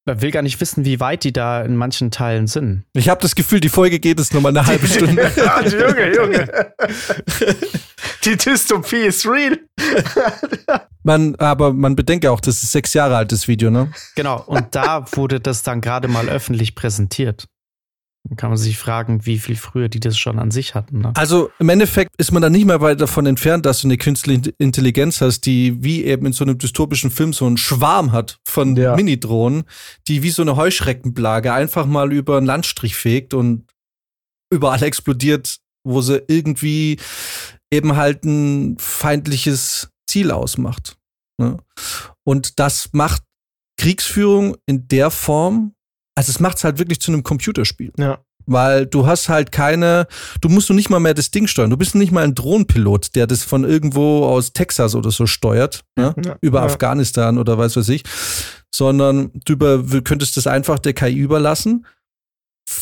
man 0.06 0.22
will 0.22 0.30
gar 0.30 0.44
nicht 0.44 0.62
wissen, 0.62 0.86
wie 0.86 1.00
weit 1.00 1.24
die 1.24 1.34
da 1.34 1.64
in 1.64 1.76
manchen 1.76 2.12
Teilen 2.12 2.46
sind. 2.46 2.84
ich 2.94 3.10
habe 3.10 3.20
das 3.20 3.34
Gefühl, 3.34 3.60
die 3.60 3.70
Folge 3.70 4.00
geht 4.00 4.20
es 4.20 4.32
nur 4.32 4.44
mal 4.44 4.50
eine 4.50 4.68
halbe 4.68 4.86
Stunde. 4.88 5.32
Ja, 5.36 5.62
Junge, 5.62 6.16
Junge. 6.16 6.74
Die 8.26 8.38
Dystopie 8.38 8.98
ist 9.08 9.26
real. 9.26 9.60
man, 11.04 11.36
aber 11.36 11.74
man 11.74 11.96
bedenke 11.96 12.32
auch, 12.32 12.40
das 12.40 12.64
ist 12.64 12.72
sechs 12.72 12.94
Jahre 12.94 13.16
altes 13.18 13.48
Video, 13.48 13.70
ne? 13.70 13.92
Genau, 14.16 14.42
und 14.46 14.76
da 14.76 15.06
wurde 15.14 15.40
das 15.40 15.64
dann 15.64 15.82
gerade 15.82 16.08
mal 16.08 16.30
öffentlich 16.30 16.76
präsentiert. 16.76 17.48
Dann 18.28 18.36
kann 18.36 18.50
man 18.50 18.58
sich 18.58 18.78
fragen, 18.78 19.26
wie 19.26 19.40
viel 19.40 19.56
früher 19.56 19.88
die 19.88 20.02
das 20.02 20.18
schon 20.18 20.38
an 20.38 20.52
sich 20.52 20.76
hatten. 20.76 21.00
Ne? 21.00 21.14
Also 21.16 21.50
im 21.60 21.70
Endeffekt 21.70 22.12
ist 22.18 22.34
man 22.34 22.42
da 22.42 22.50
nicht 22.50 22.66
mehr 22.66 22.82
weit 22.82 23.00
davon 23.00 23.26
entfernt, 23.26 23.66
dass 23.66 23.82
du 23.82 23.88
eine 23.88 23.98
künstliche 23.98 24.54
Intelligenz 24.58 25.22
hast, 25.22 25.42
die 25.42 25.82
wie 25.82 26.04
eben 26.04 26.26
in 26.26 26.34
so 26.34 26.44
einem 26.44 26.58
dystopischen 26.58 27.10
Film 27.10 27.32
so 27.32 27.46
einen 27.46 27.56
Schwarm 27.56 28.12
hat 28.12 28.40
von 28.46 28.76
Ja. 28.76 28.96
Minidrohnen, 28.98 29.64
die 30.10 30.24
wie 30.24 30.32
so 30.32 30.42
eine 30.42 30.58
Heuschreckenplage 30.58 31.54
einfach 31.54 31.86
mal 31.86 32.12
über 32.12 32.38
einen 32.38 32.48
Landstrich 32.48 32.98
fegt 32.98 33.34
und 33.34 33.64
überall 34.52 34.84
explodiert, 34.84 35.60
wo 35.86 36.02
sie 36.02 36.22
irgendwie 36.28 36.98
eben 37.72 37.96
halt 37.96 38.24
ein 38.24 38.78
feindliches 38.80 39.90
Ziel 40.10 40.32
ausmacht. 40.32 40.98
Ne? 41.40 41.58
Und 42.24 42.60
das 42.60 42.90
macht 42.94 43.24
Kriegsführung 43.80 44.58
in 44.66 44.88
der 44.88 45.12
Form, 45.12 45.74
also 46.16 46.32
es 46.32 46.40
macht 46.40 46.58
es 46.58 46.64
halt 46.64 46.80
wirklich 46.80 47.00
zu 47.00 47.12
einem 47.12 47.24
Computerspiel. 47.24 47.94
Ja. 47.98 48.20
weil 48.48 48.88
du 48.88 49.06
hast 49.06 49.30
halt 49.30 49.52
keine, 49.52 50.08
du 50.42 50.50
musst 50.50 50.70
du 50.70 50.74
nicht 50.74 50.90
mal 50.90 51.00
mehr 51.00 51.14
das 51.14 51.32
Ding 51.32 51.48
steuern. 51.48 51.70
Du 51.70 51.78
bist 51.78 51.94
nicht 51.96 52.12
mal 52.12 52.24
ein 52.24 52.34
Drohnenpilot, 52.34 53.14
der 53.16 53.28
das 53.28 53.44
von 53.44 53.66
irgendwo 53.66 54.26
aus 54.26 54.54
Texas 54.54 54.96
oder 54.96 55.12
so 55.12 55.28
steuert, 55.28 55.84
ne? 55.98 56.16
Ja, 56.26 56.38
über 56.42 56.60
ja. 56.60 56.66
Afghanistan 56.66 57.38
oder 57.38 57.58
was 57.58 57.76
weiß 57.76 57.90
ich, 57.90 58.04
sondern 58.74 59.32
du 59.46 59.54
über, 59.54 59.84
könntest 60.02 60.38
das 60.38 60.48
einfach 60.48 60.80
der 60.80 60.94
KI 60.94 61.18
überlassen. 61.18 61.86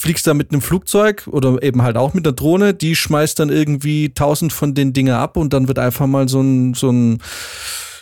Fliegst 0.06 0.28
da 0.28 0.36
mit 0.36 0.51
einem 0.51 0.62
Flugzeug 0.62 1.26
oder 1.26 1.64
eben 1.64 1.82
halt 1.82 1.97
auch 1.97 2.14
mit 2.14 2.28
einer 2.28 2.36
Drohne, 2.36 2.76
die 2.76 2.95
schmeißt 2.95 3.39
dann 3.39 3.49
irgendwie 3.49 4.14
tausend 4.14 4.53
von 4.53 4.76
den 4.76 4.93
Dinger 4.93 5.18
ab 5.18 5.36
und 5.36 5.51
dann 5.51 5.68
wird 5.68 5.80
einfach 5.80 6.06
mal 6.06 6.30
so 6.30 6.41
ein, 6.41 6.76
so 6.76 6.91
ein 6.91 7.24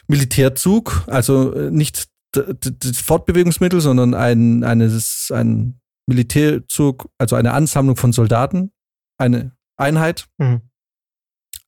Militärzug, 0.07 1.05
also 1.07 1.53
äh, 1.53 1.71
nicht 1.71 2.09
das 2.33 2.97
Fortbewegungsmittel, 2.99 3.79
sondern 3.79 4.15
ein, 4.15 4.65
eines, 4.65 5.31
ein 5.33 5.79
Militärzug, 6.05 7.09
also 7.17 7.37
eine 7.37 7.53
Ansammlung 7.53 7.95
von 7.95 8.11
Soldaten, 8.11 8.73
eine 9.17 9.55
Einheit, 9.77 10.27
Mhm. 10.39 10.63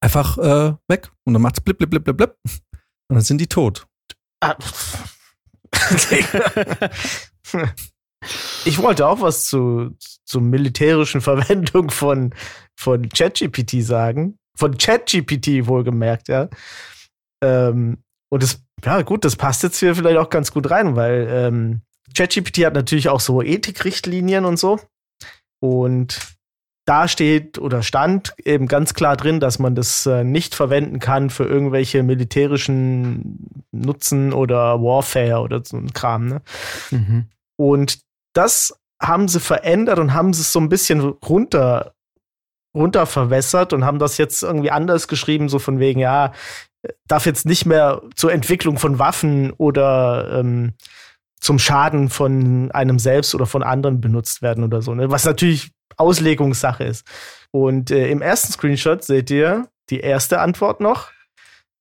einfach 0.02 0.38
äh, 0.38 0.74
weg. 0.90 1.14
Und 1.24 1.32
dann 1.34 1.44
macht's 1.44 1.62
blip, 1.62 1.78
blip, 1.78 1.92
blip, 1.92 2.04
blip, 2.04 2.18
blip. 2.18 2.36
Und 3.08 3.16
dann 3.16 3.22
sind 3.22 3.40
die 3.40 3.48
tot. 3.48 3.88
Ah. 4.42 4.58
ich 8.66 8.82
wollte 8.82 9.08
auch 9.08 9.22
was 9.22 9.46
zu, 9.48 9.96
zur 10.26 10.42
militärischen 10.42 11.22
Verwendung 11.22 11.90
von, 11.92 12.34
von 12.76 13.10
ChatGPT 13.10 13.84
sagen. 13.84 14.38
Von 14.58 14.78
ChatGPT 14.78 15.68
wohlgemerkt, 15.68 16.28
ja. 16.28 16.50
Ähm, 17.44 17.98
und 18.30 18.44
das, 18.44 18.64
ja 18.84 19.02
gut, 19.02 19.26
das 19.26 19.36
passt 19.36 19.64
jetzt 19.64 19.80
hier 19.80 19.96
vielleicht 19.96 20.18
auch 20.18 20.30
ganz 20.30 20.52
gut 20.52 20.70
rein, 20.70 20.96
weil 20.96 21.28
ähm, 21.30 21.82
ChatGPT 22.16 22.66
hat 22.66 22.74
natürlich 22.74 23.10
auch 23.10 23.20
so 23.20 23.42
Ethikrichtlinien 23.42 24.46
und 24.46 24.58
so. 24.58 24.80
Und 25.60 26.36
da 26.86 27.08
steht 27.08 27.58
oder 27.58 27.82
stand 27.82 28.34
eben 28.44 28.68
ganz 28.68 28.94
klar 28.94 29.18
drin, 29.18 29.40
dass 29.40 29.58
man 29.58 29.74
das 29.76 30.06
äh, 30.06 30.24
nicht 30.24 30.54
verwenden 30.54 31.00
kann 31.00 31.30
für 31.30 31.46
irgendwelche 31.46 32.04
militärischen 32.04 33.64
Nutzen 33.72 34.34
oder 34.34 34.82
Warfare 34.82 35.40
oder 35.42 35.64
so 35.66 35.78
ein 35.78 35.94
Kram. 35.94 36.28
Ne? 36.28 36.42
Mhm. 36.92 37.26
Und 37.58 38.00
das 38.36 38.80
haben 39.02 39.28
sie 39.28 39.40
verändert 39.40 40.00
und 40.00 40.14
haben 40.14 40.30
es 40.30 40.52
so 40.52 40.60
ein 40.60 40.70
bisschen 40.70 41.02
runter, 41.02 41.94
runter 42.76 43.06
verwässert 43.06 43.74
und 43.74 43.86
haben 43.86 44.00
das 44.00 44.18
jetzt 44.18 44.44
irgendwie 44.44 44.72
anders 44.72 45.08
geschrieben, 45.08 45.50
so 45.50 45.60
von 45.60 45.80
wegen, 45.80 46.00
ja, 46.00 46.32
darf 47.08 47.26
jetzt 47.26 47.46
nicht 47.46 47.66
mehr 47.66 48.02
zur 48.16 48.32
Entwicklung 48.32 48.78
von 48.78 49.00
Waffen 49.00 49.52
oder 49.52 50.40
ähm, 50.40 50.74
zum 51.40 51.60
Schaden 51.60 52.10
von 52.10 52.72
einem 52.72 53.00
selbst 53.00 53.36
oder 53.36 53.46
von 53.46 53.64
anderen 53.64 54.02
benutzt 54.02 54.42
werden 54.42 54.64
oder 54.64 54.82
so, 54.82 54.94
ne? 54.94 55.12
was 55.12 55.26
natürlich 55.26 55.72
Auslegungssache 55.98 56.84
ist. 56.84 57.06
Und 57.52 57.92
äh, 57.92 58.10
im 58.10 58.22
ersten 58.22 58.52
Screenshot 58.52 59.04
seht 59.04 59.30
ihr 59.32 59.68
die 59.90 60.00
erste 60.00 60.40
Antwort 60.40 60.82
noch, 60.82 61.12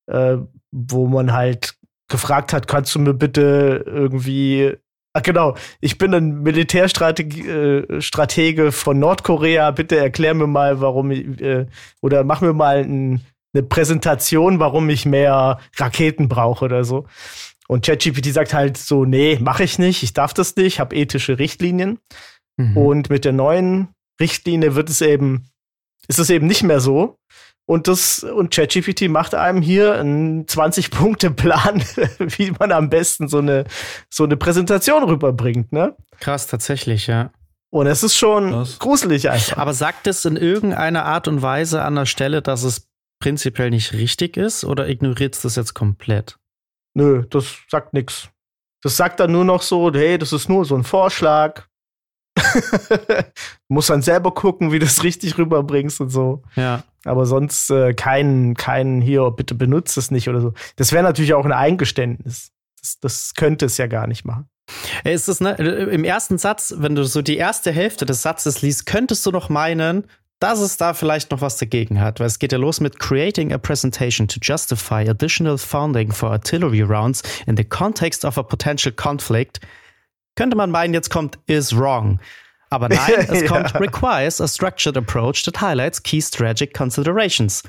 äh, 0.07 0.37
wo 0.71 1.07
man 1.07 1.33
halt 1.33 1.75
gefragt 2.09 2.53
hat, 2.53 2.69
kannst 2.69 2.95
du 2.95 2.99
mir 2.99 3.15
bitte 3.15 3.83
irgendwie 3.87 4.77
Ach 5.17 5.23
genau, 5.23 5.55
ich 5.81 5.97
bin 5.97 6.12
ein 6.12 6.43
Militärstratege 6.43 8.67
äh, 8.67 8.73
von 8.73 8.99
Nordkorea. 8.99 9.71
Bitte 9.71 9.97
erklär 9.97 10.35
mir 10.35 10.49
mal, 10.49 10.81
warum 10.81 11.12
ich, 11.12 11.41
äh, 11.41 11.67
oder 12.03 12.25
mach 12.25 12.41
mir 12.41 12.53
mal 12.53 12.79
ein, 12.79 13.21
eine 13.55 13.62
Präsentation, 13.62 14.59
warum 14.59 14.91
ich 14.91 15.07
mehr 15.07 15.61
Raketen 15.77 16.29
brauche 16.29 16.65
oder 16.65 16.83
so. 16.83 17.07
Und 17.69 17.87
ChatGPT 17.87 18.33
sagt 18.33 18.55
halt 18.55 18.77
so, 18.77 19.05
nee, 19.05 19.39
mache 19.41 19.62
ich 19.62 19.79
nicht, 19.79 20.03
ich 20.03 20.15
darf 20.15 20.35
das 20.35 20.57
nicht, 20.57 20.81
habe 20.81 20.97
ethische 20.97 21.39
Richtlinien. 21.39 22.01
Mhm. 22.57 22.77
Und 22.77 23.09
mit 23.09 23.25
der 23.25 23.33
neuen 23.33 23.91
Richtlinie 24.21 24.75
wird 24.75 24.91
es 24.91 25.01
eben, 25.01 25.49
ist 26.09 26.19
es 26.19 26.29
eben 26.29 26.49
nicht 26.49 26.65
mehr 26.65 26.81
so. 26.81 27.19
Und 27.67 27.89
das, 27.89 28.23
und 28.23 28.53
ChatGPT 28.53 29.09
macht 29.09 29.35
einem 29.35 29.62
hier 29.62 29.95
einen 29.95 30.45
20-Punkte-Plan, 30.45 31.81
wie 32.19 32.51
man 32.59 32.73
am 32.73 32.91
besten 32.91 33.29
so 33.29 33.39
eine, 33.39 33.65
so 34.11 34.25
eine 34.25 34.37
Präsentation 34.37 35.03
rüberbringt, 35.05 35.73
ne? 35.73 35.97
Krass, 36.21 36.47
tatsächlich, 36.47 37.07
ja. 37.07 37.31
Und 37.71 37.87
es 37.87 38.03
ist 38.03 38.17
schon 38.17 38.51
Krass. 38.51 38.79
gruselig 38.79 39.31
einfach. 39.31 39.57
Aber 39.57 39.73
sagt 39.73 40.07
es 40.07 40.25
in 40.25 40.37
irgendeiner 40.37 41.07
Art 41.07 41.27
und 41.27 41.43
Weise 41.43 41.83
an 41.83 41.97
der 41.97 42.07
Stelle, 42.07 42.43
dass 42.43 42.62
es 42.62 42.89
prinzipiell 43.19 43.71
nicht 43.71 43.95
richtig 43.95 44.37
ist 44.37 44.65
oder 44.65 44.89
ignoriert 44.89 45.35
es 45.35 45.43
das 45.43 45.57
jetzt 45.57 45.75
komplett? 45.75 46.39
Nö, 46.95 47.25
das 47.31 47.57
sagt 47.69 47.95
nix. 47.95 48.29
Das 48.83 48.97
sagt 48.97 49.19
dann 49.19 49.33
nur 49.33 49.45
noch 49.45 49.62
so, 49.62 49.93
hey, 49.93 50.19
das 50.19 50.33
ist 50.33 50.49
nur 50.49 50.65
so 50.67 50.77
ein 50.77 50.85
Vorschlag. 50.85 51.67
Muss 53.69 53.87
dann 53.87 54.03
selber 54.03 54.33
gucken, 54.33 54.71
wie 54.71 54.79
du 54.79 54.85
es 54.85 55.03
richtig 55.03 55.39
rüberbringst 55.39 56.01
und 56.01 56.11
so. 56.11 56.43
Ja. 56.55 56.85
Aber 57.05 57.27
sonst 57.27 57.71
äh, 57.71 57.95
kein, 57.95 58.55
kein 58.55 59.01
hier, 59.01 59.31
bitte 59.31 59.55
benutzt 59.55 59.97
es 59.99 60.11
nicht 60.11 60.29
oder 60.29 60.41
so. 60.41 60.53
Das 60.77 60.93
wäre 60.93 61.05
natürlich 61.05 61.35
auch 61.35 61.45
ein 61.45 61.53
Eingeständnis. 61.53 62.51
Das, 62.81 62.99
das 63.01 63.35
könnte 63.35 63.67
es 63.67 63.77
ja 63.77 63.87
gar 63.87 64.07
nicht 64.07 64.25
machen. 64.25 64.49
Ey, 65.05 65.15
Ist 65.15 65.29
das, 65.29 65.41
ne, 65.41 65.53
Im 65.53 66.05
ersten 66.05 66.39
Satz, 66.39 66.75
wenn 66.79 66.95
du 66.95 67.05
so 67.05 67.23
die 67.23 67.37
erste 67.37 67.71
Hälfte 67.71 68.07
des 68.07 68.23
Satzes 68.23 68.63
liest, 68.63 68.87
könntest 68.87 69.25
du 69.27 69.31
noch 69.31 69.49
meinen, 69.49 70.05
dass 70.41 70.61
es 70.61 70.77
da 70.77 70.95
vielleicht 70.95 71.31
noch 71.31 71.41
was 71.41 71.57
dagegen 71.59 72.01
hat, 72.01 72.21
weil 72.21 72.27
es 72.27 72.39
geht 72.39 72.53
ja 72.53 72.59
los 72.59 72.81
mit 72.81 72.99
creating 72.99 73.53
a 73.53 73.59
presentation 73.59 74.29
to 74.29 74.39
justify 74.43 75.09
additional 75.09 75.57
funding 75.59 76.13
for 76.13 76.31
artillery 76.31 76.83
rounds 76.83 77.23
in 77.47 77.57
the 77.57 77.65
context 77.65 78.25
of 78.25 78.37
a 78.37 78.43
potential 78.43 78.93
conflict. 78.93 79.61
Könnte 80.37 80.57
man 80.57 80.71
meinen, 80.71 80.93
jetzt 80.93 81.11
kommt 81.11 81.39
is 81.47 81.77
wrong. 81.77 82.21
Aber 82.75 82.89
nein, 82.89 82.99
es 83.29 83.43
Ja. 83.43 83.47
kommt 83.49 83.75
requires 83.81 84.41
a 84.41 84.49
structured 84.49 84.97
approach 84.97 85.45
that 85.45 85.61
highlights 85.61 86.03
key 86.03 86.20
strategic 86.20 86.75
considerations. 86.75 87.62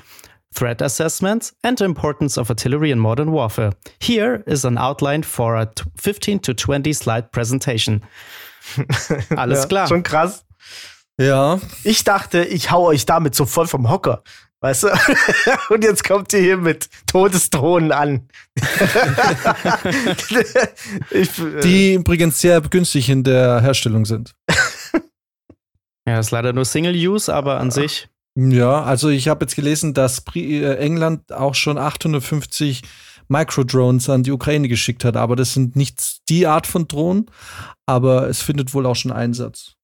Threat 0.54 0.80
assessments 0.82 1.54
and 1.62 1.78
the 1.78 1.84
importance 1.84 2.38
of 2.40 2.48
artillery 2.50 2.90
in 2.90 2.98
modern 2.98 3.30
warfare. 3.30 3.70
Here 4.00 4.42
is 4.46 4.64
an 4.64 4.78
outline 4.78 5.22
for 5.22 5.54
a 5.56 5.66
t- 5.66 5.84
15 5.96 6.40
to 6.42 6.54
20 6.54 6.92
slide 6.94 7.30
presentation. 7.30 8.02
Alles 9.36 9.60
Ja, 9.62 9.66
klar. 9.68 9.86
Schon 9.88 10.02
krass. 10.02 10.44
Ja, 11.20 11.60
Ich 11.84 12.04
dachte, 12.04 12.42
ich 12.44 12.70
hau 12.70 12.86
euch 12.86 13.06
damit 13.06 13.34
so 13.34 13.44
voll 13.46 13.66
vom 13.66 13.88
Hocker. 13.90 14.22
Weißt 14.60 14.84
du? 14.84 14.88
Und 15.70 15.84
jetzt 15.84 16.02
kommt 16.04 16.32
ihr 16.32 16.40
hier 16.40 16.56
mit 16.56 16.88
Todesdrohnen 17.06 17.92
an. 17.92 18.28
ich, 21.10 21.38
äh, 21.38 21.60
die 21.62 21.94
übrigens 21.94 22.40
sehr 22.40 22.60
günstig 22.62 23.08
in 23.08 23.22
der 23.24 23.60
Herstellung 23.60 24.04
sind. 24.04 24.34
Ja, 26.06 26.18
ist 26.18 26.30
leider 26.30 26.52
nur 26.52 26.64
Single-Use, 26.64 27.34
aber 27.34 27.58
an 27.58 27.70
sich. 27.70 28.08
Ja, 28.38 28.82
also 28.82 29.08
ich 29.08 29.28
habe 29.28 29.44
jetzt 29.44 29.56
gelesen, 29.56 29.94
dass 29.94 30.22
äh, 30.34 30.76
England 30.76 31.32
auch 31.32 31.54
schon 31.54 31.78
850 31.78 32.82
Microdrones 33.28 34.08
an 34.08 34.22
die 34.22 34.30
Ukraine 34.30 34.68
geschickt 34.68 35.04
hat, 35.04 35.16
aber 35.16 35.36
das 35.36 35.54
sind 35.54 35.74
nicht 35.74 36.28
die 36.28 36.46
Art 36.46 36.66
von 36.66 36.86
Drohnen, 36.86 37.26
aber 37.86 38.28
es 38.28 38.42
findet 38.42 38.72
wohl 38.74 38.86
auch 38.86 38.94
schon 38.94 39.10
Einsatz. 39.10 39.74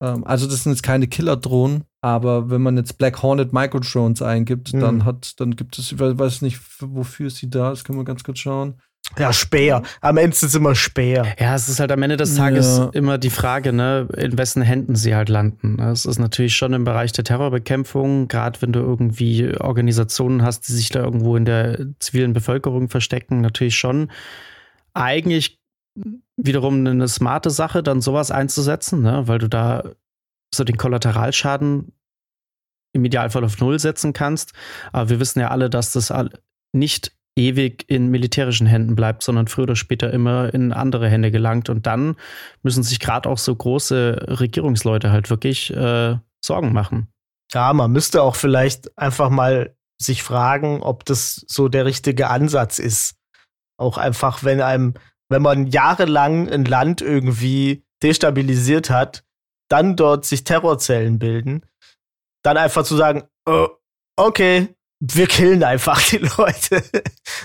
Ähm, 0.00 0.24
also 0.24 0.46
das 0.46 0.62
sind 0.62 0.72
jetzt 0.72 0.82
keine 0.82 1.08
Killer-Drohnen, 1.08 1.84
aber 2.00 2.50
wenn 2.50 2.62
man 2.62 2.76
jetzt 2.76 2.98
Black 2.98 3.22
Hornet 3.22 3.52
Microdrones 3.52 4.22
eingibt, 4.22 4.72
Hm. 4.72 4.80
dann 4.80 5.04
hat, 5.04 5.38
dann 5.40 5.56
gibt 5.56 5.78
es, 5.78 5.92
ich 5.92 5.98
weiß 5.98 6.42
nicht, 6.42 6.60
wofür 6.80 7.30
sie 7.30 7.50
da, 7.50 7.70
das 7.70 7.84
können 7.84 7.98
wir 7.98 8.04
ganz 8.04 8.24
kurz 8.24 8.38
schauen. 8.38 8.80
Ja, 9.18 9.32
Speer. 9.32 9.82
Am 10.00 10.16
Ende 10.16 10.34
ist 10.34 10.42
es 10.42 10.54
immer 10.54 10.74
Speer. 10.74 11.34
Ja, 11.38 11.54
es 11.54 11.68
ist 11.68 11.80
halt 11.80 11.92
am 11.92 12.02
Ende 12.02 12.16
des 12.16 12.34
Tages 12.36 12.78
Ja. 12.78 12.90
immer 12.92 13.18
die 13.18 13.30
Frage, 13.30 13.72
ne, 13.72 14.08
in 14.16 14.36
wessen 14.38 14.62
Händen 14.62 14.94
sie 14.96 15.14
halt 15.14 15.28
landen. 15.28 15.80
Es 15.80 16.04
ist 16.06 16.18
natürlich 16.18 16.56
schon 16.56 16.72
im 16.72 16.84
Bereich 16.84 17.12
der 17.12 17.24
Terrorbekämpfung, 17.24 18.28
gerade 18.28 18.60
wenn 18.62 18.72
du 18.72 18.80
irgendwie 18.80 19.54
Organisationen 19.58 20.42
hast, 20.42 20.68
die 20.68 20.72
sich 20.72 20.88
da 20.90 21.00
irgendwo 21.02 21.36
in 21.36 21.44
der 21.44 21.86
zivilen 21.98 22.32
Bevölkerung 22.32 22.88
verstecken, 22.88 23.40
natürlich 23.40 23.76
schon 23.76 24.10
eigentlich 24.94 25.58
wiederum 26.36 26.86
eine 26.86 27.08
smarte 27.08 27.50
Sache, 27.50 27.82
dann 27.82 28.00
sowas 28.00 28.30
einzusetzen, 28.30 29.02
ne, 29.02 29.22
weil 29.26 29.38
du 29.38 29.48
da 29.48 29.84
so 30.54 30.64
den 30.64 30.76
Kollateralschaden 30.76 31.92
im 32.94 33.04
Idealfall 33.04 33.44
auf 33.44 33.58
Null 33.58 33.78
setzen 33.78 34.12
kannst. 34.12 34.52
Aber 34.92 35.08
wir 35.08 35.20
wissen 35.20 35.40
ja 35.40 35.48
alle, 35.48 35.70
dass 35.70 35.92
das 35.92 36.12
nicht 36.74 37.12
ewig 37.36 37.84
in 37.88 38.08
militärischen 38.08 38.66
Händen 38.66 38.94
bleibt, 38.94 39.22
sondern 39.22 39.48
früher 39.48 39.64
oder 39.64 39.76
später 39.76 40.12
immer 40.12 40.52
in 40.52 40.72
andere 40.72 41.08
Hände 41.08 41.30
gelangt. 41.30 41.70
Und 41.70 41.86
dann 41.86 42.16
müssen 42.62 42.82
sich 42.82 43.00
gerade 43.00 43.28
auch 43.28 43.38
so 43.38 43.54
große 43.54 44.26
Regierungsleute 44.40 45.10
halt 45.10 45.30
wirklich 45.30 45.74
äh, 45.74 46.16
Sorgen 46.44 46.72
machen. 46.72 47.08
Ja, 47.52 47.72
man 47.72 47.92
müsste 47.92 48.22
auch 48.22 48.36
vielleicht 48.36 48.96
einfach 48.98 49.30
mal 49.30 49.74
sich 50.00 50.22
fragen, 50.22 50.82
ob 50.82 51.04
das 51.04 51.44
so 51.48 51.68
der 51.68 51.84
richtige 51.84 52.28
Ansatz 52.28 52.78
ist. 52.78 53.16
Auch 53.78 53.98
einfach, 53.98 54.44
wenn 54.44 54.60
einem, 54.60 54.94
wenn 55.28 55.42
man 55.42 55.66
jahrelang 55.66 56.48
ein 56.48 56.64
Land 56.64 57.00
irgendwie 57.00 57.84
destabilisiert 58.02 58.90
hat, 58.90 59.24
dann 59.68 59.96
dort 59.96 60.26
sich 60.26 60.44
Terrorzellen 60.44 61.18
bilden, 61.18 61.64
dann 62.42 62.56
einfach 62.56 62.84
zu 62.84 62.96
sagen, 62.96 63.24
oh, 63.46 63.68
okay, 64.16 64.74
wir 65.02 65.26
killen 65.26 65.64
einfach 65.64 66.00
die 66.08 66.18
Leute. 66.38 66.82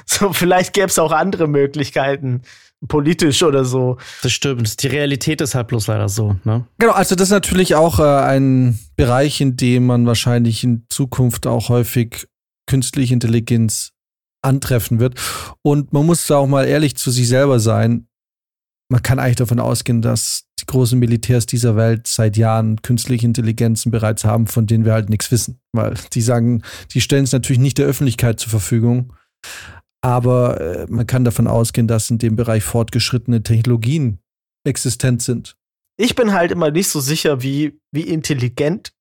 so, 0.06 0.32
vielleicht 0.32 0.74
gäbe 0.74 0.88
es 0.88 1.00
auch 1.00 1.12
andere 1.12 1.48
Möglichkeiten, 1.48 2.44
politisch 2.88 3.42
oder 3.42 3.66
so. 3.66 3.98
Das 4.22 4.32
stimmt. 4.32 4.84
Die 4.84 4.88
Realität 4.88 5.42
ist 5.42 5.56
halt 5.56 5.68
bloß 5.68 5.88
leider 5.88 6.08
so, 6.08 6.36
ne? 6.44 6.68
Genau, 6.78 6.94
also 6.94 7.16
das 7.16 7.30
ist 7.30 7.32
natürlich 7.32 7.74
auch 7.74 8.00
äh, 8.00 8.04
ein 8.04 8.78
Bereich, 8.96 9.42
in 9.42 9.58
dem 9.58 9.88
man 9.88 10.06
wahrscheinlich 10.06 10.64
in 10.64 10.86
Zukunft 10.90 11.48
auch 11.48 11.70
häufig 11.70 12.28
künstliche 12.68 13.16
Intelligenz 13.16 13.94
antreffen 14.44 15.00
wird. 15.00 15.20
Und 15.64 15.94
man 15.94 16.06
muss 16.06 16.28
da 16.28 16.38
auch 16.38 16.48
mal 16.48 16.66
ehrlich 16.66 16.96
zu 16.96 17.10
sich 17.10 17.28
selber 17.28 17.60
sein. 17.60 18.08
Man 18.90 19.04
kann 19.04 19.20
eigentlich 19.20 19.36
davon 19.36 19.60
ausgehen, 19.60 20.02
dass 20.02 20.46
die 20.60 20.66
großen 20.66 20.98
Militärs 20.98 21.46
dieser 21.46 21.76
Welt 21.76 22.08
seit 22.08 22.38
Jahren 22.38 22.82
künstliche 22.82 23.26
Intelligenzen 23.26 23.92
bereits 23.92 24.24
haben, 24.24 24.48
von 24.48 24.66
denen 24.66 24.86
wir 24.86 24.94
halt 24.94 25.10
nichts 25.10 25.32
wissen. 25.32 25.60
Weil 25.74 25.96
die 26.14 26.22
sagen, 26.22 26.64
die 26.94 27.02
stellen 27.02 27.26
es 27.26 27.34
natürlich 27.34 27.60
nicht 27.60 27.78
der 27.78 27.86
Öffentlichkeit 27.86 28.40
zur 28.40 28.50
Verfügung. 28.50 29.14
Aber 30.02 30.62
äh, 30.62 30.86
man 30.90 31.06
kann 31.06 31.26
davon 31.26 31.48
ausgehen, 31.48 31.88
dass 31.88 32.10
in 32.10 32.18
dem 32.18 32.36
Bereich 32.36 32.64
fortgeschrittene 32.64 33.44
Technologien 33.44 34.20
existent 34.66 35.22
sind. 35.22 35.58
Ich 36.00 36.16
bin 36.16 36.34
halt 36.34 36.52
immer 36.52 36.72
nicht 36.72 36.90
so 36.90 37.02
sicher, 37.02 37.42
wie, 37.42 37.80
wie 37.92 38.02
intelligent 38.02 38.94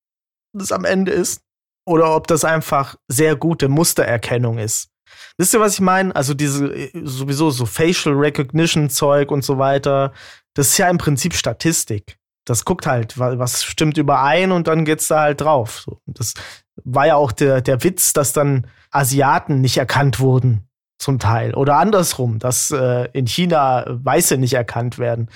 das 0.52 0.72
am 0.72 0.84
Ende 0.84 1.12
ist. 1.12 1.42
Oder 1.88 2.16
ob 2.16 2.26
das 2.26 2.44
einfach 2.44 2.96
sehr 3.06 3.36
gute 3.36 3.68
Mustererkennung 3.68 4.58
ist. 4.58 4.88
Wisst 5.38 5.54
ihr, 5.54 5.60
was 5.60 5.74
ich 5.74 5.80
meine? 5.80 6.14
Also 6.14 6.34
diese 6.34 6.66
äh, 6.66 6.90
sowieso 7.04 7.50
so 7.50 7.66
Facial 7.66 8.14
Recognition 8.14 8.90
Zeug 8.90 9.30
und 9.30 9.44
so 9.44 9.58
weiter. 9.58 10.12
Das 10.54 10.68
ist 10.68 10.78
ja 10.78 10.88
im 10.88 10.98
Prinzip 10.98 11.34
Statistik. 11.34 12.18
Das 12.44 12.64
guckt 12.64 12.86
halt, 12.86 13.18
was 13.18 13.64
stimmt 13.64 13.98
überein 13.98 14.52
und 14.52 14.68
dann 14.68 14.84
geht's 14.84 15.08
da 15.08 15.20
halt 15.20 15.40
drauf. 15.40 15.84
Das 16.06 16.34
war 16.84 17.06
ja 17.08 17.16
auch 17.16 17.32
der, 17.32 17.60
der 17.60 17.82
Witz, 17.82 18.12
dass 18.12 18.32
dann 18.32 18.68
Asiaten 18.92 19.60
nicht 19.60 19.78
erkannt 19.78 20.20
wurden, 20.20 20.68
zum 20.98 21.18
Teil. 21.18 21.54
Oder 21.54 21.76
andersrum, 21.76 22.38
dass 22.38 22.70
äh, 22.70 23.08
in 23.12 23.26
China 23.26 23.84
Weiße 23.88 24.38
nicht 24.38 24.54
erkannt 24.54 24.98
werden. 24.98 25.28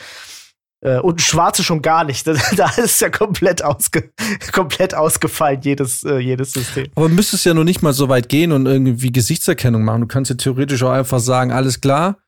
Äh, 0.83 0.99
und 0.99 1.21
Schwarze 1.21 1.63
schon 1.63 1.83
gar 1.83 2.05
nicht. 2.05 2.27
da 2.57 2.71
ist 2.77 3.01
ja 3.01 3.11
komplett, 3.11 3.63
ausge 3.63 4.13
komplett 4.53 4.95
ausgefallen, 4.95 5.61
jedes, 5.63 6.05
äh, 6.05 6.19
jedes 6.19 6.53
System. 6.53 6.87
Aber 6.95 7.09
müsstest 7.09 7.45
ja 7.45 7.55
noch 7.55 7.65
nicht 7.65 7.83
mal 7.83 7.93
so 7.93 8.09
weit 8.09 8.29
gehen 8.29 8.53
und 8.53 8.67
irgendwie 8.67 9.13
Gesichtserkennung 9.13 9.85
machen. 9.85 10.03
Du 10.03 10.07
kannst 10.07 10.31
ja 10.31 10.37
theoretisch 10.37 10.83
auch 10.83 10.93
einfach 10.93 11.21
sagen, 11.21 11.53
alles 11.53 11.81
klar, 11.81 12.19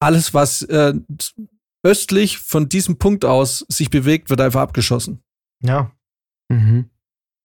alles, 0.00 0.32
was 0.32 0.62
äh, 0.62 0.94
östlich 1.84 2.38
von 2.38 2.68
diesem 2.68 2.98
Punkt 2.98 3.24
aus 3.24 3.64
sich 3.68 3.90
bewegt, 3.90 4.30
wird 4.30 4.40
einfach 4.40 4.62
abgeschossen. 4.62 5.22
Ja. 5.62 5.92
Mhm. 6.50 6.90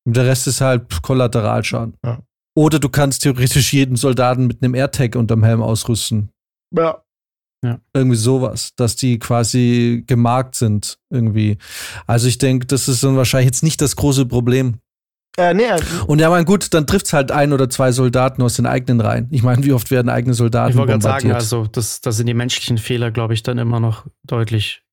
Und 0.06 0.16
der 0.16 0.26
Rest 0.26 0.48
ist 0.48 0.62
halt 0.62 1.02
Kollateralschaden. 1.02 1.96
Ja. 2.04 2.22
Oder 2.58 2.80
du 2.80 2.90
kannst 2.90 3.24
theoretisch 3.24 3.74
jeden 3.74 3.96
Soldaten 3.96 4.48
mit 4.48 4.64
einem 4.64 4.74
AirTag 4.74 5.16
unterm 5.16 5.44
Helm 5.44 5.62
ausrüsten. 5.62 6.32
Ja. 6.76 7.04
Ja. 7.64 7.80
Irgendwie 7.94 8.16
sowas, 8.16 8.74
dass 8.76 8.96
die 8.96 9.20
quasi 9.20 10.04
gemarkt 10.08 10.56
sind 10.56 10.98
irgendwie. 11.10 11.58
Also 12.08 12.28
ich 12.28 12.38
denke, 12.38 12.66
das 12.66 12.88
ist 12.88 13.04
dann 13.04 13.18
wahrscheinlich 13.18 13.48
jetzt 13.48 13.64
nicht 13.64 13.82
das 13.82 13.96
große 13.96 14.26
Problem. 14.26 14.80
Äh, 15.38 15.54
nee. 15.54 15.64
Und 16.08 16.20
ja, 16.20 16.30
mein 16.30 16.46
gut, 16.46 16.74
dann 16.74 16.88
trifft 16.88 17.08
es 17.08 17.14
halt 17.14 17.32
ein 17.32 17.54
oder 17.54 17.70
zwei 17.70 17.92
Soldaten 17.92 18.42
aus 18.42 18.56
den 18.56 18.66
eigenen 18.66 19.00
Reihen. 19.00 19.28
Ich 19.32 19.44
meine, 19.44 19.64
wie 19.64 19.74
oft 19.74 19.92
werden 19.92 20.10
eigene 20.10 20.34
Soldaten 20.34 20.72
Ich 20.72 20.78
wollte 20.78 20.92
gerade 20.92 21.04
sagen, 21.04 21.32
also 21.32 21.66
das, 21.66 22.02
das 22.02 22.18
sind 22.18 22.28
die 22.28 22.34
menschlichen 22.34 22.78
Fehler, 22.78 23.12
glaube 23.12 23.34
ich, 23.34 23.44
dann 23.44 23.58
immer 23.58 23.80
noch 23.80 24.06
deutlich 24.26 24.84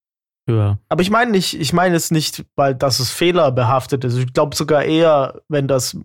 höher. 0.49 0.79
Aber 0.89 1.03
ich 1.03 1.11
meine 1.11 1.33
nicht, 1.33 1.59
ich 1.59 1.73
meine 1.73 1.97
es 1.97 2.11
nicht, 2.11 2.45
weil 2.55 2.75
das 2.75 3.01
es 3.01 3.11
fehlerbehaftet 3.11 4.05
ist. 4.05 4.17
Ich 4.17 4.33
glaube 4.33 4.55
sogar 4.55 4.85
eher, 4.85 5.41
wenn 5.49 5.67
das 5.67 5.97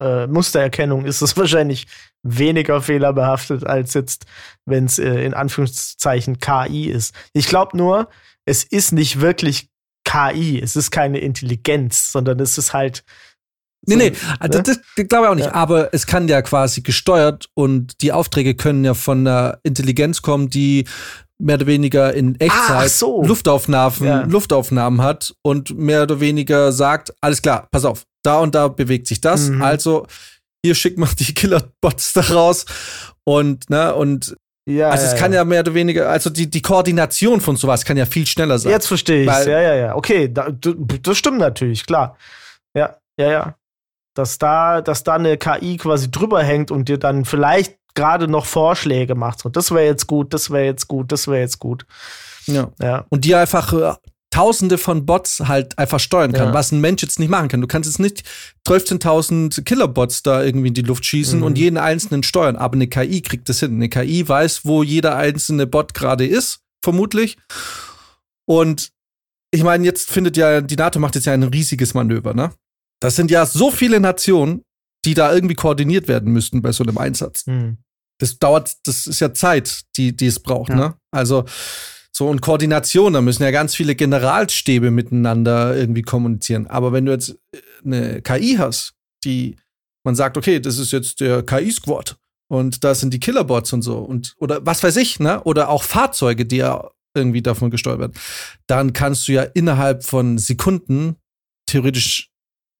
äh, 0.00 0.26
Mustererkennung 0.26 1.04
ist 1.04 1.22
es 1.22 1.36
wahrscheinlich 1.36 1.86
weniger 2.22 2.82
fehlerbehaftet 2.82 3.66
als 3.66 3.94
jetzt, 3.94 4.26
wenn 4.64 4.86
es 4.86 4.98
äh, 4.98 5.24
in 5.24 5.34
Anführungszeichen 5.34 6.38
KI 6.38 6.86
ist. 6.86 7.14
Ich 7.32 7.48
glaube 7.48 7.76
nur, 7.76 8.08
es 8.44 8.64
ist 8.64 8.92
nicht 8.92 9.20
wirklich 9.20 9.68
KI, 10.04 10.60
es 10.62 10.76
ist 10.76 10.90
keine 10.90 11.18
Intelligenz, 11.18 12.12
sondern 12.12 12.40
es 12.40 12.58
ist 12.58 12.72
halt. 12.72 13.04
So, 13.88 13.96
nee, 13.96 14.10
nee, 14.10 14.16
ne? 14.40 14.48
das, 14.48 14.80
das 14.96 15.08
glaube 15.08 15.26
ich 15.26 15.30
auch 15.30 15.34
nicht. 15.34 15.46
Ja. 15.46 15.54
Aber 15.54 15.94
es 15.94 16.06
kann 16.06 16.26
ja 16.26 16.42
quasi 16.42 16.80
gesteuert 16.80 17.48
und 17.54 18.00
die 18.02 18.12
Aufträge 18.12 18.54
können 18.54 18.84
ja 18.84 18.94
von 18.94 19.20
einer 19.20 19.58
Intelligenz 19.62 20.22
kommen, 20.22 20.50
die 20.50 20.86
mehr 21.38 21.56
oder 21.56 21.66
weniger 21.66 22.14
in 22.14 22.38
Echtzeit 22.40 22.90
so. 22.90 23.22
Luftaufnahmen, 23.22 24.04
ja. 24.04 24.22
Luftaufnahmen 24.22 25.02
hat 25.02 25.34
und 25.42 25.76
mehr 25.76 26.04
oder 26.04 26.20
weniger 26.20 26.72
sagt, 26.72 27.12
alles 27.20 27.42
klar, 27.42 27.68
pass 27.70 27.84
auf, 27.84 28.06
da 28.26 28.40
und 28.40 28.54
da 28.54 28.68
bewegt 28.68 29.06
sich 29.06 29.20
das. 29.20 29.48
Mhm. 29.48 29.62
Also 29.62 30.06
hier 30.64 30.74
schickt 30.74 30.98
man 30.98 31.08
die 31.18 31.34
Killerbots 31.34 32.12
da 32.12 32.20
raus 32.22 32.66
und 33.24 33.70
ne 33.70 33.94
und 33.94 34.36
ja, 34.68 34.88
also 34.90 35.06
ja, 35.06 35.12
es 35.12 35.18
kann 35.18 35.32
ja. 35.32 35.38
ja. 35.38 35.44
mehr 35.44 35.60
oder 35.60 35.74
weniger, 35.74 36.08
also 36.08 36.28
die, 36.28 36.50
die 36.50 36.60
Koordination 36.60 37.40
von 37.40 37.56
sowas 37.56 37.84
kann 37.84 37.96
ja 37.96 38.04
viel 38.04 38.26
schneller 38.26 38.58
sein. 38.58 38.72
Jetzt 38.72 38.88
verstehe 38.88 39.22
ich. 39.22 39.46
Ja, 39.46 39.60
ja, 39.60 39.74
ja. 39.74 39.94
Okay, 39.94 40.28
da, 40.32 40.48
das 40.50 41.16
stimmt 41.16 41.38
natürlich, 41.38 41.86
klar. 41.86 42.16
Ja, 42.74 42.96
ja, 43.16 43.30
ja. 43.30 43.54
Dass 44.14 44.38
da, 44.38 44.80
dass 44.80 45.04
da 45.04 45.14
eine 45.14 45.36
KI 45.36 45.76
quasi 45.76 46.10
drüber 46.10 46.42
hängt 46.42 46.72
und 46.72 46.88
dir 46.88 46.98
dann 46.98 47.24
vielleicht 47.24 47.76
gerade 47.94 48.26
noch 48.26 48.44
Vorschläge 48.44 49.14
macht. 49.14 49.40
So, 49.40 49.48
das 49.48 49.70
wäre 49.70 49.84
jetzt 49.84 50.08
gut, 50.08 50.34
das 50.34 50.50
wäre 50.50 50.64
jetzt 50.64 50.88
gut, 50.88 51.12
das 51.12 51.28
wäre 51.28 51.40
jetzt 51.40 51.60
gut. 51.60 51.86
Ja. 52.46 52.70
ja. 52.80 53.04
Und 53.08 53.24
die 53.24 53.36
einfach 53.36 53.72
äh, 53.72 53.94
Tausende 54.30 54.76
von 54.76 55.06
Bots 55.06 55.40
halt 55.40 55.78
einfach 55.78 56.00
steuern 56.00 56.32
kann, 56.32 56.48
ja. 56.48 56.54
was 56.54 56.72
ein 56.72 56.80
Mensch 56.80 57.02
jetzt 57.02 57.18
nicht 57.18 57.28
machen 57.28 57.48
kann. 57.48 57.60
Du 57.60 57.66
kannst 57.66 57.88
jetzt 57.88 58.00
nicht 58.00 58.22
12.000 58.66 59.62
Killerbots 59.62 60.22
da 60.22 60.42
irgendwie 60.42 60.68
in 60.68 60.74
die 60.74 60.82
Luft 60.82 61.06
schießen 61.06 61.38
mhm. 61.38 61.44
und 61.44 61.58
jeden 61.58 61.78
einzelnen 61.78 62.22
steuern, 62.22 62.56
aber 62.56 62.74
eine 62.74 62.88
KI 62.88 63.22
kriegt 63.22 63.48
das 63.48 63.60
hin. 63.60 63.74
Eine 63.74 63.88
KI 63.88 64.28
weiß, 64.28 64.64
wo 64.64 64.82
jeder 64.82 65.16
einzelne 65.16 65.66
Bot 65.66 65.94
gerade 65.94 66.26
ist, 66.26 66.60
vermutlich. 66.82 67.38
Und 68.46 68.90
ich 69.52 69.62
meine, 69.62 69.84
jetzt 69.84 70.10
findet 70.10 70.36
ja, 70.36 70.60
die 70.60 70.76
NATO 70.76 70.98
macht 70.98 71.14
jetzt 71.14 71.24
ja 71.24 71.32
ein 71.32 71.42
riesiges 71.42 71.94
Manöver, 71.94 72.34
ne? 72.34 72.52
Das 73.00 73.16
sind 73.16 73.30
ja 73.30 73.46
so 73.46 73.70
viele 73.70 74.00
Nationen, 74.00 74.62
die 75.04 75.14
da 75.14 75.32
irgendwie 75.32 75.54
koordiniert 75.54 76.08
werden 76.08 76.32
müssten 76.32 76.62
bei 76.62 76.72
so 76.72 76.82
einem 76.82 76.98
Einsatz. 76.98 77.46
Mhm. 77.46 77.78
Das 78.18 78.38
dauert, 78.38 78.74
das 78.84 79.06
ist 79.06 79.20
ja 79.20 79.32
Zeit, 79.34 79.82
die, 79.96 80.16
die 80.16 80.26
es 80.26 80.40
braucht, 80.40 80.70
ja. 80.70 80.76
ne? 80.76 80.94
Also, 81.10 81.44
so, 82.16 82.26
und 82.28 82.40
Koordination, 82.40 83.12
da 83.12 83.20
müssen 83.20 83.42
ja 83.42 83.50
ganz 83.50 83.74
viele 83.74 83.94
Generalstäbe 83.94 84.90
miteinander 84.90 85.76
irgendwie 85.76 86.00
kommunizieren. 86.00 86.66
Aber 86.66 86.94
wenn 86.94 87.04
du 87.04 87.12
jetzt 87.12 87.36
äh, 87.52 87.58
eine 87.84 88.22
KI 88.22 88.56
hast, 88.58 88.94
die 89.22 89.56
man 90.02 90.14
sagt, 90.14 90.38
okay, 90.38 90.58
das 90.58 90.78
ist 90.78 90.92
jetzt 90.92 91.20
der 91.20 91.42
KI-Squad 91.42 92.16
und 92.48 92.84
da 92.84 92.94
sind 92.94 93.12
die 93.12 93.20
Killerbots 93.20 93.74
und 93.74 93.82
so 93.82 93.98
und 93.98 94.34
oder 94.38 94.64
was 94.64 94.82
weiß 94.82 94.96
ich, 94.96 95.20
ne? 95.20 95.42
Oder 95.42 95.68
auch 95.68 95.82
Fahrzeuge, 95.82 96.46
die 96.46 96.56
ja 96.56 96.88
irgendwie 97.14 97.42
davon 97.42 97.70
gesteuert 97.70 97.98
werden, 97.98 98.14
dann 98.66 98.94
kannst 98.94 99.28
du 99.28 99.32
ja 99.32 99.42
innerhalb 99.42 100.02
von 100.02 100.38
Sekunden 100.38 101.16
theoretisch 101.66 102.30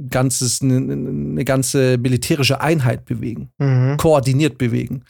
ganzes, 0.09 0.63
eine, 0.63 0.77
eine 0.77 1.45
ganze 1.45 1.99
militärische 1.99 2.63
Einheit 2.63 3.05
bewegen, 3.05 3.51
mhm. 3.59 3.99
koordiniert 3.99 4.57
bewegen. 4.57 5.05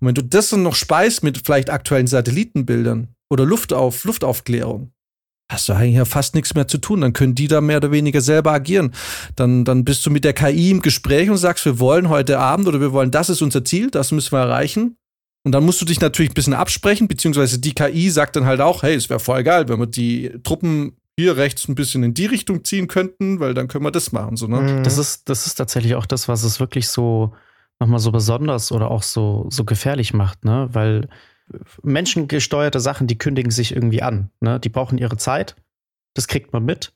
Und 0.00 0.08
wenn 0.08 0.14
du 0.14 0.24
das 0.24 0.48
dann 0.48 0.62
noch 0.62 0.76
speist 0.76 1.22
mit 1.22 1.42
vielleicht 1.44 1.68
aktuellen 1.68 2.06
Satellitenbildern, 2.06 3.15
oder 3.30 3.44
Luftauf, 3.44 4.04
Luftaufklärung. 4.04 4.92
Hast 5.50 5.68
du 5.68 5.74
eigentlich 5.74 5.94
ja 5.94 6.04
fast 6.04 6.34
nichts 6.34 6.54
mehr 6.54 6.66
zu 6.66 6.78
tun. 6.78 7.02
Dann 7.02 7.12
können 7.12 7.36
die 7.36 7.46
da 7.46 7.60
mehr 7.60 7.76
oder 7.76 7.92
weniger 7.92 8.20
selber 8.20 8.52
agieren. 8.52 8.92
Dann, 9.36 9.64
dann 9.64 9.84
bist 9.84 10.04
du 10.04 10.10
mit 10.10 10.24
der 10.24 10.32
KI 10.32 10.70
im 10.70 10.82
Gespräch 10.82 11.30
und 11.30 11.36
sagst, 11.36 11.64
wir 11.64 11.78
wollen 11.78 12.08
heute 12.08 12.40
Abend 12.40 12.66
oder 12.66 12.80
wir 12.80 12.92
wollen, 12.92 13.12
das 13.12 13.30
ist 13.30 13.42
unser 13.42 13.64
Ziel, 13.64 13.90
das 13.90 14.10
müssen 14.10 14.32
wir 14.32 14.40
erreichen. 14.40 14.96
Und 15.44 15.52
dann 15.52 15.64
musst 15.64 15.80
du 15.80 15.84
dich 15.84 16.00
natürlich 16.00 16.32
ein 16.32 16.34
bisschen 16.34 16.54
absprechen, 16.54 17.06
beziehungsweise 17.06 17.60
die 17.60 17.74
KI 17.74 18.10
sagt 18.10 18.34
dann 18.34 18.46
halt 18.46 18.60
auch, 18.60 18.82
hey, 18.82 18.96
es 18.96 19.08
wäre 19.08 19.20
voll 19.20 19.44
geil, 19.44 19.68
wenn 19.68 19.78
wir 19.78 19.86
die 19.86 20.32
Truppen 20.42 20.96
hier 21.16 21.36
rechts 21.36 21.68
ein 21.68 21.76
bisschen 21.76 22.02
in 22.02 22.14
die 22.14 22.26
Richtung 22.26 22.64
ziehen 22.64 22.88
könnten, 22.88 23.38
weil 23.38 23.54
dann 23.54 23.68
können 23.68 23.84
wir 23.84 23.92
das 23.92 24.10
machen. 24.10 24.36
So, 24.36 24.48
ne? 24.48 24.60
Mhm. 24.60 24.82
Das, 24.82 24.98
ist, 24.98 25.28
das 25.28 25.46
ist 25.46 25.54
tatsächlich 25.54 25.94
auch 25.94 26.06
das, 26.06 26.26
was 26.26 26.42
es 26.42 26.58
wirklich 26.58 26.88
so 26.88 27.32
nochmal 27.78 28.00
so 28.00 28.10
besonders 28.10 28.72
oder 28.72 28.90
auch 28.90 29.04
so, 29.04 29.46
so 29.50 29.64
gefährlich 29.64 30.12
macht, 30.12 30.44
ne? 30.44 30.68
Weil 30.72 31.08
menschengesteuerte 31.82 32.80
Sachen, 32.80 33.06
die 33.06 33.18
kündigen 33.18 33.50
sich 33.50 33.72
irgendwie 33.72 34.02
an. 34.02 34.30
Ne? 34.40 34.60
Die 34.60 34.68
brauchen 34.68 34.98
ihre 34.98 35.16
Zeit. 35.16 35.56
Das 36.14 36.28
kriegt 36.28 36.52
man 36.52 36.64
mit. 36.64 36.92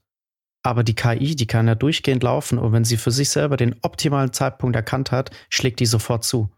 Aber 0.62 0.84
die 0.84 0.94
KI, 0.94 1.36
die 1.36 1.46
kann 1.46 1.68
ja 1.68 1.74
durchgehend 1.74 2.22
laufen. 2.22 2.58
Und 2.58 2.72
wenn 2.72 2.84
sie 2.84 2.96
für 2.96 3.10
sich 3.10 3.30
selber 3.30 3.56
den 3.56 3.76
optimalen 3.82 4.32
Zeitpunkt 4.32 4.76
erkannt 4.76 5.10
hat, 5.10 5.30
schlägt 5.48 5.80
die 5.80 5.86
sofort 5.86 6.24
zu. 6.24 6.50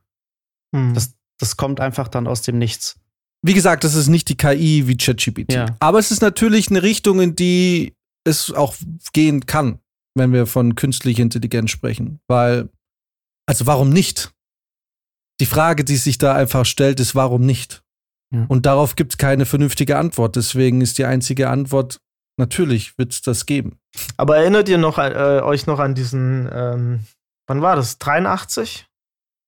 Mhm. 0.73 0.95
Das, 0.95 1.15
das 1.39 1.57
kommt 1.57 1.81
einfach 1.81 2.09
dann 2.09 2.27
aus 2.27 2.43
dem 2.43 2.59
Nichts. 2.59 2.99
Wie 3.43 3.55
gesagt, 3.55 3.85
das 3.85 3.95
ist 3.95 4.09
nicht 4.09 4.29
die 4.29 4.37
KI 4.37 4.87
wie 4.87 4.97
ChatGPT. 4.97 5.53
Ja. 5.53 5.67
Aber 5.81 5.99
es 5.99 6.11
ist 6.11 6.23
natürlich 6.23 6.71
eine 6.71 6.83
Richtung, 6.83 7.21
in 7.21 7.37
die 7.37 7.95
es 8.25 8.53
auch 8.53 8.75
gehen 9.13 9.47
kann, 9.47 9.81
wenn 10.15 10.33
wir 10.33 10.47
von 10.47 10.75
künstlicher 10.77 11.23
Intelligenz 11.23 11.71
sprechen. 11.71 12.21
Weil, 12.29 12.71
also 13.47 13.67
warum 13.67 13.91
nicht? 13.91 14.33
Die 15.41 15.47
Frage, 15.47 15.85
die 15.85 15.97
sich 15.97 16.19
da 16.19 16.35
einfach 16.35 16.65
stellt, 16.65 17.01
ist, 17.01 17.17
warum 17.17 17.45
nicht? 17.45 17.82
Ja. 18.33 18.47
Und 18.49 18.67
darauf 18.67 18.97
gibt 18.97 19.13
es 19.13 19.19
keine 19.19 19.45
vernünftige 19.47 19.99
Antwort. 19.99 20.37
Deswegen 20.37 20.81
ist 20.81 20.99
die 20.99 21.05
einzige 21.05 21.51
Antwort, 21.51 22.01
natürlich 22.39 22.97
wird 22.99 23.13
es 23.13 23.23
das 23.23 23.47
geben. 23.47 23.79
Aber 24.17 24.39
erinnert 24.39 24.69
ihr 24.69 24.79
noch, 24.79 24.99
äh, 24.99 25.41
euch 25.43 25.67
noch 25.67 25.79
an 25.79 25.95
diesen, 25.95 26.49
ähm, 26.53 27.01
wann 27.47 27.63
war 27.63 27.77
das? 27.77 27.99
83? 27.99 28.87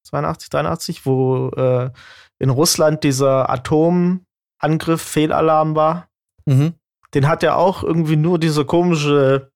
82, 0.07 0.51
83, 0.51 1.07
wo 1.07 1.49
äh, 1.51 1.91
in 2.39 2.51
Russland 2.51 3.05
dieser 3.05 3.49
Atomangriff 3.51 4.21
Angriff 4.61 5.03
Fehlalarm 5.03 5.75
war. 5.75 6.09
Mhm. 6.47 6.75
Den 7.15 7.29
hat 7.29 7.43
ja 7.43 7.55
auch 7.55 7.83
irgendwie 7.83 8.17
nur 8.17 8.39
dieser 8.39 8.65
komische 8.65 9.51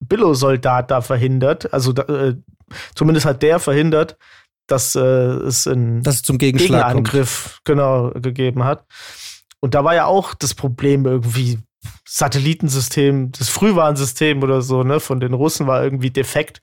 Billo-Soldat 0.00 0.90
da 0.90 1.00
verhindert. 1.00 1.72
Also 1.72 1.92
da, 1.92 2.02
äh, 2.02 2.36
zumindest 2.94 3.26
hat 3.26 3.42
der 3.42 3.58
verhindert, 3.58 4.16
dass 4.66 4.94
äh, 4.94 5.00
es 5.00 5.66
einen 5.66 6.02
Dass 6.02 6.16
es 6.16 6.22
zum 6.22 6.38
Gegenschlag 6.38 6.92
kommt. 6.92 7.12
Genau 7.64 8.10
gegeben 8.10 8.64
hat. 8.64 8.84
Und 9.60 9.74
da 9.74 9.84
war 9.84 9.94
ja 9.94 10.06
auch 10.06 10.34
das 10.34 10.54
Problem 10.54 11.06
irgendwie 11.06 11.58
Satellitensystem, 12.06 13.32
das 13.32 13.48
Frühwarnsystem 13.48 14.42
oder 14.42 14.62
so, 14.62 14.82
ne, 14.82 15.00
von 15.00 15.20
den 15.20 15.34
Russen 15.34 15.66
war 15.66 15.82
irgendwie 15.82 16.10
defekt. 16.10 16.60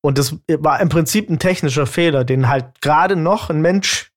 Und 0.00 0.18
das 0.18 0.36
war 0.48 0.80
im 0.80 0.88
Prinzip 0.88 1.30
ein 1.30 1.38
technischer 1.38 1.86
Fehler, 1.86 2.24
den 2.24 2.48
halt 2.48 2.80
gerade 2.80 3.14
noch 3.16 3.50
ein 3.50 3.60
Mensch 3.60 4.10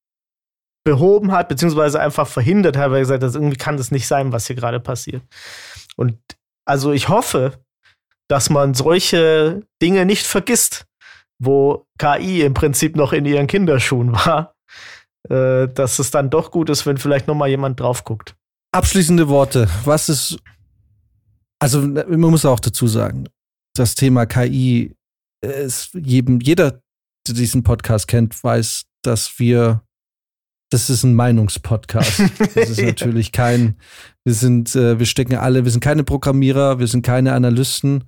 behoben 0.84 1.32
hat, 1.32 1.50
beziehungsweise 1.50 2.00
einfach 2.00 2.28
verhindert 2.28 2.78
hat, 2.78 2.92
weil 2.92 2.98
er 2.98 3.02
gesagt 3.02 3.24
hat, 3.24 3.34
irgendwie 3.34 3.58
kann 3.58 3.78
das 3.78 3.92
nicht 3.92 4.08
sein, 4.08 4.32
was 4.32 4.48
hier 4.48 4.56
gerade 4.56 4.80
passiert. 4.80 5.24
Und 5.96 6.18
also 6.66 6.92
ich 6.92 7.10
hoffe, 7.10 7.60
dass 8.28 8.50
man 8.50 8.74
solche 8.74 9.62
Dinge 9.82 10.06
nicht 10.06 10.26
vergisst, 10.26 10.86
wo 11.40 11.86
KI 11.98 12.42
im 12.42 12.54
Prinzip 12.54 12.96
noch 12.96 13.14
in 13.14 13.26
ihren 13.26 13.48
Kinderschuhen 13.48 14.14
war, 14.14 14.56
äh, 15.30 15.68
dass 15.68 16.00
es 16.00 16.12
dann 16.12 16.30
doch 16.30 16.52
gut 16.52 16.70
ist, 16.70 16.86
wenn 16.86 16.98
vielleicht 16.98 17.28
noch 17.28 17.36
mal 17.36 17.50
jemand 17.50 17.80
drauf 17.80 18.04
guckt. 18.04 18.36
Abschließende 18.72 19.28
Worte. 19.28 19.70
Was 19.86 20.10
ist, 20.10 20.38
also 21.60 21.82
man 21.82 22.20
muss 22.20 22.46
auch 22.46 22.60
dazu 22.60 22.88
sagen, 22.88 23.30
das 23.76 23.96
Thema 23.96 24.26
KI 24.26 24.96
ist 25.42 25.94
jedem, 25.94 26.40
jeder, 26.40 26.82
der 27.28 27.36
diesen 27.36 27.64
Podcast 27.64 28.08
kennt, 28.08 28.42
weiß, 28.44 28.86
dass 29.04 29.40
wir, 29.40 29.82
das 30.72 30.90
ist 30.90 31.04
ein 31.04 31.16
Meinungspodcast. 31.16 32.22
Das 32.56 32.70
ist 32.70 32.82
natürlich 32.82 33.32
kein, 33.32 33.78
wir 34.24 34.34
sind, 34.34 34.76
äh, 34.76 35.00
wir 35.00 35.06
stecken 35.06 35.36
alle, 35.36 35.64
wir 35.64 35.72
sind 35.72 35.82
keine 35.82 36.04
Programmierer, 36.04 36.80
wir 36.80 36.88
sind 36.88 37.06
keine 37.06 37.34
Analysten. 37.34 38.06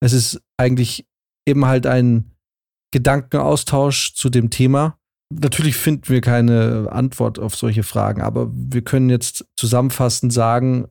Es 0.00 0.12
ist 0.12 0.40
eigentlich 0.56 1.06
eben 1.46 1.66
halt 1.66 1.86
ein 1.86 2.30
Gedankenaustausch 2.92 4.14
zu 4.14 4.30
dem 4.30 4.50
Thema. 4.50 4.98
Natürlich 5.30 5.76
finden 5.76 6.08
wir 6.08 6.20
keine 6.20 6.88
Antwort 6.90 7.38
auf 7.38 7.54
solche 7.54 7.82
Fragen, 7.82 8.22
aber 8.22 8.50
wir 8.52 8.82
können 8.82 9.10
jetzt 9.10 9.44
zusammenfassend 9.56 10.32
sagen, 10.32 10.88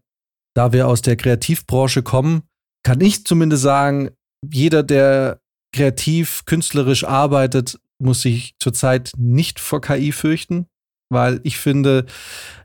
da 0.56 0.74
wir 0.74 0.88
aus 0.88 1.02
der 1.02 1.16
Kreativbranche 1.16 2.04
kommen, 2.04 2.44
kann 2.84 3.02
ich 3.02 3.26
zumindest 3.26 3.64
sagen, 3.64 4.12
jeder, 4.48 4.84
der 4.84 5.42
kreativ, 5.74 6.46
künstlerisch 6.46 7.04
arbeitet, 7.04 7.80
muss 8.00 8.22
sich 8.22 8.56
zurzeit 8.60 9.12
nicht 9.18 9.60
vor 9.60 9.82
KI 9.82 10.12
fürchten, 10.12 10.68
weil 11.10 11.40
ich 11.44 11.58
finde, 11.58 12.06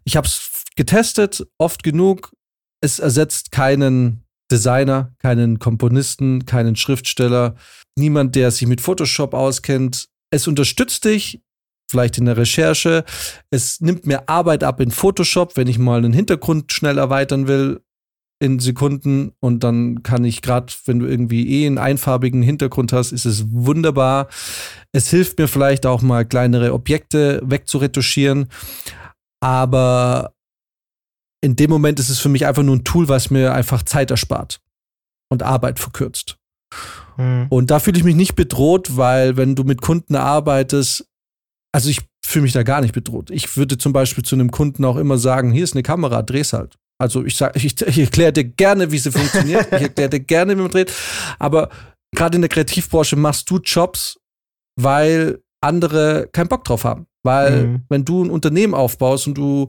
ich 0.04 0.16
habe 0.16 0.26
es 0.26 0.64
getestet, 0.76 1.46
oft 1.58 1.82
genug. 1.82 2.32
Es 2.82 2.98
ersetzt 2.98 3.50
keinen 3.50 4.24
Designer, 4.50 5.14
keinen 5.18 5.58
Komponisten, 5.58 6.44
keinen 6.44 6.76
Schriftsteller, 6.76 7.56
niemand, 7.98 8.34
der 8.34 8.50
sich 8.50 8.66
mit 8.66 8.80
Photoshop 8.80 9.34
auskennt. 9.34 10.08
Es 10.30 10.46
unterstützt 10.46 11.04
dich, 11.04 11.40
vielleicht 11.90 12.18
in 12.18 12.24
der 12.24 12.36
Recherche. 12.36 13.04
Es 13.50 13.80
nimmt 13.80 14.06
mir 14.06 14.28
Arbeit 14.28 14.64
ab 14.64 14.80
in 14.80 14.90
Photoshop, 14.90 15.56
wenn 15.56 15.68
ich 15.68 15.78
mal 15.78 15.98
einen 15.98 16.12
Hintergrund 16.12 16.72
schnell 16.72 16.98
erweitern 16.98 17.46
will 17.46 17.80
in 18.40 18.58
Sekunden 18.58 19.32
und 19.38 19.62
dann 19.62 20.02
kann 20.02 20.24
ich 20.24 20.42
gerade, 20.42 20.72
wenn 20.86 20.98
du 20.98 21.06
irgendwie 21.06 21.62
eh 21.62 21.66
einen 21.66 21.78
einfarbigen 21.78 22.42
Hintergrund 22.42 22.92
hast, 22.92 23.12
ist 23.12 23.24
es 23.24 23.52
wunderbar. 23.52 24.26
Es 24.90 25.08
hilft 25.10 25.38
mir 25.38 25.46
vielleicht 25.46 25.86
auch 25.86 26.02
mal 26.02 26.24
kleinere 26.24 26.72
Objekte 26.72 27.40
wegzuretuschieren, 27.44 28.48
aber 29.40 30.34
in 31.40 31.54
dem 31.54 31.70
Moment 31.70 32.00
ist 32.00 32.08
es 32.08 32.18
für 32.18 32.28
mich 32.28 32.44
einfach 32.44 32.64
nur 32.64 32.76
ein 32.76 32.84
Tool, 32.84 33.08
was 33.08 33.30
mir 33.30 33.52
einfach 33.52 33.84
Zeit 33.84 34.10
erspart 34.10 34.60
und 35.28 35.44
Arbeit 35.44 35.78
verkürzt. 35.78 36.36
Hm. 37.16 37.46
Und 37.48 37.70
da 37.70 37.78
fühle 37.78 37.98
ich 37.98 38.04
mich 38.04 38.16
nicht 38.16 38.34
bedroht, 38.34 38.96
weil 38.96 39.36
wenn 39.36 39.54
du 39.54 39.64
mit 39.64 39.80
Kunden 39.80 40.16
arbeitest, 40.16 41.06
also 41.72 41.88
ich 41.90 42.00
fühle 42.24 42.44
mich 42.44 42.52
da 42.52 42.62
gar 42.62 42.80
nicht 42.80 42.94
bedroht. 42.94 43.30
Ich 43.30 43.56
würde 43.56 43.78
zum 43.78 43.92
Beispiel 43.92 44.24
zu 44.24 44.34
einem 44.36 44.50
Kunden 44.50 44.84
auch 44.84 44.96
immer 44.96 45.18
sagen, 45.18 45.50
hier 45.52 45.64
ist 45.64 45.74
eine 45.74 45.82
Kamera, 45.82 46.22
dreh's 46.22 46.52
halt. 46.52 46.76
Also 47.00 47.24
ich 47.24 47.36
sage, 47.36 47.58
ich, 47.58 47.80
ich 47.80 47.98
erkläre 47.98 48.32
dir 48.32 48.44
gerne, 48.44 48.92
wie 48.92 48.98
sie 48.98 49.10
funktioniert. 49.10 49.66
ich 49.72 49.82
erkläre 49.82 50.10
dir 50.10 50.20
gerne, 50.20 50.56
wie 50.56 50.62
man 50.62 50.70
dreht. 50.70 50.92
Aber 51.38 51.68
gerade 52.14 52.36
in 52.36 52.42
der 52.42 52.48
Kreativbranche 52.48 53.16
machst 53.16 53.50
du 53.50 53.58
Jobs, 53.58 54.18
weil 54.80 55.40
andere 55.60 56.28
keinen 56.32 56.48
Bock 56.48 56.64
drauf 56.64 56.84
haben. 56.84 57.06
Weil 57.24 57.66
Mhm. 57.66 57.82
wenn 57.88 58.04
du 58.04 58.24
ein 58.24 58.30
Unternehmen 58.30 58.74
aufbaust 58.74 59.26
und 59.26 59.34
du 59.34 59.68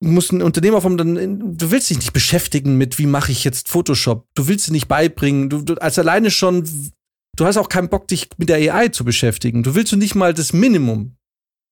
musst 0.00 0.32
ein 0.32 0.42
Unternehmen 0.42 0.76
aufbauen, 0.76 0.96
dann 0.96 1.56
du 1.56 1.70
willst 1.70 1.90
dich 1.90 1.98
nicht 1.98 2.12
beschäftigen 2.12 2.76
mit, 2.76 2.98
wie 2.98 3.06
mache 3.06 3.32
ich 3.32 3.44
jetzt 3.44 3.68
Photoshop. 3.68 4.26
Du 4.34 4.48
willst 4.48 4.66
sie 4.66 4.72
nicht 4.72 4.88
beibringen. 4.88 5.50
Du, 5.50 5.62
du 5.62 5.74
als 5.74 5.98
alleine 5.98 6.30
schon, 6.30 6.68
du 7.36 7.44
hast 7.44 7.58
auch 7.58 7.68
keinen 7.68 7.90
Bock, 7.90 8.08
dich 8.08 8.28
mit 8.38 8.48
der 8.48 8.74
AI 8.74 8.88
zu 8.88 9.04
beschäftigen. 9.04 9.62
Du 9.62 9.74
willst 9.74 9.92
du 9.92 9.96
nicht 9.96 10.14
mal 10.14 10.32
das 10.32 10.52
Minimum 10.52 11.16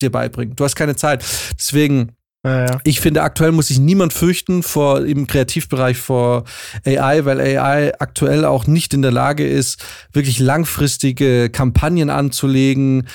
dir 0.02 0.10
beibringen. 0.10 0.54
Du 0.56 0.64
hast 0.64 0.76
keine 0.76 0.96
Zeit. 0.96 1.24
Deswegen 1.58 2.12
Ja, 2.44 2.66
ja. 2.66 2.80
ich 2.84 3.00
finde, 3.00 3.22
aktuell 3.22 3.50
muss 3.50 3.68
sich 3.68 3.80
niemand 3.80 4.12
fürchten 4.12 4.62
vor 4.62 5.04
im 5.04 5.26
Kreativbereich 5.26 5.96
vor 5.96 6.44
AI, 6.84 7.24
weil 7.24 7.40
AI 7.40 7.98
aktuell 7.98 8.44
auch 8.44 8.66
nicht 8.66 8.94
in 8.94 9.02
der 9.02 9.10
Lage 9.10 9.46
ist, 9.48 9.84
wirklich 10.12 10.38
langfristige 10.38 11.50
Kampagnen 11.50 12.10
anzulegen, 12.10 13.08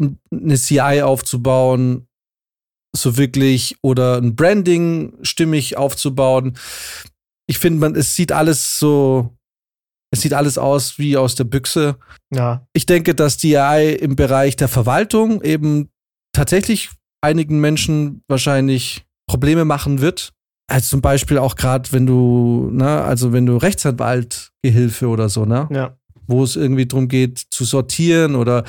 eine 0.00 0.58
CI 0.58 1.02
aufzubauen, 1.02 2.08
so 2.96 3.16
wirklich 3.16 3.76
oder 3.82 4.16
ein 4.16 4.36
Branding 4.36 5.14
stimmig 5.22 5.76
aufzubauen. 5.76 6.56
Ich 7.46 7.58
finde, 7.58 7.80
man, 7.80 7.94
es 7.94 8.16
sieht 8.16 8.32
alles 8.32 8.78
so, 8.78 9.36
es 10.10 10.22
sieht 10.22 10.34
alles 10.34 10.58
aus 10.58 10.98
wie 10.98 11.16
aus 11.16 11.34
der 11.34 11.44
Büchse 11.44 11.98
ja. 12.32 12.66
ich 12.72 12.86
denke, 12.86 13.14
dass 13.14 13.36
die 13.36 13.56
AI 13.56 13.90
im 13.90 14.16
Bereich 14.16 14.56
der 14.56 14.68
Verwaltung 14.68 15.42
eben 15.42 15.90
tatsächlich 16.32 16.90
einigen 17.20 17.60
Menschen 17.60 18.22
wahrscheinlich 18.28 19.06
Probleme 19.28 19.64
machen 19.64 20.00
wird. 20.00 20.32
Also 20.68 20.90
zum 20.90 21.00
Beispiel 21.00 21.38
auch 21.38 21.54
gerade, 21.54 21.92
wenn 21.92 22.06
du, 22.06 22.70
ne, 22.72 23.02
also 23.02 23.32
wenn 23.32 23.46
du 23.46 23.56
Rechtsanwaltgehilfe 23.56 25.08
oder 25.08 25.28
so, 25.28 25.44
ne, 25.44 25.68
ja. 25.70 25.96
wo 26.26 26.42
es 26.42 26.56
irgendwie 26.56 26.86
darum 26.86 27.08
geht, 27.08 27.38
zu 27.50 27.64
sortieren 27.64 28.34
oder 28.34 28.64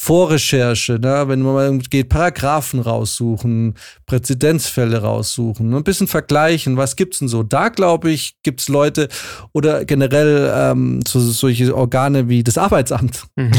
Vorrecherche, 0.00 1.00
ne, 1.00 1.24
wenn 1.26 1.42
man 1.42 1.54
mal 1.54 1.78
geht, 1.78 2.08
Paragraphen 2.08 2.78
raussuchen, 2.78 3.74
Präzedenzfälle 4.06 5.02
raussuchen, 5.02 5.68
ne, 5.68 5.76
ein 5.78 5.82
bisschen 5.84 6.06
vergleichen, 6.06 6.76
was 6.76 6.94
gibt's 6.94 7.18
denn 7.18 7.26
so? 7.26 7.42
Da 7.42 7.68
glaube 7.68 8.08
ich, 8.12 8.36
gibt's 8.44 8.68
Leute 8.68 9.08
oder 9.52 9.84
generell 9.84 10.52
ähm, 10.54 11.00
so, 11.04 11.18
solche 11.18 11.76
Organe 11.76 12.28
wie 12.28 12.44
das 12.44 12.56
Arbeitsamt 12.56 13.24
Mhm. 13.34 13.50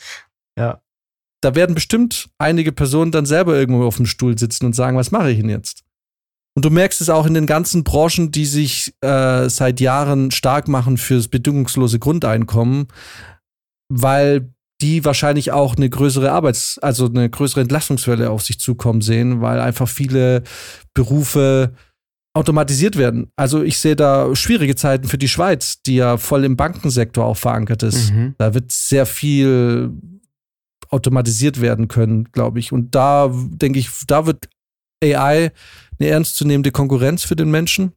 ja. 0.58 0.82
da 1.40 1.54
werden 1.54 1.74
bestimmt 1.74 2.28
einige 2.36 2.70
Personen 2.70 3.10
dann 3.10 3.24
selber 3.24 3.56
irgendwo 3.56 3.86
auf 3.86 3.96
dem 3.96 4.06
Stuhl 4.06 4.38
sitzen 4.38 4.66
und 4.66 4.74
sagen, 4.74 4.98
was 4.98 5.10
mache 5.10 5.30
ich 5.30 5.38
denn 5.40 5.48
jetzt? 5.48 5.84
Und 6.54 6.66
du 6.66 6.70
merkst 6.70 7.00
es 7.00 7.08
auch 7.08 7.24
in 7.24 7.34
den 7.34 7.46
ganzen 7.46 7.82
Branchen, 7.82 8.30
die 8.30 8.44
sich 8.44 8.92
äh, 9.00 9.48
seit 9.48 9.80
Jahren 9.80 10.32
stark 10.32 10.68
machen 10.68 10.98
fürs 10.98 11.28
bedingungslose 11.28 11.98
Grundeinkommen, 11.98 12.88
weil 13.88 14.52
die 14.80 15.04
wahrscheinlich 15.04 15.52
auch 15.52 15.76
eine 15.76 15.90
größere 15.90 16.30
Arbeits-, 16.30 16.78
also 16.78 17.06
eine 17.06 17.28
größere 17.28 17.62
Entlastungswelle 17.62 18.30
auf 18.30 18.42
sich 18.42 18.60
zukommen 18.60 19.00
sehen, 19.00 19.40
weil 19.40 19.60
einfach 19.60 19.88
viele 19.88 20.42
Berufe 20.94 21.74
automatisiert 22.34 22.96
werden. 22.96 23.32
Also 23.36 23.62
ich 23.62 23.78
sehe 23.78 23.96
da 23.96 24.34
schwierige 24.36 24.76
Zeiten 24.76 25.08
für 25.08 25.18
die 25.18 25.28
Schweiz, 25.28 25.82
die 25.82 25.96
ja 25.96 26.18
voll 26.18 26.44
im 26.44 26.56
Bankensektor 26.56 27.24
auch 27.24 27.36
verankert 27.36 27.82
ist. 27.82 28.12
Mhm. 28.12 28.34
Da 28.38 28.54
wird 28.54 28.70
sehr 28.70 29.06
viel 29.06 29.90
automatisiert 30.90 31.60
werden 31.60 31.88
können, 31.88 32.24
glaube 32.30 32.60
ich. 32.60 32.72
Und 32.72 32.94
da 32.94 33.30
denke 33.32 33.80
ich, 33.80 33.90
da 34.06 34.26
wird 34.26 34.48
AI 35.02 35.50
eine 35.98 36.08
ernstzunehmende 36.08 36.70
Konkurrenz 36.70 37.24
für 37.24 37.36
den 37.36 37.50
Menschen. 37.50 37.92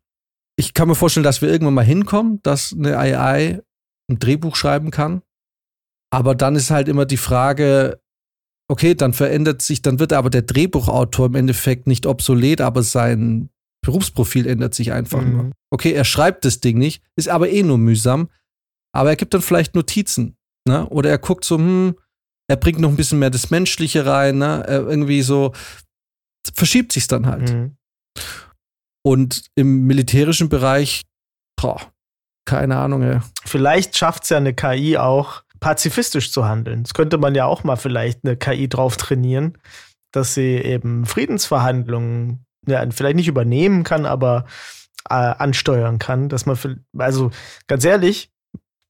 Ich 0.56 0.74
kann 0.74 0.88
mir 0.88 0.96
vorstellen, 0.96 1.24
dass 1.24 1.42
wir 1.42 1.50
irgendwann 1.50 1.76
mal 1.76 1.86
hinkommen, 1.86 2.40
dass 2.44 2.74
eine 2.74 2.98
AI 2.98 3.62
ein 4.10 4.20
Drehbuch 4.20 4.56
schreiben 4.56 4.92
kann. 4.92 5.22
Aber 6.14 6.36
dann 6.36 6.55
ist 6.55 6.72
halt 6.72 6.88
immer 6.88 7.05
die 7.05 7.18
Frage, 7.18 7.99
okay, 8.70 8.95
dann 8.95 9.14
verändert 9.14 9.62
sich, 9.62 9.82
dann 9.82 9.99
wird 9.99 10.14
aber 10.14 10.30
der 10.30 10.41
Drehbuchautor 10.43 11.28
im 11.28 11.36
Endeffekt 11.36 11.88
nicht 11.88 12.05
obsolet, 12.05 12.62
aber 12.62 12.84
sein 12.84 13.49
Berufsprofil 13.84 14.45
ändert 14.47 14.76
sich 14.76 14.91
einfach 14.91 15.22
Mhm. 15.22 15.32
nur. 15.32 15.51
Okay, 15.74 15.91
er 15.93 16.05
schreibt 16.05 16.45
das 16.45 16.59
Ding 16.59 16.78
nicht, 16.78 17.01
ist 17.18 17.30
aber 17.30 17.49
eh 17.49 17.64
nur 17.64 17.78
mühsam, 17.78 18.30
aber 18.93 19.09
er 19.09 19.16
gibt 19.16 19.34
dann 19.34 19.41
vielleicht 19.41 19.74
Notizen, 19.74 20.36
ne? 20.68 20.88
Oder 20.89 21.09
er 21.09 21.18
guckt 21.18 21.45
so, 21.45 21.57
hm, 21.57 21.95
er 22.49 22.57
bringt 22.57 22.80
noch 22.80 22.89
ein 22.89 22.97
bisschen 22.97 23.20
mehr 23.20 23.30
das 23.30 23.49
Menschliche 23.49 24.05
rein, 24.05 24.38
ne? 24.38 24.64
Er 24.68 24.82
irgendwie 24.82 25.22
so 25.22 25.53
verschiebt 26.53 26.91
sich's 26.91 27.07
dann 27.07 27.26
halt. 27.26 27.51
Mhm. 27.53 27.78
Und 29.03 29.45
im 29.55 29.88
militärischen 29.88 30.49
Bereich, 30.49 31.03
boah, 31.59 31.82
keine 32.45 32.78
Ahnung, 32.78 33.01
ey. 33.01 33.20
Vielleicht 33.45 33.97
schafft 33.97 34.24
es 34.24 34.30
ja 34.30 34.38
eine 34.38 34.53
KI 34.53 34.97
auch, 34.97 35.43
pazifistisch 35.62 36.34
zu 36.34 36.45
handeln. 36.45 36.84
Das 36.84 36.93
könnte 36.93 37.18
man 37.18 37.36
ja 37.36 37.45
auch 37.45 37.64
mal 37.64 37.78
vielleicht 37.78 38.20
eine 38.26 38.36
KI 38.36 38.68
drauf 38.68 38.97
trainieren, 38.97 39.57
dass 40.12 40.34
sie 40.34 40.57
eben 40.57 41.05
Friedensverhandlungen 41.05 42.45
ja, 42.68 42.86
vielleicht 42.91 43.16
nicht 43.16 43.30
übernehmen 43.30 43.84
kann, 43.84 44.05
aber 44.05 44.45
äh, 45.09 45.14
ansteuern 45.14 45.99
kann, 45.99 46.30
dass 46.30 46.45
man, 46.45 46.57
also 46.97 47.32
ganz 47.68 47.86
ehrlich, 47.86 48.30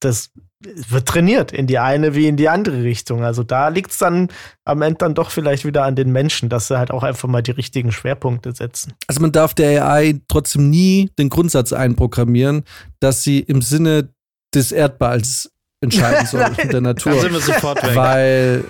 das 0.00 0.30
wird 0.64 1.08
trainiert 1.08 1.52
in 1.52 1.66
die 1.66 1.78
eine 1.78 2.14
wie 2.14 2.26
in 2.26 2.36
die 2.36 2.48
andere 2.48 2.82
Richtung. 2.82 3.24
Also 3.24 3.42
da 3.42 3.68
liegt 3.68 3.90
es 3.90 3.98
dann 3.98 4.28
am 4.64 4.82
Ende 4.82 4.98
dann 4.98 5.14
doch 5.14 5.30
vielleicht 5.30 5.64
wieder 5.64 5.84
an 5.84 5.96
den 5.96 6.10
Menschen, 6.12 6.48
dass 6.48 6.68
sie 6.68 6.78
halt 6.78 6.90
auch 6.90 7.02
einfach 7.02 7.28
mal 7.28 7.42
die 7.42 7.50
richtigen 7.52 7.92
Schwerpunkte 7.92 8.52
setzen. 8.52 8.94
Also 9.06 9.20
man 9.20 9.32
darf 9.32 9.54
der 9.54 9.86
AI 9.86 10.20
trotzdem 10.28 10.70
nie 10.70 11.10
den 11.18 11.28
Grundsatz 11.28 11.72
einprogrammieren, 11.72 12.64
dass 13.00 13.22
sie 13.22 13.40
im 13.40 13.62
Sinne 13.62 14.08
des 14.54 14.72
Erdballs 14.72 15.51
entscheiden 15.82 16.26
soll 16.26 16.48
mit 16.56 16.72
der 16.72 16.80
Natur. 16.80 17.12
Dann 17.12 17.20
sind 17.20 17.32
wir 17.32 17.40
sofort 17.40 17.82
weg. 17.82 17.94
Weil 17.94 18.64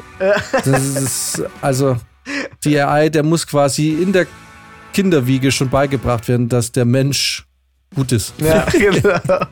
das 0.64 0.84
ist, 0.84 1.42
also 1.60 1.96
die 2.64 2.80
AI, 2.80 3.08
der 3.08 3.22
muss 3.22 3.46
quasi 3.46 3.90
in 3.90 4.12
der 4.12 4.26
Kinderwiege 4.92 5.52
schon 5.52 5.68
beigebracht 5.68 6.28
werden, 6.28 6.48
dass 6.48 6.72
der 6.72 6.84
Mensch 6.84 7.46
gut 7.94 8.12
ist. 8.12 8.34
Ja, 8.38 8.64
genau. 8.72 9.46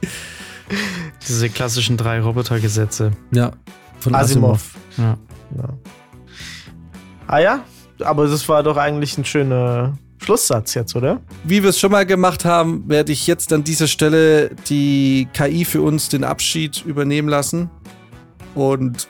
Diese 1.26 1.48
klassischen 1.48 1.96
drei 1.96 2.20
Robotergesetze. 2.20 3.12
Ja, 3.32 3.52
von 3.98 4.14
Asimov. 4.14 4.74
Asimov. 4.92 5.18
Ja. 5.56 5.62
Ja. 5.62 5.68
Ah 7.26 7.38
ja, 7.38 7.64
aber 8.00 8.26
das 8.26 8.48
war 8.48 8.62
doch 8.62 8.76
eigentlich 8.76 9.16
ein 9.18 9.24
schöner 9.24 9.96
Schlusssatz 10.22 10.74
jetzt, 10.74 10.94
oder? 10.96 11.20
Wie 11.44 11.62
wir 11.62 11.70
es 11.70 11.78
schon 11.80 11.90
mal 11.92 12.04
gemacht 12.04 12.44
haben, 12.44 12.84
werde 12.88 13.12
ich 13.12 13.26
jetzt 13.26 13.52
an 13.52 13.64
dieser 13.64 13.86
Stelle 13.88 14.50
die 14.68 15.28
KI 15.32 15.64
für 15.64 15.80
uns 15.82 16.08
den 16.08 16.24
Abschied 16.24 16.84
übernehmen 16.84 17.28
lassen. 17.28 17.70
Und 18.54 19.08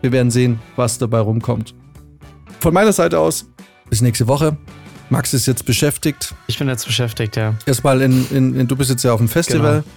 wir 0.00 0.12
werden 0.12 0.30
sehen, 0.30 0.58
was 0.76 0.98
dabei 0.98 1.18
rumkommt. 1.20 1.74
Von 2.60 2.72
meiner 2.74 2.92
Seite 2.92 3.18
aus, 3.18 3.46
bis 3.90 4.00
nächste 4.00 4.26
Woche. 4.26 4.56
Max 5.10 5.32
ist 5.34 5.46
jetzt 5.46 5.64
beschäftigt. 5.64 6.34
Ich 6.46 6.58
bin 6.58 6.68
jetzt 6.68 6.86
beschäftigt, 6.86 7.36
ja. 7.36 7.54
Erstmal 7.66 8.00
in, 8.02 8.26
in, 8.30 8.54
in 8.60 8.68
du 8.68 8.76
bist 8.76 8.90
jetzt 8.90 9.02
ja 9.04 9.12
auf 9.12 9.18
dem 9.20 9.28
Festival. 9.28 9.82
Genau. 9.82 9.94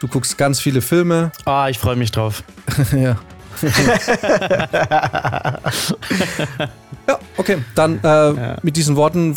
Du 0.00 0.08
guckst 0.08 0.36
ganz 0.36 0.60
viele 0.60 0.80
Filme. 0.82 1.32
Ah, 1.44 1.68
ich 1.68 1.78
freue 1.78 1.96
mich 1.96 2.10
drauf. 2.10 2.42
ja. 2.92 3.16
ja, 7.08 7.18
okay. 7.36 7.58
Dann 7.74 7.98
äh, 8.02 8.06
Ja. 8.06 8.56
mit 8.62 8.76
diesen 8.76 8.96
Worten 8.96 9.36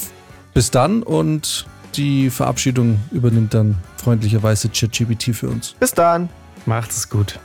bis 0.56 0.72
dann 0.72 1.04
und 1.04 1.68
die 1.96 2.30
Verabschiedung 2.30 3.00
übernimmt 3.12 3.54
dann 3.54 3.76
freundlicherweise 3.98 4.70
ChatGPT 4.70 5.36
für 5.36 5.50
uns. 5.50 5.76
Bis 5.80 5.94
dann. 5.94 6.30
Macht 6.66 6.92
es 6.92 7.10
gut. 7.10 7.40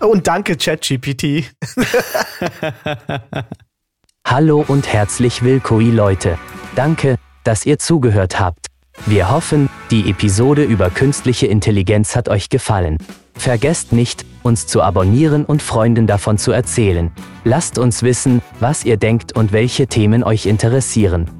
Und 0.00 0.26
danke, 0.26 0.56
ChatGPT. 0.56 1.44
Hallo 4.26 4.64
und 4.66 4.92
herzlich 4.92 5.42
willkommen 5.42 5.94
Leute. 5.94 6.38
Danke, 6.74 7.16
dass 7.44 7.64
ihr 7.64 7.78
zugehört 7.78 8.40
habt. 8.40 8.66
Wir 9.06 9.30
hoffen, 9.30 9.70
die 9.92 10.10
Episode 10.10 10.64
über 10.64 10.90
künstliche 10.90 11.46
Intelligenz 11.46 12.16
hat 12.16 12.28
euch 12.28 12.48
gefallen. 12.48 12.98
Vergesst 13.34 13.92
nicht, 13.92 14.26
uns 14.42 14.66
zu 14.66 14.82
abonnieren 14.82 15.44
und 15.44 15.62
Freunden 15.62 16.08
davon 16.08 16.36
zu 16.36 16.50
erzählen. 16.50 17.12
Lasst 17.44 17.78
uns 17.78 18.02
wissen, 18.02 18.42
was 18.58 18.84
ihr 18.84 18.96
denkt 18.96 19.36
und 19.36 19.52
welche 19.52 19.86
Themen 19.86 20.24
euch 20.24 20.46
interessieren. 20.46 21.39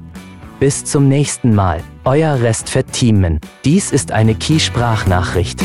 Bis 0.61 0.85
zum 0.85 1.07
nächsten 1.07 1.55
Mal, 1.55 1.83
euer 2.05 2.39
Restfett-Teamman. 2.39 3.39
Dies 3.65 3.91
ist 3.91 4.11
eine 4.11 4.35
Key-Sprachnachricht. 4.35 5.59